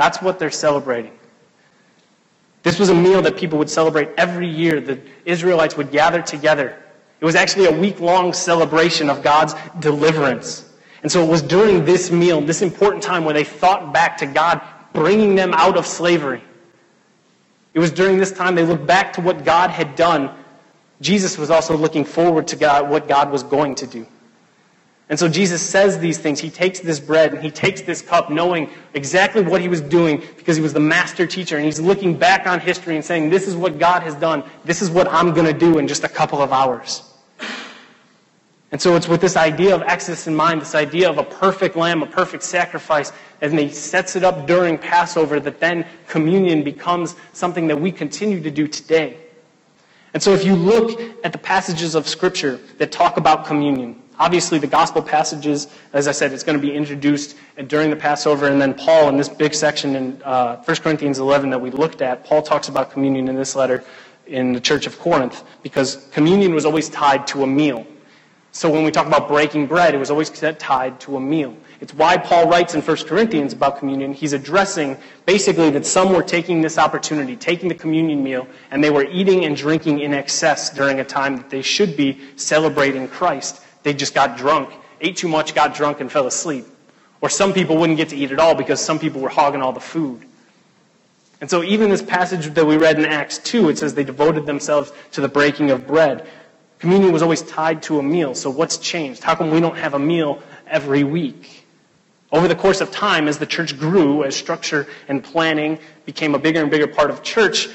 That's 0.00 0.22
what 0.22 0.38
they're 0.38 0.50
celebrating. 0.50 1.12
This 2.62 2.78
was 2.78 2.88
a 2.88 2.94
meal 2.94 3.20
that 3.20 3.36
people 3.36 3.58
would 3.58 3.68
celebrate 3.68 4.08
every 4.16 4.48
year. 4.48 4.80
The 4.80 4.98
Israelites 5.26 5.76
would 5.76 5.90
gather 5.90 6.22
together. 6.22 6.82
It 7.20 7.24
was 7.26 7.34
actually 7.34 7.66
a 7.66 7.78
week 7.78 8.00
long 8.00 8.32
celebration 8.32 9.10
of 9.10 9.22
God's 9.22 9.54
deliverance. 9.78 10.72
And 11.02 11.12
so 11.12 11.22
it 11.22 11.28
was 11.28 11.42
during 11.42 11.84
this 11.84 12.10
meal, 12.10 12.40
this 12.40 12.62
important 12.62 13.02
time, 13.02 13.26
where 13.26 13.34
they 13.34 13.44
thought 13.44 13.92
back 13.92 14.16
to 14.16 14.26
God 14.26 14.62
bringing 14.94 15.34
them 15.34 15.52
out 15.52 15.76
of 15.76 15.86
slavery. 15.86 16.42
It 17.74 17.78
was 17.78 17.90
during 17.90 18.16
this 18.16 18.32
time 18.32 18.54
they 18.54 18.64
looked 18.64 18.86
back 18.86 19.12
to 19.14 19.20
what 19.20 19.44
God 19.44 19.68
had 19.68 19.96
done. 19.96 20.30
Jesus 21.02 21.36
was 21.36 21.50
also 21.50 21.76
looking 21.76 22.06
forward 22.06 22.48
to 22.48 22.56
God, 22.56 22.88
what 22.88 23.06
God 23.06 23.30
was 23.30 23.42
going 23.42 23.74
to 23.74 23.86
do. 23.86 24.06
And 25.10 25.18
so 25.18 25.28
Jesus 25.28 25.60
says 25.60 25.98
these 25.98 26.18
things. 26.18 26.38
He 26.38 26.50
takes 26.50 26.78
this 26.78 27.00
bread 27.00 27.34
and 27.34 27.42
he 27.42 27.50
takes 27.50 27.82
this 27.82 28.00
cup 28.00 28.30
knowing 28.30 28.70
exactly 28.94 29.42
what 29.42 29.60
he 29.60 29.66
was 29.66 29.80
doing 29.80 30.22
because 30.36 30.56
he 30.56 30.62
was 30.62 30.72
the 30.72 30.78
master 30.78 31.26
teacher. 31.26 31.56
And 31.56 31.64
he's 31.64 31.80
looking 31.80 32.16
back 32.16 32.46
on 32.46 32.60
history 32.60 32.94
and 32.94 33.04
saying, 33.04 33.28
This 33.28 33.48
is 33.48 33.56
what 33.56 33.80
God 33.80 34.04
has 34.04 34.14
done. 34.14 34.44
This 34.64 34.82
is 34.82 34.88
what 34.88 35.08
I'm 35.08 35.34
going 35.34 35.46
to 35.46 35.58
do 35.58 35.78
in 35.78 35.88
just 35.88 36.04
a 36.04 36.08
couple 36.08 36.40
of 36.40 36.52
hours. 36.52 37.02
And 38.70 38.80
so 38.80 38.94
it's 38.94 39.08
with 39.08 39.20
this 39.20 39.36
idea 39.36 39.74
of 39.74 39.82
Exodus 39.82 40.28
in 40.28 40.34
mind, 40.36 40.60
this 40.60 40.76
idea 40.76 41.10
of 41.10 41.18
a 41.18 41.24
perfect 41.24 41.74
lamb, 41.74 42.04
a 42.04 42.06
perfect 42.06 42.44
sacrifice, 42.44 43.10
and 43.40 43.58
he 43.58 43.68
sets 43.70 44.14
it 44.14 44.22
up 44.22 44.46
during 44.46 44.78
Passover 44.78 45.40
that 45.40 45.58
then 45.58 45.84
communion 46.06 46.62
becomes 46.62 47.16
something 47.32 47.66
that 47.66 47.80
we 47.80 47.90
continue 47.90 48.40
to 48.40 48.50
do 48.50 48.68
today. 48.68 49.16
And 50.14 50.22
so 50.22 50.34
if 50.34 50.44
you 50.44 50.54
look 50.54 51.00
at 51.24 51.32
the 51.32 51.38
passages 51.38 51.96
of 51.96 52.06
Scripture 52.06 52.60
that 52.78 52.92
talk 52.92 53.16
about 53.16 53.44
communion, 53.44 54.00
Obviously, 54.20 54.58
the 54.58 54.66
gospel 54.66 55.00
passages, 55.00 55.68
as 55.94 56.06
I 56.06 56.12
said, 56.12 56.34
it's 56.34 56.42
going 56.42 56.60
to 56.60 56.62
be 56.62 56.74
introduced 56.74 57.38
during 57.68 57.88
the 57.88 57.96
Passover, 57.96 58.48
and 58.48 58.60
then 58.60 58.74
Paul, 58.74 59.08
in 59.08 59.16
this 59.16 59.30
big 59.30 59.54
section 59.54 59.96
in 59.96 60.22
uh, 60.22 60.62
1 60.62 60.76
Corinthians 60.76 61.18
11 61.18 61.48
that 61.48 61.58
we 61.58 61.70
looked 61.70 62.02
at, 62.02 62.22
Paul 62.22 62.42
talks 62.42 62.68
about 62.68 62.90
communion 62.90 63.28
in 63.28 63.34
this 63.34 63.56
letter 63.56 63.82
in 64.26 64.52
the 64.52 64.60
church 64.60 64.86
of 64.86 64.98
Corinth, 64.98 65.42
because 65.62 66.06
communion 66.12 66.52
was 66.52 66.66
always 66.66 66.90
tied 66.90 67.26
to 67.28 67.44
a 67.44 67.46
meal. 67.46 67.86
So 68.52 68.68
when 68.68 68.84
we 68.84 68.90
talk 68.90 69.06
about 69.06 69.26
breaking 69.26 69.66
bread, 69.68 69.94
it 69.94 69.98
was 69.98 70.10
always 70.10 70.28
tied 70.28 71.00
to 71.00 71.16
a 71.16 71.20
meal. 71.20 71.56
It's 71.80 71.94
why 71.94 72.18
Paul 72.18 72.46
writes 72.46 72.74
in 72.74 72.82
1 72.82 72.96
Corinthians 73.06 73.54
about 73.54 73.78
communion. 73.78 74.12
He's 74.12 74.34
addressing 74.34 74.98
basically 75.24 75.70
that 75.70 75.86
some 75.86 76.12
were 76.12 76.22
taking 76.22 76.60
this 76.60 76.76
opportunity, 76.76 77.36
taking 77.36 77.70
the 77.70 77.74
communion 77.74 78.22
meal, 78.22 78.46
and 78.70 78.84
they 78.84 78.90
were 78.90 79.04
eating 79.04 79.46
and 79.46 79.56
drinking 79.56 80.00
in 80.00 80.12
excess 80.12 80.68
during 80.68 81.00
a 81.00 81.04
time 81.04 81.38
that 81.38 81.48
they 81.48 81.62
should 81.62 81.96
be 81.96 82.20
celebrating 82.36 83.08
Christ. 83.08 83.62
They 83.82 83.94
just 83.94 84.14
got 84.14 84.36
drunk, 84.36 84.72
ate 85.00 85.16
too 85.16 85.28
much, 85.28 85.54
got 85.54 85.74
drunk, 85.74 86.00
and 86.00 86.10
fell 86.10 86.26
asleep. 86.26 86.66
Or 87.20 87.28
some 87.28 87.52
people 87.52 87.76
wouldn't 87.76 87.96
get 87.96 88.10
to 88.10 88.16
eat 88.16 88.32
at 88.32 88.38
all 88.38 88.54
because 88.54 88.80
some 88.80 88.98
people 88.98 89.20
were 89.20 89.28
hogging 89.28 89.62
all 89.62 89.72
the 89.72 89.80
food. 89.80 90.26
And 91.40 91.48
so, 91.48 91.62
even 91.62 91.88
this 91.88 92.02
passage 92.02 92.52
that 92.54 92.66
we 92.66 92.76
read 92.76 92.98
in 92.98 93.06
Acts 93.06 93.38
2, 93.38 93.70
it 93.70 93.78
says 93.78 93.94
they 93.94 94.04
devoted 94.04 94.44
themselves 94.44 94.92
to 95.12 95.22
the 95.22 95.28
breaking 95.28 95.70
of 95.70 95.86
bread. 95.86 96.26
Communion 96.78 97.12
was 97.12 97.22
always 97.22 97.42
tied 97.42 97.82
to 97.84 97.98
a 97.98 98.02
meal. 98.02 98.34
So, 98.34 98.50
what's 98.50 98.76
changed? 98.76 99.22
How 99.22 99.34
come 99.34 99.50
we 99.50 99.60
don't 99.60 99.76
have 99.76 99.94
a 99.94 99.98
meal 99.98 100.42
every 100.66 101.02
week? 101.02 101.64
Over 102.32 102.46
the 102.46 102.54
course 102.54 102.80
of 102.80 102.90
time, 102.90 103.26
as 103.26 103.38
the 103.38 103.46
church 103.46 103.78
grew, 103.78 104.22
as 104.22 104.36
structure 104.36 104.86
and 105.08 105.24
planning 105.24 105.78
became 106.04 106.34
a 106.34 106.38
bigger 106.38 106.60
and 106.60 106.70
bigger 106.70 106.86
part 106.86 107.10
of 107.10 107.22
church, 107.22 107.68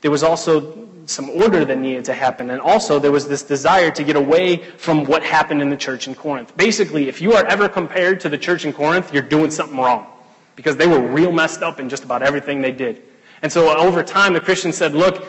there 0.00 0.10
was 0.10 0.22
also 0.22 0.87
some 1.08 1.30
order 1.30 1.64
that 1.64 1.78
needed 1.78 2.04
to 2.04 2.12
happen. 2.12 2.50
And 2.50 2.60
also, 2.60 2.98
there 2.98 3.12
was 3.12 3.26
this 3.26 3.42
desire 3.42 3.90
to 3.90 4.04
get 4.04 4.16
away 4.16 4.56
from 4.56 5.04
what 5.04 5.22
happened 5.22 5.62
in 5.62 5.70
the 5.70 5.76
church 5.76 6.06
in 6.06 6.14
Corinth. 6.14 6.54
Basically, 6.56 7.08
if 7.08 7.22
you 7.22 7.32
are 7.32 7.44
ever 7.46 7.68
compared 7.68 8.20
to 8.20 8.28
the 8.28 8.38
church 8.38 8.64
in 8.64 8.72
Corinth, 8.72 9.12
you're 9.12 9.22
doing 9.22 9.50
something 9.50 9.78
wrong. 9.78 10.06
Because 10.54 10.76
they 10.76 10.86
were 10.86 11.00
real 11.00 11.32
messed 11.32 11.62
up 11.62 11.80
in 11.80 11.88
just 11.88 12.04
about 12.04 12.22
everything 12.22 12.60
they 12.60 12.72
did. 12.72 13.02
And 13.42 13.50
so, 13.50 13.76
over 13.76 14.02
time, 14.02 14.34
the 14.34 14.40
Christians 14.40 14.76
said, 14.76 14.94
look, 14.94 15.24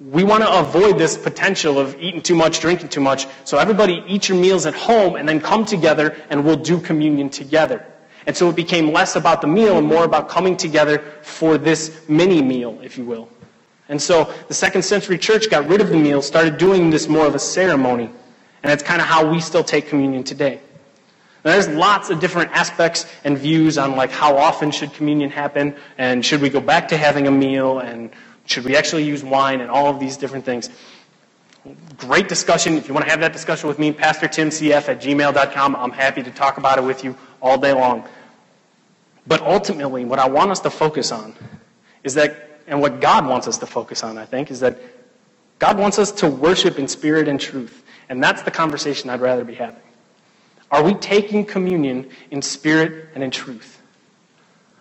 we 0.00 0.24
want 0.24 0.42
to 0.42 0.58
avoid 0.58 0.98
this 0.98 1.16
potential 1.16 1.78
of 1.78 1.94
eating 2.00 2.20
too 2.20 2.34
much, 2.34 2.60
drinking 2.60 2.88
too 2.88 3.00
much. 3.00 3.26
So, 3.44 3.58
everybody 3.58 4.04
eat 4.06 4.28
your 4.28 4.38
meals 4.38 4.66
at 4.66 4.74
home 4.74 5.16
and 5.16 5.28
then 5.28 5.40
come 5.40 5.64
together 5.64 6.16
and 6.28 6.44
we'll 6.44 6.56
do 6.56 6.80
communion 6.80 7.30
together. 7.30 7.86
And 8.26 8.36
so, 8.36 8.50
it 8.50 8.56
became 8.56 8.92
less 8.92 9.16
about 9.16 9.40
the 9.40 9.46
meal 9.46 9.78
and 9.78 9.86
more 9.86 10.04
about 10.04 10.28
coming 10.28 10.56
together 10.56 10.98
for 11.22 11.56
this 11.56 12.06
mini 12.08 12.42
meal, 12.42 12.78
if 12.82 12.98
you 12.98 13.04
will. 13.04 13.28
And 13.92 14.00
so 14.00 14.32
the 14.48 14.54
second 14.54 14.84
century 14.84 15.18
church 15.18 15.50
got 15.50 15.68
rid 15.68 15.82
of 15.82 15.90
the 15.90 15.98
meal, 15.98 16.22
started 16.22 16.56
doing 16.56 16.88
this 16.88 17.08
more 17.08 17.26
of 17.26 17.34
a 17.34 17.38
ceremony. 17.38 18.06
And 18.06 18.70
that's 18.70 18.82
kind 18.82 19.02
of 19.02 19.06
how 19.06 19.30
we 19.30 19.38
still 19.38 19.62
take 19.62 19.86
communion 19.86 20.24
today. 20.24 20.60
Now, 21.44 21.50
there's 21.50 21.68
lots 21.68 22.08
of 22.08 22.18
different 22.18 22.52
aspects 22.52 23.04
and 23.22 23.36
views 23.36 23.76
on 23.76 23.94
like 23.94 24.10
how 24.10 24.38
often 24.38 24.70
should 24.70 24.94
communion 24.94 25.28
happen 25.28 25.76
and 25.98 26.24
should 26.24 26.40
we 26.40 26.48
go 26.48 26.58
back 26.58 26.88
to 26.88 26.96
having 26.96 27.26
a 27.26 27.30
meal 27.30 27.80
and 27.80 28.10
should 28.46 28.64
we 28.64 28.76
actually 28.76 29.04
use 29.04 29.22
wine 29.22 29.60
and 29.60 29.70
all 29.70 29.88
of 29.88 30.00
these 30.00 30.16
different 30.16 30.46
things. 30.46 30.70
Great 31.98 32.30
discussion. 32.30 32.78
If 32.78 32.88
you 32.88 32.94
want 32.94 33.04
to 33.04 33.10
have 33.10 33.20
that 33.20 33.34
discussion 33.34 33.68
with 33.68 33.78
me, 33.78 33.92
PastorTimCF 33.92 34.88
at 34.88 35.02
gmail.com. 35.02 35.76
I'm 35.76 35.92
happy 35.92 36.22
to 36.22 36.30
talk 36.30 36.56
about 36.56 36.78
it 36.78 36.84
with 36.84 37.04
you 37.04 37.14
all 37.42 37.58
day 37.58 37.74
long. 37.74 38.08
But 39.26 39.42
ultimately, 39.42 40.06
what 40.06 40.18
I 40.18 40.28
want 40.28 40.50
us 40.50 40.60
to 40.60 40.70
focus 40.70 41.12
on 41.12 41.34
is 42.04 42.14
that 42.14 42.51
and 42.72 42.80
what 42.80 43.02
God 43.02 43.26
wants 43.26 43.46
us 43.46 43.58
to 43.58 43.66
focus 43.66 44.02
on, 44.02 44.16
I 44.16 44.24
think, 44.24 44.50
is 44.50 44.60
that 44.60 44.78
God 45.58 45.78
wants 45.78 45.98
us 45.98 46.10
to 46.12 46.26
worship 46.30 46.78
in 46.78 46.88
spirit 46.88 47.28
and 47.28 47.38
truth. 47.38 47.84
And 48.08 48.24
that's 48.24 48.40
the 48.40 48.50
conversation 48.50 49.10
I'd 49.10 49.20
rather 49.20 49.44
be 49.44 49.52
having. 49.52 49.82
Are 50.70 50.82
we 50.82 50.94
taking 50.94 51.44
communion 51.44 52.08
in 52.30 52.40
spirit 52.40 53.10
and 53.14 53.22
in 53.22 53.30
truth? 53.30 53.78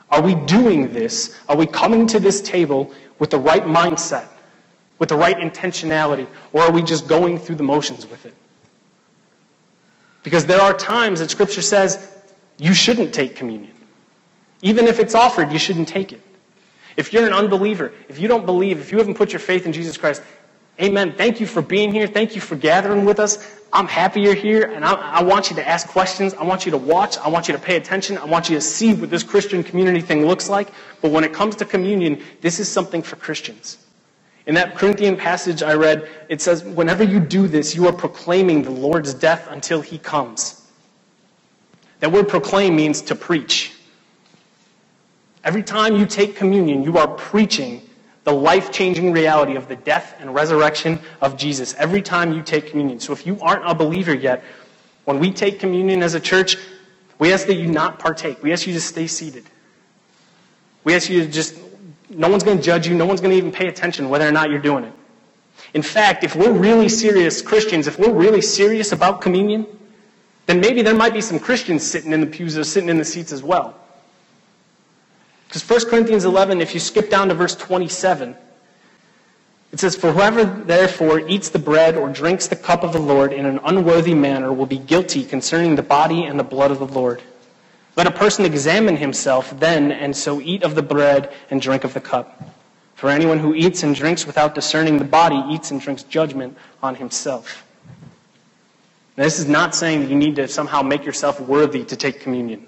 Are 0.10 0.22
we 0.22 0.36
doing 0.36 0.94
this? 0.94 1.38
Are 1.50 1.58
we 1.58 1.66
coming 1.66 2.08
to 2.08 2.20
this 2.22 2.42
table 2.42 2.94
with 3.20 3.30
the 3.30 3.40
right 3.40 3.64
mindset, 3.64 4.30
with 4.98 5.10
the 5.10 5.18
right 5.18 5.36
intentionality, 5.36 6.28
or 6.54 6.62
are 6.62 6.72
we 6.72 6.84
just 6.84 7.10
going 7.10 7.40
through 7.40 7.56
the 7.56 7.64
motions 7.64 8.08
with 8.08 8.26
it? 8.26 8.34
Because 10.24 10.46
there 10.46 10.62
are 10.62 10.74
times 10.74 11.20
that 11.20 11.30
Scripture 11.30 11.62
says 11.62 12.10
you 12.58 12.74
shouldn't 12.74 13.14
take 13.14 13.36
communion. 13.36 13.74
Even 14.62 14.88
if 14.88 14.98
it's 14.98 15.14
offered, 15.14 15.52
you 15.52 15.60
shouldn't 15.60 15.90
take 15.90 16.14
it. 16.14 16.22
If 16.98 17.14
you're 17.14 17.26
an 17.26 17.34
unbeliever, 17.34 17.94
if 18.10 18.20
you 18.20 18.28
don't 18.28 18.46
believe, 18.46 18.80
if 18.80 18.92
you 18.92 18.98
haven't 18.98 19.16
put 19.16 19.32
your 19.32 19.40
faith 19.40 19.66
in 19.66 19.74
Jesus 19.74 19.98
Christ, 19.98 20.22
amen. 20.80 21.14
Thank 21.16 21.40
you 21.40 21.48
for 21.48 21.62
being 21.62 21.92
here. 21.92 22.08
Thank 22.08 22.36
you 22.36 22.42
for 22.42 22.56
gathering 22.56 23.06
with 23.06 23.20
us. 23.20 23.60
I'm 23.74 23.88
happy 23.88 24.22
you're 24.22 24.36
here, 24.36 24.64
and 24.64 24.84
I, 24.84 24.94
I, 24.94 25.24
want 25.24 25.50
you 25.50 25.56
to 25.56 25.68
ask 25.68 25.88
questions. 25.88 26.34
I 26.34 26.44
want 26.44 26.66
you 26.66 26.72
to 26.72 26.78
watch. 26.78 27.18
I 27.18 27.30
want 27.30 27.48
you 27.48 27.54
to 27.54 27.60
pay 27.60 27.78
attention. 27.78 28.18
I 28.18 28.26
want 28.26 28.50
you 28.50 28.56
to 28.56 28.62
see 28.62 28.94
what 28.94 29.10
this 29.10 29.24
Christian 29.24 29.64
community 29.64 30.02
thing 30.02 30.26
looks 30.26 30.50
like. 30.50 30.70
But 31.02 31.12
when 31.12 31.24
it 31.24 31.32
comes 31.32 31.56
to 31.58 31.66
communion, 31.66 32.22
this 32.42 32.60
is 32.60 32.68
something 32.68 33.02
for 33.02 33.16
Christians. 33.16 33.78
In 34.46 34.56
that 34.56 34.76
Corinthian 34.76 35.16
passage 35.16 35.64
I 35.64 35.76
read, 35.76 36.10
it 36.28 36.42
says, 36.42 36.64
Whenever 36.66 37.04
you 37.04 37.22
do 37.22 37.48
this, 37.48 37.74
you 37.74 37.88
are 37.88 37.94
proclaiming 37.94 38.64
the 38.64 38.72
Lord's 38.72 39.14
death 39.14 39.48
until 39.50 39.80
he 39.80 39.98
comes. 39.98 40.68
That 42.02 42.12
word 42.12 42.28
proclaim 42.28 42.76
means 42.76 43.02
to 43.04 43.16
preach. 43.16 43.72
Every 45.44 45.64
time 45.64 45.96
you 45.96 46.06
take 46.06 46.36
communion, 46.36 46.84
you 46.84 46.98
are 46.98 47.08
preaching 47.08 47.82
the 48.24 48.32
life 48.32 48.72
changing 48.72 49.12
reality 49.12 49.56
of 49.56 49.68
the 49.68 49.76
death 49.76 50.16
and 50.20 50.36
resurrection 50.36 51.00
of 51.22 51.38
Jesus 51.38 51.74
every 51.76 52.02
time 52.02 52.34
you 52.34 52.44
take 52.44 52.68
communion. 52.68 53.00
So 53.00 53.14
if 53.14 53.26
you 53.26 53.40
aren't 53.42 53.68
a 53.70 53.74
believer 53.74 54.14
yet, 54.14 54.44
when 55.06 55.18
we 55.20 55.32
take 55.32 55.60
communion 55.60 56.04
as 56.04 56.14
a 56.14 56.20
church, 56.20 56.58
we 57.18 57.34
ask 57.34 57.48
that 57.48 57.56
you 57.56 57.68
not 57.72 57.98
partake. 57.98 58.44
We 58.44 58.54
ask 58.54 58.68
you 58.68 58.74
to 58.74 58.82
stay 58.82 59.08
seated. 59.08 59.46
We 60.84 60.96
ask 60.96 61.10
you 61.10 61.26
to 61.26 61.32
just, 61.32 61.58
no 62.10 62.30
one's 62.30 62.44
going 62.44 62.58
to 62.58 62.64
judge 62.64 62.88
you. 62.88 62.96
No 62.96 63.08
one's 63.08 63.22
going 63.22 63.32
to 63.32 63.38
even 63.38 63.52
pay 63.52 63.68
attention 63.68 64.10
whether 64.10 64.28
or 64.28 64.32
not 64.32 64.52
you're 64.52 64.60
doing 64.60 64.84
it. 64.84 64.94
In 65.74 65.82
fact, 65.82 66.24
if 66.24 66.36
we're 66.36 66.52
really 66.52 66.90
serious 66.90 67.42
Christians, 67.42 67.88
if 67.88 67.98
we're 67.98 68.14
really 68.14 68.42
serious 68.42 68.92
about 68.92 69.22
communion, 69.22 69.66
then 70.46 70.60
maybe 70.60 70.82
there 70.82 70.96
might 70.96 71.14
be 71.14 71.22
some 71.22 71.40
Christians 71.40 71.86
sitting 71.86 72.12
in 72.12 72.22
the 72.22 72.28
pews 72.28 72.58
or 72.58 72.64
sitting 72.64 72.90
in 72.90 72.98
the 72.98 73.06
seats 73.06 73.32
as 73.32 73.42
well. 73.42 73.81
Because 75.52 75.70
1 75.70 75.90
Corinthians 75.90 76.24
11, 76.24 76.62
if 76.62 76.74
you 76.74 76.80
skip 76.80 77.10
down 77.10 77.28
to 77.28 77.34
verse 77.34 77.58
27, 77.58 78.38
it 79.74 79.82
says, 79.82 79.98
For 79.98 80.14
whoever 80.14 80.46
therefore 80.46 81.28
eats 81.28 81.50
the 81.50 81.60
bread 81.60 81.98
or 81.98 82.08
drinks 82.08 82.48
the 82.48 82.56
cup 82.56 82.84
of 82.84 82.94
the 82.94 83.02
Lord 83.02 83.34
in 83.34 83.46
an 83.46 83.60
unworthy 83.66 84.14
manner 84.14 84.54
will 84.54 84.66
be 84.66 84.78
guilty 84.78 85.26
concerning 85.26 85.76
the 85.76 85.84
body 85.84 86.24
and 86.24 86.40
the 86.40 86.46
blood 86.46 86.72
of 86.72 86.80
the 86.80 86.88
Lord. 86.88 87.22
Let 87.98 88.08
a 88.08 88.12
person 88.12 88.46
examine 88.46 88.96
himself 88.96 89.60
then, 89.60 89.92
and 89.92 90.16
so 90.16 90.40
eat 90.40 90.64
of 90.64 90.74
the 90.76 90.82
bread 90.82 91.34
and 91.50 91.62
drink 91.62 91.84
of 91.84 91.94
the 91.94 92.00
cup. 92.00 92.42
For 92.96 93.10
anyone 93.10 93.40
who 93.40 93.54
eats 93.54 93.84
and 93.84 93.94
drinks 93.94 94.26
without 94.26 94.56
discerning 94.56 95.00
the 95.00 95.04
body 95.04 95.44
eats 95.54 95.70
and 95.70 95.82
drinks 95.82 96.04
judgment 96.04 96.58
on 96.82 96.96
himself. 96.96 97.66
Now, 99.18 99.26
this 99.26 99.38
is 99.38 99.50
not 99.50 99.76
saying 99.76 100.00
that 100.00 100.10
you 100.10 100.16
need 100.16 100.38
to 100.38 100.48
somehow 100.48 100.82
make 100.82 101.04
yourself 101.04 101.42
worthy 101.42 101.84
to 101.84 101.98
take 101.98 102.22
communion. 102.22 102.68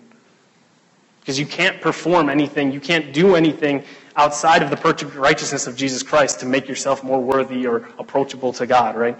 Because 1.23 1.39
you 1.39 1.45
can't 1.45 1.79
perform 1.79 2.27
anything, 2.27 2.73
you 2.73 2.81
can't 2.81 3.13
do 3.13 3.37
anything 3.37 3.85
outside 4.17 4.61
of 4.61 4.69
the 4.69 4.75
perfect 4.75 5.15
righteousness 5.15 5.67
of 5.67 5.77
Jesus 5.77 6.03
Christ 6.03 6.41
to 6.41 6.45
make 6.45 6.67
yourself 6.67 7.01
more 7.01 7.21
worthy 7.21 7.65
or 7.65 7.87
approachable 7.97 8.51
to 8.51 8.67
God, 8.67 8.97
right? 8.97 9.17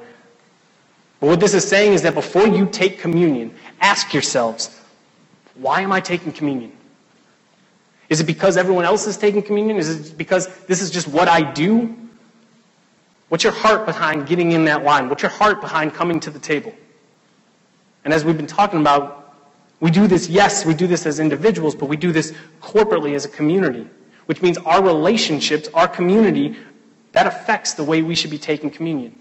But 1.22 1.28
what 1.28 1.39
this 1.39 1.54
is 1.54 1.66
saying 1.66 1.93
is 1.93 2.01
that 2.01 2.14
before 2.14 2.45
you 2.45 2.66
take 2.66 2.99
communion, 2.99 3.56
ask 3.80 4.14
yourselves, 4.14 4.78
why 5.56 5.80
am 5.80 5.93
I 5.93 6.01
taking 6.01 6.34
communion? 6.34 6.74
Is 8.10 8.20
it 8.20 8.26
because 8.26 8.58
everyone 8.58 8.84
else 8.84 9.08
is 9.08 9.16
taking 9.16 9.41
communion? 9.41 9.78
Is 9.78 10.12
it 10.12 10.18
because 10.18 10.47
this 10.66 10.82
is 10.82 10.91
just 10.91 11.08
what 11.08 11.30
I 11.30 11.54
do? 11.54 11.95
What's 13.30 13.45
your 13.45 13.54
heart 13.54 13.86
behind 13.86 14.28
getting 14.28 14.51
in 14.51 14.66
that 14.66 14.84
line? 14.84 15.08
What's 15.08 15.24
your 15.24 15.32
heart 15.32 15.62
behind 15.62 15.93
coming 15.93 16.20
to 16.20 16.30
the 16.30 16.39
table? 16.39 16.74
And 18.04 18.14
as 18.14 18.26
we've 18.26 18.36
been 18.36 18.45
talking 18.45 18.82
about, 18.82 19.22
we 19.84 19.92
do 19.92 20.08
this, 20.08 20.30
yes, 20.30 20.66
we 20.66 20.74
do 20.74 20.88
this 20.88 21.06
as 21.06 21.20
individuals, 21.20 21.76
but 21.76 21.90
we 21.90 21.98
do 21.98 22.14
this 22.14 22.32
corporately 22.62 23.16
as 23.16 23.26
a 23.26 23.28
community, 23.28 23.86
which 24.28 24.42
means 24.42 24.58
our 24.60 24.82
relationships, 24.82 25.68
our 25.74 25.90
community, 25.90 26.56
that 27.12 27.28
affects 27.28 27.74
the 27.74 27.84
way 27.84 28.02
we 28.02 28.16
should 28.16 28.32
be 28.32 28.38
taking 28.38 28.70
communion. 28.70 29.14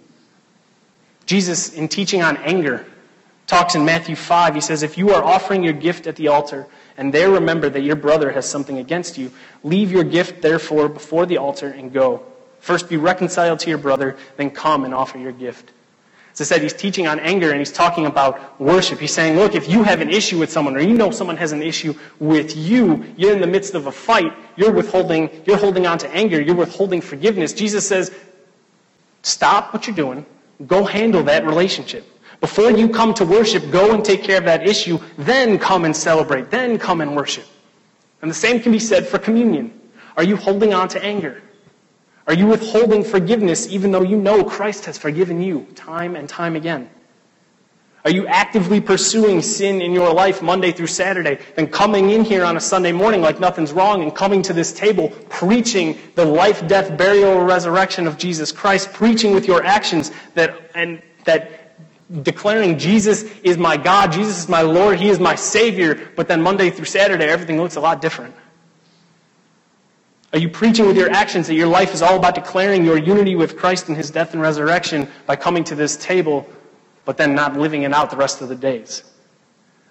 Jesus, 1.27 1.75
in 1.75 1.89
teaching 1.89 2.23
on 2.23 2.37
anger, 2.37 2.87
talks 3.49 3.75
in 3.75 3.85
Matthew 3.85 4.15
5. 4.15 4.55
He 4.55 4.61
says, 4.61 4.85
If 4.85 4.97
you 4.97 5.11
are 5.11 5.25
offering 5.25 5.65
your 5.65 5.73
gift 5.73 6.07
at 6.07 6.15
the 6.15 6.29
altar, 6.29 6.69
and 6.97 7.13
there 7.13 7.29
remember 7.29 7.69
that 7.69 7.83
your 7.83 7.97
brother 7.97 8.31
has 8.31 8.49
something 8.49 8.79
against 8.79 9.19
you, 9.19 9.33
leave 9.65 9.91
your 9.91 10.05
gift, 10.05 10.43
therefore, 10.43 10.89
before 10.89 11.27
the 11.27 11.39
altar 11.39 11.71
and 11.71 11.93
go. 11.93 12.23
First 12.61 12.89
be 12.89 12.99
reconciled 12.99 13.59
to 13.61 13.69
your 13.69 13.79
brother, 13.79 14.17
then 14.37 14.51
come 14.51 14.85
and 14.85 14.95
offer 14.95 15.19
your 15.19 15.33
gift. 15.33 15.73
As 16.33 16.41
I 16.41 16.45
said, 16.45 16.63
he's 16.63 16.73
teaching 16.73 17.07
on 17.07 17.21
anger 17.21 17.51
and 17.51 17.59
he's 17.59 17.73
talking 17.73 18.07
about 18.07 18.59
worship. 18.59 18.99
He's 18.99 19.13
saying, 19.13 19.37
look, 19.37 19.55
if 19.55 19.69
you 19.69 19.83
have 19.83 20.01
an 20.01 20.09
issue 20.09 20.39
with 20.39 20.51
someone 20.51 20.77
or 20.77 20.81
you 20.81 20.95
know 20.95 21.11
someone 21.11 21.37
has 21.37 21.53
an 21.53 21.63
issue 21.63 21.95
with 22.21 22.57
you, 22.57 23.05
you're 23.19 23.35
in 23.35 23.41
the 23.41 23.47
midst 23.47 23.75
of 23.75 23.87
a 23.87 23.93
fight, 23.93 24.33
you're 24.57 24.73
withholding, 24.73 25.29
you're 25.45 25.59
holding 25.59 25.87
on 25.87 25.99
to 25.99 26.09
anger, 26.15 26.41
you're 26.41 26.55
withholding 26.55 27.03
forgiveness. 27.03 27.53
Jesus 27.53 27.87
says, 27.87 28.11
stop 29.23 29.75
what 29.75 29.87
you're 29.87 29.95
doing, 29.95 30.25
go 30.67 30.85
handle 30.85 31.23
that 31.25 31.45
relationship. 31.45 32.07
Before 32.41 32.71
you 32.71 32.89
come 32.89 33.13
to 33.15 33.27
worship, 33.27 33.71
go 33.71 33.95
and 33.95 34.03
take 34.03 34.25
care 34.25 34.39
of 34.39 34.45
that 34.47 34.67
issue, 34.67 34.99
then 35.19 35.59
come 35.59 35.85
and 35.85 35.95
celebrate, 35.95 36.51
then 36.51 36.79
come 36.79 37.03
and 37.03 37.15
worship. 37.15 37.45
And 38.23 38.31
the 38.31 38.35
same 38.35 38.59
can 38.59 38.73
be 38.73 38.79
said 38.79 39.07
for 39.07 39.19
communion. 39.19 39.79
Are 40.17 40.25
you 40.25 40.37
holding 40.37 40.73
on 40.73 40.89
to 40.89 41.05
anger? 41.05 41.43
Are 42.27 42.35
you 42.35 42.47
withholding 42.47 43.03
forgiveness 43.03 43.69
even 43.69 43.91
though 43.91 44.03
you 44.03 44.17
know 44.17 44.45
Christ 44.45 44.87
has 44.87 44.97
forgiven 44.99 45.43
you 45.43 45.67
time 45.75 46.15
and 46.15 46.29
time 46.29 46.57
again? 46.57 46.89
Are 48.05 48.11
you 48.11 48.27
actively 48.27 48.81
pursuing 48.81 49.43
sin 49.43 49.81
in 49.81 49.93
your 49.93 50.13
life 50.13 50.43
Monday 50.43 50.73
through 50.73 50.89
Saturday, 50.89 51.39
then 51.55 51.69
coming 51.69 52.11
in 52.11 52.25
here 52.25 52.45
on 52.45 52.57
a 52.57 52.61
Sunday 52.61 52.91
morning 52.91 53.21
like 53.21 53.39
nothing's 53.39 53.73
wrong 53.73 54.03
and 54.03 54.15
coming 54.15 54.43
to 54.43 54.53
this 54.53 54.73
table 54.73 55.11
preaching 55.29 55.97
the 56.17 56.25
life, 56.25 56.67
death, 56.67 56.97
burial, 56.99 57.41
resurrection 57.41 58.09
of 58.09 58.19
Jesus 58.19 58.51
Christ, 58.51 58.93
preaching 58.93 59.33
with 59.33 59.47
your 59.47 59.65
actions 59.65 60.11
that, 60.35 60.73
and 60.75 61.01
that 61.27 61.77
declaring 62.25 62.77
Jesus 62.77 63.23
is 63.45 63.57
my 63.57 63.77
God, 63.77 64.11
Jesus 64.11 64.39
is 64.39 64.49
my 64.49 64.63
Lord, 64.63 64.99
He 64.99 65.09
is 65.09 65.21
my 65.21 65.37
Savior, 65.37 66.11
but 66.17 66.27
then 66.27 66.43
Monday 66.43 66.71
through 66.71 66.87
Saturday 66.87 67.27
everything 67.27 67.57
looks 67.57 67.77
a 67.77 67.81
lot 67.81 68.01
different? 68.01 68.35
Are 70.33 70.39
you 70.39 70.49
preaching 70.49 70.87
with 70.87 70.97
your 70.97 71.11
actions 71.11 71.47
that 71.49 71.55
your 71.55 71.67
life 71.67 71.93
is 71.93 72.01
all 72.01 72.17
about 72.17 72.35
declaring 72.35 72.85
your 72.85 72.97
unity 72.97 73.37
with 73.37 73.57
Christ 73.59 73.91
in 73.91 73.95
his 73.95 74.11
death 74.11 74.33
and 74.33 74.41
resurrection 74.41 75.07
by 75.27 75.37
coming 75.37 75.63
to 75.65 75.75
this 75.75 75.97
table, 75.97 76.49
but 77.05 77.19
then 77.19 77.35
not 77.35 77.59
living 77.59 77.83
it 77.83 77.93
out 77.93 78.11
the 78.11 78.17
rest 78.17 78.41
of 78.41 78.49
the 78.49 78.57
days? 78.57 79.05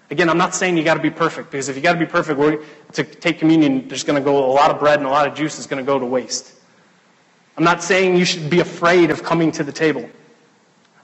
Again, 0.09 0.29
I'm 0.29 0.39
not 0.39 0.55
saying 0.55 0.75
you 0.75 0.83
got 0.83 0.95
to 0.95 1.01
be 1.01 1.11
perfect, 1.11 1.51
because 1.51 1.69
if 1.69 1.75
you 1.75 1.81
got 1.81 1.93
to 1.93 1.99
be 1.99 2.07
perfect, 2.07 2.65
to 2.93 3.03
take 3.03 3.37
communion, 3.37 3.87
there's 3.87 4.03
going 4.03 4.17
to 4.17 4.25
go 4.25 4.43
a 4.43 4.51
lot 4.51 4.71
of 4.71 4.79
bread 4.79 4.99
and 4.99 5.07
a 5.07 5.11
lot 5.11 5.27
of 5.27 5.35
juice 5.35 5.59
is 5.59 5.67
going 5.67 5.81
to 5.81 5.85
go 5.85 5.99
to 5.99 6.05
waste. 6.05 6.53
I'm 7.55 7.63
not 7.63 7.83
saying 7.83 8.17
you 8.17 8.25
should 8.25 8.49
be 8.49 8.61
afraid 8.61 9.11
of 9.11 9.23
coming 9.23 9.51
to 9.53 9.63
the 9.63 9.71
table. 9.71 10.09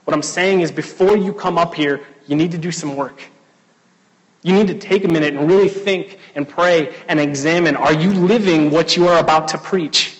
What 0.04 0.14
I'm 0.14 0.22
saying 0.22 0.62
is 0.62 0.72
before 0.72 1.16
you 1.16 1.32
come 1.32 1.58
up 1.58 1.74
here, 1.74 2.04
you 2.26 2.34
need 2.34 2.50
to 2.50 2.58
do 2.58 2.72
some 2.72 2.96
work. 2.96 3.22
You 4.42 4.54
need 4.54 4.68
to 4.68 4.78
take 4.78 5.04
a 5.04 5.08
minute 5.08 5.34
and 5.34 5.48
really 5.48 5.68
think 5.68 6.18
and 6.34 6.48
pray 6.48 6.94
and 7.08 7.18
examine 7.18 7.76
are 7.76 7.92
you 7.92 8.12
living 8.12 8.70
what 8.70 8.96
you 8.96 9.08
are 9.08 9.18
about 9.18 9.48
to 9.48 9.58
preach? 9.58 10.18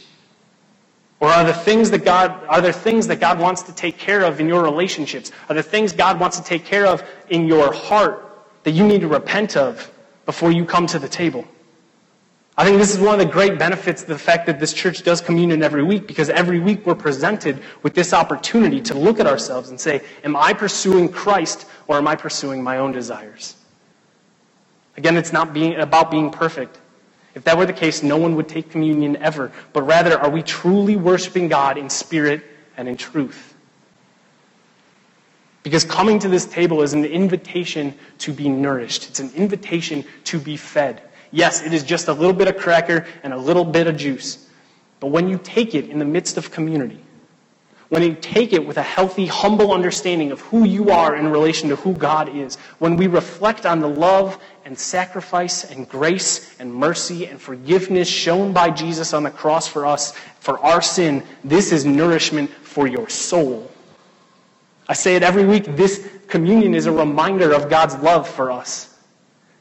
Or 1.21 1.29
are 1.29 1.45
the 1.45 1.55
things 1.55 1.91
that 1.91 2.05
God 2.05 2.45
are 2.49 2.61
there 2.61 2.73
things 2.73 3.07
that 3.09 3.21
God 3.21 3.39
wants 3.39 3.63
to 3.63 3.75
take 3.75 3.99
care 3.99 4.23
of 4.23 4.41
in 4.41 4.49
your 4.49 4.63
relationships? 4.63 5.33
Are 5.49 5.55
there 5.55 5.63
things 5.63 5.93
God 5.93 6.21
wants 6.21 6.39
to 6.39 6.45
take 6.45 6.65
care 6.65 6.87
of 6.87 7.03
in 7.29 7.47
your 7.47 7.73
heart 7.73 8.25
that 8.65 8.73
you 8.73 8.87
need 8.87 9.01
to 9.01 9.09
repent 9.09 9.57
of 9.57 9.91
before 10.27 10.53
you 10.53 10.65
come 10.65 10.87
to 10.89 10.99
the 10.99 11.09
table? 11.09 11.45
I 12.57 12.65
think 12.65 12.79
this 12.79 12.93
is 12.93 12.99
one 12.99 13.21
of 13.21 13.25
the 13.25 13.33
great 13.33 13.57
benefits 13.57 14.03
of 14.03 14.09
the 14.09 14.19
fact 14.19 14.47
that 14.47 14.59
this 14.59 14.73
church 14.73 15.05
does 15.05 15.21
communion 15.21 15.63
every 15.63 15.85
week 15.85 16.09
because 16.09 16.29
every 16.29 16.59
week 16.59 16.85
we're 16.85 16.97
presented 16.97 17.63
with 17.85 17.95
this 17.95 18.13
opportunity 18.13 18.81
to 18.81 18.99
look 18.99 19.21
at 19.21 19.29
ourselves 19.29 19.71
and 19.71 19.81
say, 19.81 20.03
Am 20.25 20.35
I 20.35 20.53
pursuing 20.55 21.09
Christ 21.09 21.67
or 21.87 21.99
am 21.99 22.09
I 22.09 22.17
pursuing 22.17 22.61
my 22.61 22.79
own 22.79 22.91
desires? 22.91 23.55
Again, 24.99 25.17
it's 25.17 25.33
not 25.33 25.55
being, 25.55 25.77
about 25.77 26.11
being 26.11 26.29
perfect. 26.29 26.77
If 27.37 27.45
that 27.45 27.57
were 27.57 27.67
the 27.67 27.73
case, 27.73 28.03
no 28.03 28.17
one 28.17 28.35
would 28.35 28.49
take 28.49 28.69
communion 28.69 29.17
ever. 29.19 29.53
But 29.73 29.83
rather, 29.83 30.19
are 30.19 30.29
we 30.29 30.43
truly 30.43 30.97
worshiping 30.97 31.47
God 31.47 31.79
in 31.79 31.89
spirit 31.89 32.43
and 32.77 32.89
in 32.89 32.97
truth? 32.97 33.55
Because 35.63 35.85
coming 35.85 36.19
to 36.19 36.29
this 36.29 36.47
table 36.47 36.83
is 36.83 36.95
an 36.95 37.05
invitation 37.05 37.95
to 38.19 38.33
be 38.33 38.49
nourished. 38.49 39.09
It's 39.09 39.21
an 39.21 39.31
invitation 39.37 40.05
to 40.25 40.41
be 40.41 40.57
fed. 40.57 41.01
Yes, 41.31 41.63
it 41.63 41.73
is 41.73 41.85
just 41.85 42.09
a 42.09 42.13
little 42.13 42.33
bit 42.33 42.49
of 42.49 42.57
cracker 42.57 43.07
and 43.23 43.33
a 43.33 43.39
little 43.39 43.65
bit 43.65 43.87
of 43.87 43.97
juice. 43.97 44.49
But 44.99 45.09
when 45.09 45.29
you 45.29 45.39
take 45.45 45.77
it 45.77 45.89
in 45.89 46.01
the 46.01 46.05
midst 46.05 46.39
of 46.39 46.51
community, 46.51 46.99
when 47.89 48.03
you 48.03 48.15
take 48.15 48.53
it 48.53 48.67
with 48.67 48.77
a 48.77 48.83
healthy, 48.83 49.27
humble 49.27 49.73
understanding 49.73 50.31
of 50.31 50.41
who 50.43 50.65
you 50.65 50.91
are 50.91 51.17
in 51.17 51.29
relation 51.29 51.71
to 51.71 51.77
who 51.77 51.95
God 51.95 52.35
is, 52.37 52.57
when 52.79 52.97
we 52.97 53.07
reflect 53.07 53.65
on 53.65 53.81
the 53.81 53.89
love 53.89 54.39
and 54.65 54.79
sacrifice 54.79 55.65
and 55.65 55.89
grace 55.89 56.55
and 56.61 56.75
mercy 56.75 57.27
and 57.27 57.41
forgiveness 57.41 58.07
shown 58.07 58.53
by 58.53 58.69
Jesus 58.69 59.15
on 59.15 59.23
the 59.23 59.31
cross 59.31 59.67
for 59.67 59.87
us, 59.87 60.13
for 60.41 60.59
our 60.59 60.83
sin, 60.83 61.25
this 61.45 61.73
is 61.73 61.87
nourishment 61.87 62.51
for 62.51 62.87
your 62.87 63.09
soul. 63.09 63.71
I 64.87 64.93
say 64.93 65.17
it 65.17 65.23
every 65.23 65.47
week. 65.47 65.65
This 65.65 66.07
communion 66.29 66.75
is 66.75 66.87
a 66.87 66.93
reminder 66.93 67.55
of 67.55 67.71
God's 67.71 67.97
love 67.97 68.29
for 68.29 68.51
us. 68.51 68.95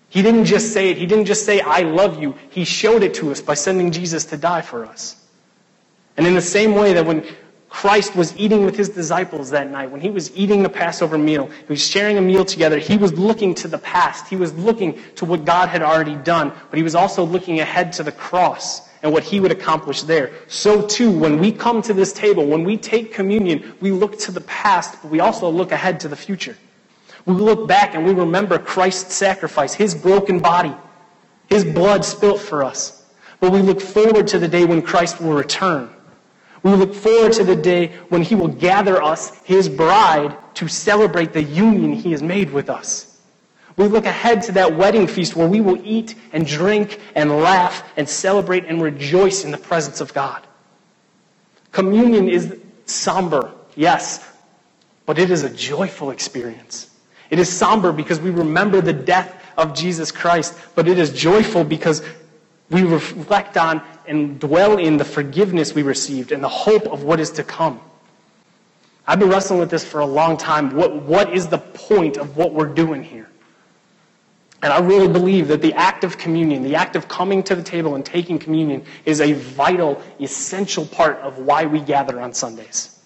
He 0.10 0.22
didn't 0.22 0.46
just 0.46 0.74
say 0.74 0.90
it. 0.90 0.98
He 0.98 1.06
didn't 1.06 1.26
just 1.26 1.46
say, 1.46 1.62
I 1.62 1.82
love 1.82 2.22
you. 2.22 2.36
He 2.50 2.66
showed 2.66 3.04
it 3.04 3.14
to 3.16 3.32
us 3.32 3.42
by 3.42 3.54
sending 3.54 3.92
Jesus 3.92 4.26
to 4.26 4.38
die 4.38 4.62
for 4.62 4.86
us. 4.86 5.16
And 6.16 6.26
in 6.26 6.34
the 6.34 6.42
same 6.42 6.76
way 6.76 6.94
that 6.94 7.06
when 7.06 7.26
Christ 7.70 8.16
was 8.16 8.36
eating 8.38 8.66
with 8.66 8.78
his 8.78 8.90
disciples 8.90 9.50
that 9.50 9.70
night, 9.70 9.92
when 9.92 10.00
he 10.00 10.10
was 10.10 10.36
eating 10.36 10.64
the 10.64 10.70
Passover 10.70 11.18
meal, 11.18 11.48
he 11.48 11.66
was 11.68 11.86
sharing 11.86 12.18
a 12.18 12.22
meal 12.22 12.46
together, 12.46 12.80
he 12.80 12.98
was 12.98 13.14
looking 13.14 13.54
to 13.56 13.68
the 13.68 13.78
past. 13.78 14.28
He 14.28 14.36
was 14.36 14.54
looking 14.54 15.00
to 15.16 15.26
what 15.26 15.44
God 15.44 15.70
had 15.70 15.82
already 15.82 16.16
done, 16.16 16.54
but 16.70 16.78
he 16.78 16.84
was 16.84 16.96
also 16.96 17.24
looking 17.26 17.60
ahead 17.60 17.92
to 17.94 18.04
the 18.04 18.12
cross 18.12 18.88
and 19.04 19.12
what 19.12 19.24
he 19.24 19.40
would 19.40 19.52
accomplish 19.52 20.04
there. 20.04 20.32
So 20.48 20.88
too, 20.88 21.12
when 21.12 21.40
we 21.40 21.52
come 21.52 21.82
to 21.84 21.94
this 21.94 22.14
table, 22.14 22.46
when 22.46 22.64
we 22.64 22.78
take 22.78 23.14
communion, 23.14 23.76
we 23.82 23.92
look 23.92 24.18
to 24.20 24.32
the 24.32 24.42
past, 24.42 25.02
but 25.02 25.12
we 25.12 25.20
also 25.20 25.50
look 25.50 25.72
ahead 25.72 26.00
to 26.02 26.08
the 26.08 26.16
future. 26.16 26.58
We 27.26 27.36
look 27.36 27.68
back 27.68 27.94
and 27.94 28.06
we 28.06 28.14
remember 28.14 28.58
Christ's 28.58 29.14
sacrifice, 29.14 29.74
his 29.74 29.94
broken 29.94 30.40
body, 30.40 30.74
his 31.48 31.66
blood 31.66 32.06
spilt 32.06 32.40
for 32.40 32.64
us. 32.64 33.06
But 33.40 33.52
we 33.52 33.62
look 33.62 33.82
forward 33.82 34.28
to 34.30 34.40
the 34.40 34.48
day 34.48 34.64
when 34.66 34.82
Christ 34.82 35.22
will 35.22 35.34
return 35.34 35.94
we 36.72 36.78
look 36.78 36.94
forward 36.94 37.34
to 37.34 37.44
the 37.44 37.56
day 37.56 37.88
when 38.10 38.22
He 38.22 38.36
will 38.36 38.48
gather 38.48 39.02
us, 39.02 39.38
His 39.44 39.70
bride, 39.70 40.36
to 40.56 40.68
celebrate 40.68 41.34
the 41.34 41.44
union 41.44 41.94
He 41.94 42.12
has 42.12 42.24
made 42.24 42.52
with 42.52 42.70
us. 42.70 43.20
We 43.78 43.86
look 43.86 44.06
ahead 44.06 44.42
to 44.44 44.52
that 44.54 44.76
wedding 44.76 45.06
feast 45.06 45.36
where 45.36 45.48
we 45.48 45.62
will 45.62 45.80
eat 45.86 46.16
and 46.34 46.48
drink 46.48 47.00
and 47.14 47.38
laugh 47.38 47.88
and 47.96 48.10
celebrate 48.10 48.66
and 48.66 48.82
rejoice 48.82 49.44
in 49.44 49.52
the 49.52 49.58
presence 49.58 50.02
of 50.02 50.14
God. 50.14 50.46
Communion 51.72 52.28
is 52.28 52.58
somber, 52.86 53.54
yes, 53.76 54.28
but 55.06 55.20
it 55.20 55.30
is 55.30 55.44
a 55.44 55.50
joyful 55.50 56.10
experience. 56.10 56.90
It 57.30 57.38
is 57.38 57.56
somber 57.56 57.92
because 57.92 58.20
we 58.20 58.32
remember 58.32 58.82
the 58.82 58.94
death 58.94 59.44
of 59.58 59.76
Jesus 59.76 60.12
Christ, 60.12 60.58
but 60.74 60.88
it 60.88 60.98
is 60.98 61.12
joyful 61.14 61.64
because 61.64 62.02
we 62.70 62.84
reflect 62.84 63.58
on 63.58 63.82
and 64.08 64.40
dwell 64.40 64.78
in 64.78 64.98
the 64.98 65.06
forgiveness 65.06 65.74
we 65.74 65.84
received 65.84 66.32
and 66.32 66.44
the 66.44 66.50
hope 66.50 66.88
of 66.88 67.04
what 67.04 67.20
is 67.20 67.32
to 67.32 67.44
come. 67.44 67.80
I've 69.08 69.20
been 69.20 69.30
wrestling 69.30 69.60
with 69.60 69.70
this 69.70 69.86
for 69.86 70.02
a 70.02 70.06
long 70.06 70.36
time. 70.36 70.76
What, 70.76 71.04
what 71.04 71.34
is 71.34 71.48
the 71.48 71.60
point 71.60 72.18
of 72.18 72.36
what 72.36 72.54
we're 72.54 72.68
doing 72.68 73.04
here? 73.04 73.30
And 74.62 74.74
I 74.74 74.80
really 74.80 75.08
believe 75.08 75.48
that 75.50 75.62
the 75.62 75.74
act 75.76 76.04
of 76.04 76.18
communion, 76.18 76.64
the 76.64 76.76
act 76.76 76.96
of 76.96 77.08
coming 77.08 77.44
to 77.44 77.56
the 77.56 77.64
table 77.64 77.96
and 77.96 78.04
taking 78.04 78.40
communion, 78.40 78.84
is 79.06 79.22
a 79.22 79.34
vital, 79.34 80.02
essential 80.20 80.86
part 80.86 81.18
of 81.20 81.38
why 81.38 81.66
we 81.66 81.80
gather 81.80 82.20
on 82.20 82.34
Sundays. 82.34 83.00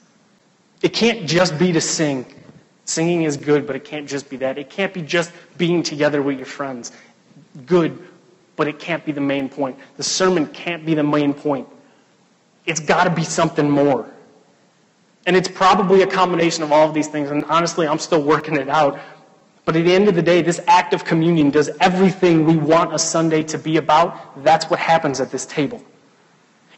It 0.81 0.93
can't 0.93 1.27
just 1.27 1.59
be 1.59 1.71
to 1.73 1.81
sing. 1.81 2.25
Singing 2.85 3.23
is 3.23 3.37
good, 3.37 3.67
but 3.67 3.75
it 3.75 3.83
can't 3.83 4.07
just 4.07 4.29
be 4.29 4.37
that. 4.37 4.57
It 4.57 4.69
can't 4.69 4.93
be 4.93 5.01
just 5.01 5.31
being 5.57 5.83
together 5.83 6.21
with 6.21 6.37
your 6.37 6.45
friends. 6.45 6.91
Good, 7.65 7.99
but 8.55 8.67
it 8.67 8.79
can't 8.79 9.05
be 9.05 9.11
the 9.11 9.21
main 9.21 9.49
point. 9.49 9.77
The 9.97 10.03
sermon 10.03 10.47
can't 10.47 10.85
be 10.85 10.93
the 10.93 11.03
main 11.03 11.33
point. 11.33 11.67
It's 12.65 12.79
got 12.79 13.05
to 13.05 13.09
be 13.09 13.23
something 13.23 13.69
more. 13.69 14.09
And 15.25 15.35
it's 15.35 15.47
probably 15.47 16.01
a 16.01 16.07
combination 16.07 16.63
of 16.63 16.71
all 16.71 16.87
of 16.87 16.93
these 16.93 17.07
things. 17.07 17.29
And 17.31 17.43
honestly, 17.45 17.87
I'm 17.87 17.99
still 17.99 18.23
working 18.23 18.55
it 18.57 18.69
out. 18.69 18.99
But 19.65 19.75
at 19.75 19.85
the 19.85 19.93
end 19.93 20.07
of 20.07 20.15
the 20.15 20.21
day, 20.21 20.41
this 20.41 20.59
act 20.67 20.93
of 20.93 21.05
communion 21.05 21.51
does 21.51 21.69
everything 21.79 22.45
we 22.45 22.57
want 22.57 22.93
a 22.93 22.99
Sunday 22.99 23.43
to 23.43 23.57
be 23.57 23.77
about. 23.77 24.43
That's 24.43 24.65
what 24.69 24.79
happens 24.79 25.19
at 25.19 25.31
this 25.31 25.45
table. 25.45 25.83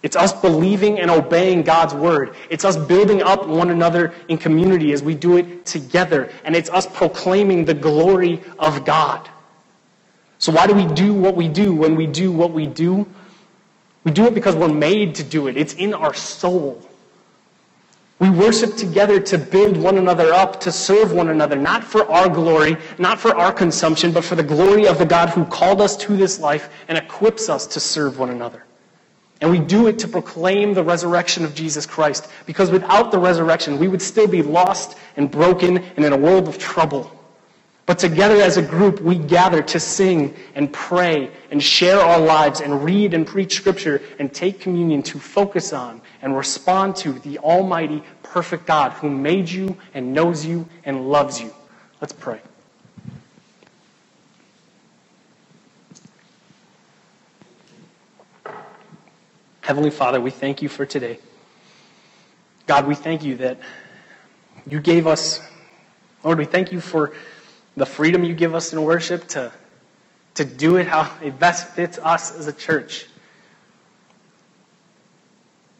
It's 0.03 0.17
us 0.17 0.34
believing 0.34 0.99
and 0.99 1.09
obeying 1.09 1.63
God's 1.63 1.93
word. 1.93 2.36
It's 2.49 2.65
us 2.65 2.76
building 2.76 3.24
up 3.24 3.47
one 3.47 3.69
another 3.69 4.13
in 4.28 4.38
community 4.38 4.91
as 4.91 5.01
we 5.01 5.15
do 5.15 5.38
it 5.38 5.65
together. 5.65 6.30
And 6.43 6.57
it's 6.57 6.69
us 6.69 6.86
proclaiming 6.86 7.63
the 7.63 7.74
glory 7.74 8.41
of 8.59 8.84
God. 8.84 9.30
So, 10.43 10.51
why 10.51 10.67
do 10.67 10.73
we 10.73 10.85
do 10.85 11.13
what 11.13 11.37
we 11.37 11.47
do 11.47 11.73
when 11.73 11.95
we 11.95 12.05
do 12.05 12.29
what 12.29 12.51
we 12.51 12.65
do? 12.67 13.07
We 14.03 14.11
do 14.11 14.25
it 14.25 14.33
because 14.33 14.57
we're 14.57 14.67
made 14.67 15.15
to 15.15 15.23
do 15.23 15.47
it, 15.47 15.55
it's 15.55 15.73
in 15.75 15.93
our 15.93 16.13
soul. 16.13 16.85
We 18.19 18.29
worship 18.29 18.75
together 18.75 19.21
to 19.21 19.37
build 19.37 19.77
one 19.77 19.97
another 19.97 20.33
up, 20.33 20.59
to 20.59 20.71
serve 20.73 21.13
one 21.13 21.29
another, 21.29 21.55
not 21.55 21.85
for 21.85 22.11
our 22.11 22.27
glory, 22.27 22.75
not 22.97 23.21
for 23.21 23.33
our 23.33 23.53
consumption, 23.53 24.11
but 24.11 24.25
for 24.25 24.35
the 24.35 24.43
glory 24.43 24.85
of 24.85 24.97
the 24.97 25.05
God 25.05 25.29
who 25.29 25.45
called 25.45 25.79
us 25.79 25.95
to 25.95 26.17
this 26.17 26.41
life 26.41 26.69
and 26.89 26.97
equips 26.97 27.47
us 27.47 27.65
to 27.67 27.79
serve 27.79 28.19
one 28.19 28.29
another. 28.29 28.65
And 29.39 29.49
we 29.49 29.59
do 29.59 29.87
it 29.87 29.97
to 29.99 30.09
proclaim 30.09 30.73
the 30.73 30.83
resurrection 30.83 31.45
of 31.45 31.55
Jesus 31.55 31.85
Christ, 31.85 32.29
because 32.45 32.69
without 32.69 33.13
the 33.13 33.17
resurrection, 33.17 33.79
we 33.79 33.87
would 33.87 34.01
still 34.01 34.27
be 34.27 34.41
lost 34.41 34.97
and 35.15 35.31
broken 35.31 35.77
and 35.77 36.03
in 36.03 36.11
a 36.11 36.17
world 36.17 36.49
of 36.49 36.57
trouble. 36.57 37.09
But 37.86 37.99
together 37.99 38.36
as 38.36 38.55
a 38.55 38.61
group, 38.61 39.01
we 39.01 39.17
gather 39.17 39.61
to 39.61 39.79
sing 39.79 40.36
and 40.55 40.71
pray 40.71 41.29
and 41.51 41.61
share 41.61 41.99
our 41.99 42.19
lives 42.19 42.61
and 42.61 42.84
read 42.84 43.13
and 43.13 43.27
preach 43.27 43.55
Scripture 43.55 44.01
and 44.19 44.34
take 44.34 44.61
communion 44.61 45.03
to 45.03 45.19
focus 45.19 45.73
on 45.73 46.01
and 46.21 46.38
respond 46.38 46.95
to 46.97 47.11
the 47.11 47.39
Almighty, 47.39 48.01
perfect 48.21 48.65
God 48.65 48.93
who 48.93 49.09
made 49.09 49.49
you 49.49 49.77
and 49.93 50.13
knows 50.13 50.45
you 50.45 50.67
and 50.86 51.09
loves 51.09 51.41
you. 51.41 51.53
Let's 51.99 52.13
pray. 52.13 52.39
Heavenly 59.59 59.91
Father, 59.91 60.21
we 60.21 60.31
thank 60.31 60.61
you 60.61 60.69
for 60.69 60.86
today. 60.86 61.19
God, 62.65 62.88
we 62.88 62.95
thank 62.95 63.23
you 63.23 63.36
that 63.38 63.57
you 64.65 64.79
gave 64.79 65.05
us, 65.05 65.41
Lord, 66.23 66.38
we 66.38 66.45
thank 66.45 66.71
you 66.71 66.79
for 66.79 67.13
the 67.76 67.86
freedom 67.86 68.24
you 68.24 68.34
give 68.34 68.53
us 68.55 68.74
in 68.74 68.82
worship 68.84 69.28
to, 69.30 69.51
to 70.36 70.45
do 70.45 70.78
it 70.78 70.88
how 70.88 71.11
it 71.24 71.39
best 71.39 71.67
fits 71.69 71.97
us 71.97 72.36
as 72.36 72.47
a 72.47 72.53
church. 72.53 73.07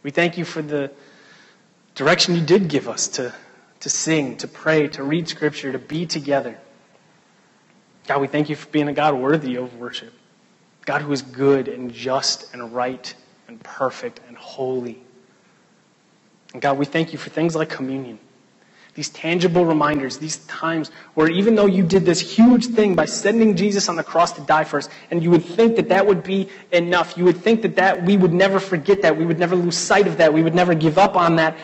We 0.02 0.10
thank 0.10 0.36
you 0.36 0.44
for 0.44 0.60
the 0.60 0.90
direction 1.94 2.34
you 2.34 2.42
did 2.42 2.68
give 2.68 2.88
us 2.88 3.08
to, 3.08 3.34
to 3.80 3.88
sing, 3.88 4.36
to 4.38 4.48
pray, 4.48 4.88
to 4.88 5.02
read 5.02 5.28
Scripture, 5.28 5.72
to 5.72 5.78
be 5.78 6.04
together. 6.04 6.58
God, 8.06 8.20
we 8.20 8.26
thank 8.26 8.50
you 8.50 8.56
for 8.56 8.68
being 8.68 8.88
a 8.88 8.92
God 8.92 9.14
worthy 9.14 9.56
of 9.56 9.76
worship. 9.76 10.12
God 10.84 11.00
who 11.00 11.12
is 11.12 11.22
good 11.22 11.68
and 11.68 11.90
just 11.92 12.52
and 12.52 12.74
right 12.74 13.14
and 13.48 13.62
perfect 13.62 14.20
and 14.28 14.36
holy. 14.36 15.00
And 16.52 16.60
God, 16.60 16.76
we 16.76 16.84
thank 16.84 17.12
you 17.12 17.18
for 17.18 17.30
things 17.30 17.56
like 17.56 17.70
communion 17.70 18.18
these 18.94 19.08
tangible 19.10 19.64
reminders, 19.64 20.18
these 20.18 20.36
times 20.46 20.90
where 21.14 21.28
even 21.28 21.56
though 21.56 21.66
you 21.66 21.82
did 21.82 22.04
this 22.04 22.20
huge 22.20 22.66
thing 22.66 22.94
by 22.94 23.04
sending 23.04 23.56
Jesus 23.56 23.88
on 23.88 23.96
the 23.96 24.04
cross 24.04 24.32
to 24.32 24.40
die 24.42 24.64
for 24.64 24.78
us, 24.78 24.88
and 25.10 25.22
you 25.22 25.30
would 25.30 25.44
think 25.44 25.76
that 25.76 25.88
that 25.88 26.06
would 26.06 26.22
be 26.22 26.48
enough, 26.70 27.16
you 27.16 27.24
would 27.24 27.36
think 27.36 27.62
that, 27.62 27.76
that 27.76 28.04
we 28.04 28.16
would 28.16 28.32
never 28.32 28.60
forget 28.60 29.02
that, 29.02 29.16
we 29.16 29.26
would 29.26 29.38
never 29.38 29.56
lose 29.56 29.76
sight 29.76 30.06
of 30.06 30.18
that, 30.18 30.32
we 30.32 30.42
would 30.42 30.54
never 30.54 30.74
give 30.74 30.96
up 30.96 31.16
on 31.16 31.36
that, 31.36 31.56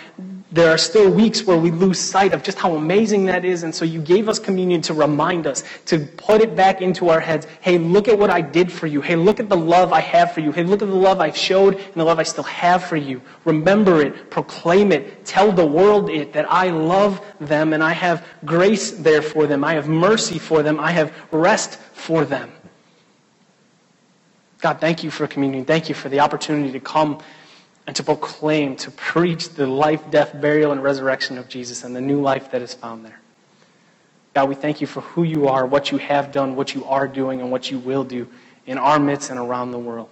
there 0.53 0.71
are 0.71 0.79
still 0.79 1.09
weeks 1.11 1.45
where 1.45 1.57
we 1.57 1.71
lose 1.71 2.01
sight 2.01 2.35
of 2.35 2.43
just 2.43 2.59
how 2.59 2.75
amazing 2.75 3.27
that 3.27 3.45
is. 3.45 3.63
And 3.63 3.73
so 3.73 3.85
you 3.85 4.01
gave 4.01 4.29
us 4.29 4.39
communion 4.39 4.81
to 4.83 4.95
remind 4.95 5.47
us, 5.47 5.63
to 5.87 6.01
put 6.01 6.41
it 6.41 6.57
back 6.57 6.83
into 6.83 7.09
our 7.09 7.21
heads. 7.21 7.47
Hey, 7.61 7.79
look 7.79 8.09
at 8.09 8.19
what 8.19 8.31
I 8.31 8.41
did 8.41 8.73
for 8.73 8.89
you. 8.89 9.01
Hey, 9.01 9.15
look 9.15 9.39
at 9.39 9.49
the 9.49 9.57
love 9.57 9.93
I 9.93 10.01
have 10.01 10.33
for 10.33 10.41
you. 10.41 10.51
Hey, 10.51 10.65
look 10.65 10.83
at 10.83 10.89
the 10.89 10.95
love 10.95 11.21
I've 11.21 11.37
showed 11.37 11.77
and 11.77 11.95
the 11.95 12.05
love 12.05 12.19
I 12.19 12.25
still 12.25 12.45
have 12.45 12.83
for 12.83 12.97
you. 12.97 13.23
Remember 13.45 14.01
it, 14.01 14.31
proclaim 14.31 14.91
it, 14.91 15.25
tell 15.25 15.53
the 15.53 15.67
world 15.67 16.11
it 16.11 16.33
that 16.33 16.51
I 16.51 16.71
love 16.71 17.25
them 17.41 17.73
and 17.73 17.83
I 17.83 17.93
have 17.93 18.27
grace 18.45 18.91
there 18.91 19.23
for 19.23 19.47
them. 19.47 19.63
I 19.63 19.75
have 19.75 19.89
mercy 19.89 20.41
for 20.41 20.65
them. 20.65 20.81
I 20.81 20.91
have 20.91 21.15
rest 21.31 21.79
for 21.93 22.25
them. 22.25 22.51
God, 24.61 24.81
thank 24.81 25.05
you 25.05 25.11
for 25.11 25.27
communion. 25.27 25.65
Thank 25.65 25.89
you 25.89 25.95
for 25.95 26.09
the 26.09 26.21
opportunity 26.21 26.73
to 26.73 26.81
come 26.81 27.21
and 27.87 27.97
to 27.97 28.03
proclaim, 28.03 28.77
to 28.77 28.91
preach 28.91 29.51
the 29.51 29.67
life, 29.67 30.11
death, 30.11 30.39
burial, 30.41 30.73
and 30.73 30.83
resurrection 30.83 31.39
of 31.39 31.49
Jesus 31.49 31.85
and 31.85 31.95
the 31.95 32.01
new 32.01 32.21
life 32.21 32.51
that 32.53 32.63
is 32.63 32.75
found 32.75 33.05
there. 33.05 33.21
God, 34.35 34.49
we 34.49 34.55
thank 34.55 34.81
you 34.81 34.87
for 34.87 35.01
who 35.01 35.25
you 35.25 35.49
are, 35.49 35.67
what 35.67 35.91
you 35.91 35.99
have 35.99 36.31
done, 36.31 36.55
what 36.55 36.75
you 36.75 36.85
are 36.85 37.09
doing, 37.09 37.41
and 37.41 37.51
what 37.51 37.71
you 37.71 37.79
will 37.79 38.05
do 38.05 38.29
in 38.67 38.79
our 38.79 38.99
midst 38.99 39.31
and 39.31 39.39
around 39.39 39.73
the 39.73 39.79
world. 39.79 40.09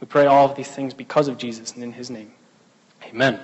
We 0.00 0.06
pray 0.06 0.26
all 0.26 0.48
of 0.48 0.56
these 0.56 0.68
things 0.68 0.94
because 0.94 1.28
of 1.28 1.38
Jesus 1.38 1.72
and 1.72 1.82
in 1.82 1.92
his 1.92 2.10
name. 2.10 2.32
Amen. 3.04 3.40